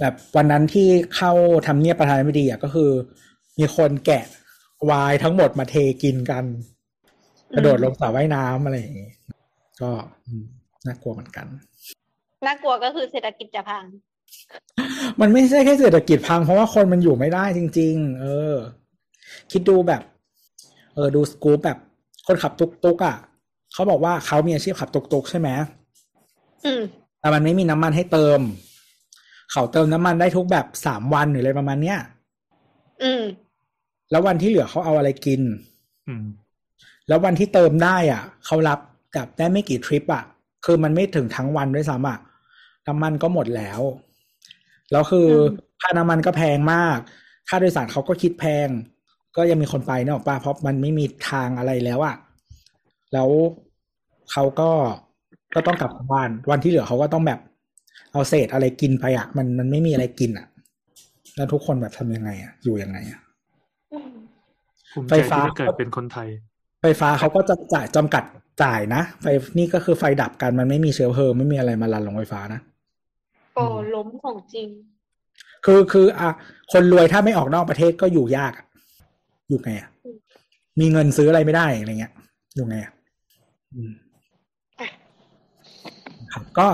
[0.00, 1.32] แบบวันนั้นที่เข้า
[1.66, 2.90] ทำเนียบประธานาธิบดีอะก็คือ
[3.58, 4.24] มีคนแกะ
[4.90, 6.44] วายทั้งหมดมาเทกินกัน
[7.54, 9.10] กระโดดลงสระว่ายน้ำอะไรอย่างงี้
[9.80, 9.90] ก็
[10.26, 10.44] อืม
[10.86, 11.46] น่ากลัวเหมือนกัน
[12.46, 13.84] น่ากลัวก็คือเศรษฐกิจจะพัง
[15.20, 18.56] มันไม่ใช่แค่เศรษฐกิจพังเพราะว่าคนมันอยู่ไม่ได้จริง ๆ เออ
[19.52, 20.02] คิดดูแบบ
[20.94, 21.78] เออดูสกู๊ปแบบ
[22.26, 23.16] คนขับตุกตุกๆอะ
[23.72, 25.48] เขาบอกว่าเขามีอาชีพขับตุกตุกๆใช่ไหม
[26.64, 26.82] อืม
[27.20, 28.40] แต่มันไม่มีน้ำมันให้เติม
[29.52, 31.98] เขาเติมน้ำมันได้ทุกแบบสามวันหรืออะไรประมาณเนี้ย
[33.02, 33.22] อืม
[34.10, 35.40] แล้ววันที่เหลือเขาเอาอะไรกิน
[36.08, 36.26] อืม
[37.08, 38.78] แล้ววันที่เติมได้อะเขารับ
[39.16, 40.24] กับได้ไม่กี่ทริปอะ
[40.64, 42.18] คือมันไม่ถึงทั้งวันด้วยซ้ำอะ
[42.86, 43.80] น้ำมันก็หมดแล้ว
[44.90, 46.98] แล้วคืออมค่าน้ำมันก็แพงมาก
[47.48, 48.68] ค่าโดยสารเขาก็คิดแพง
[49.36, 52.16] ก็ยังมีคนไปเนกอะป้าเพราะมันไม่มีทางอะไรแล้วอะ
[53.12, 53.28] แล้ว
[54.32, 54.70] เขาก็
[55.54, 57.40] ก็ต้องกลับบ้าน วันที่เหลือเขาก็ต้องแบบ
[58.12, 60.46] เอาเศษอะไรกินไปอะ มันมันไม่มีอะไรกินอะ
[61.36, 63.29] แล้วทุกคนแบบทำยังไงอะ อยู่ยังไงอะอืม
[64.92, 66.28] ภูมิไฟใจฟ้าที่ได้เกิดเป็นคนไทย
[66.82, 68.24] ไฟฟ้าเขาก็จะจ่ายจำกัด
[68.62, 69.26] จ่ายนะไฟ
[69.58, 72.60] นี่ก็คือไฟดับกันมันไม่มีเชื้อเพลิงไม่มีอะไรมารันลงไฟฟ้านะ
[73.54, 73.64] โอ้
[73.94, 74.68] ล้มของจริง
[75.64, 76.30] คือคือ อะ
[76.72, 78.66] คนรวยถ้าไม่ออกนอกประเทศก็อยู่ยากอะ
[79.48, 80.16] อยู่ไงอะอืม
[80.80, 82.12] มีเงินซื้ออะไรไม่ได้อะไรเงี้ย
[82.54, 82.92] อยู่ไงอะ
[83.74, 83.90] อืม
[86.32, 86.66] ครับก็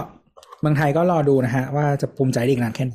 [0.60, 2.94] เมืองไทยก็รอดูนะฮะ ว่าจะภูมิใจได้อีกนานแค่ไหน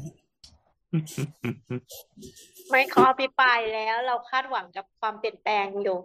[2.71, 5.97] ไม่ขออภิปรายแล้ว เราคาดหวังกับความเปลี่ยนแปลงอยู่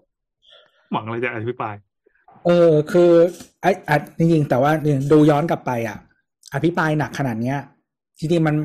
[0.92, 1.74] หวังอะไรจะอภิปราย
[2.46, 3.10] เออ คือ
[3.62, 4.72] ไอ้อะจริงๆแต่ว่า
[5.12, 5.98] ดูย้อนกลับไป อะ
[6.54, 7.58] อภิปรายหนักขนาดเนี้ย
[8.18, 8.56] จริงๆมัน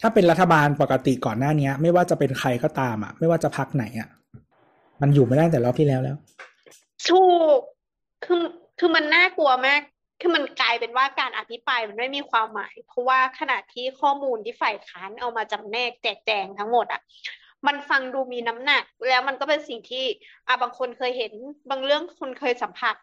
[0.00, 4.08] ถ้าเป็นรัฐบาลปกติก่อนหน้าเนี้ย ไม่ว่าจะเป็นใครก็ตามอะ ไม่ว่าจะพักไหนอะ
[5.02, 6.16] มันอยู่ไม่ได้แต่รอบที่แล้วแล้ว
[7.06, 7.24] ถู
[7.56, 7.58] ก
[8.24, 8.44] คือ
[8.78, 9.80] คือมันน่ากลัวมาก
[10.24, 17.00] คือมันกลายเป็นว่าการอภิปรายมันไม่มีความหมาย เพราะว่าขณะที่ข้อมูลที่ฝ่ายค้านเอามาจำแนกแจกแจงทั้งหมดอะ
[17.66, 20.04] มันฟังดูมีน้ำหนัก แล้วมันก็เป็นสิ่งที่
[20.48, 21.32] อะบางคนเคยเห็น
[21.70, 22.96] บางเรื่องคนเคยสัมผัส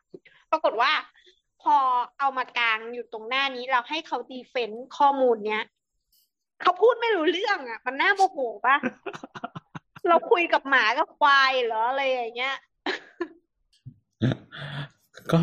[0.51, 0.91] ปรากฏว่า
[1.61, 1.75] พอ
[2.19, 5.65] เอามากางอยู่ตรงหน้านี้เราให้เขาดีเฟนต์ข้อมูลเนี้ย
[6.61, 8.75] เขาพูดไม่รู้เรื่องอะ มันน่าโมโหปะ
[10.07, 12.55] เราคุยกับหมากับควายเหรออะไรอย่างเงี้ย
[15.33, 15.39] ก็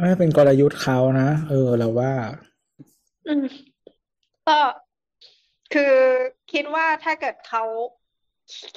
[0.00, 2.12] ไม่เป็นกลยุทธ์เขานะ เออเราว่า
[3.28, 3.46] อืม
[4.48, 4.58] ก็
[5.74, 5.94] คือ
[6.52, 7.64] คิดว่าถ้าเกิดเขา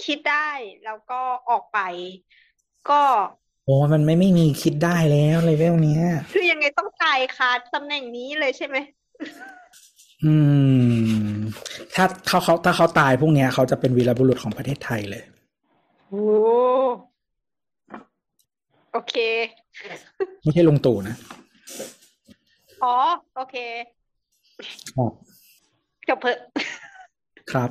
[0.05, 0.49] คิดได้
[0.85, 1.79] แล้วก็ออกไป
[2.89, 3.01] ก็
[3.65, 8.77] โอ้มันไม่ไม่มีคิดได้แล้วเลเวลเนี้ย คือยังไงต้องตายคาตำแหน่งนี้เลยใช่ไหม
[10.23, 10.33] อื
[11.31, 11.31] ม
[11.95, 15.23] ถ้าถ้าเขาถ้าเขาตายพวกเนี้ย เขาจะเป็นวีรบุรุษของประเทศไทยเลย
[16.07, 16.23] โอ้
[18.91, 19.15] โอเค
[20.43, 21.15] ไม่ใช่ลุงตู่นะ
[22.83, 22.95] อ๋อ
[23.35, 23.55] โอเค
[24.95, 25.11] ครับ
[26.07, 26.37] จบเพอะ
[27.51, 27.69] ครับ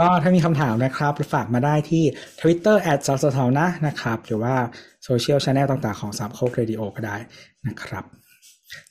[0.00, 2.04] ก็ถ้ามีคำถามนะครับฝากมาได้ที่
[2.40, 4.54] Twitter แอดสาวสาวนะนะครับ หรือว่า
[5.04, 7.16] โซเชียลช n แนลต่างๆของสามโคกเรดิโอก็ได้
[7.66, 8.04] นะครับ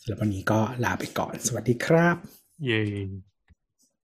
[0.02, 2.16] สำหรับวันนี้ก็ลาไปก่อน สวัสดีครับ
[2.66, 2.82] เย่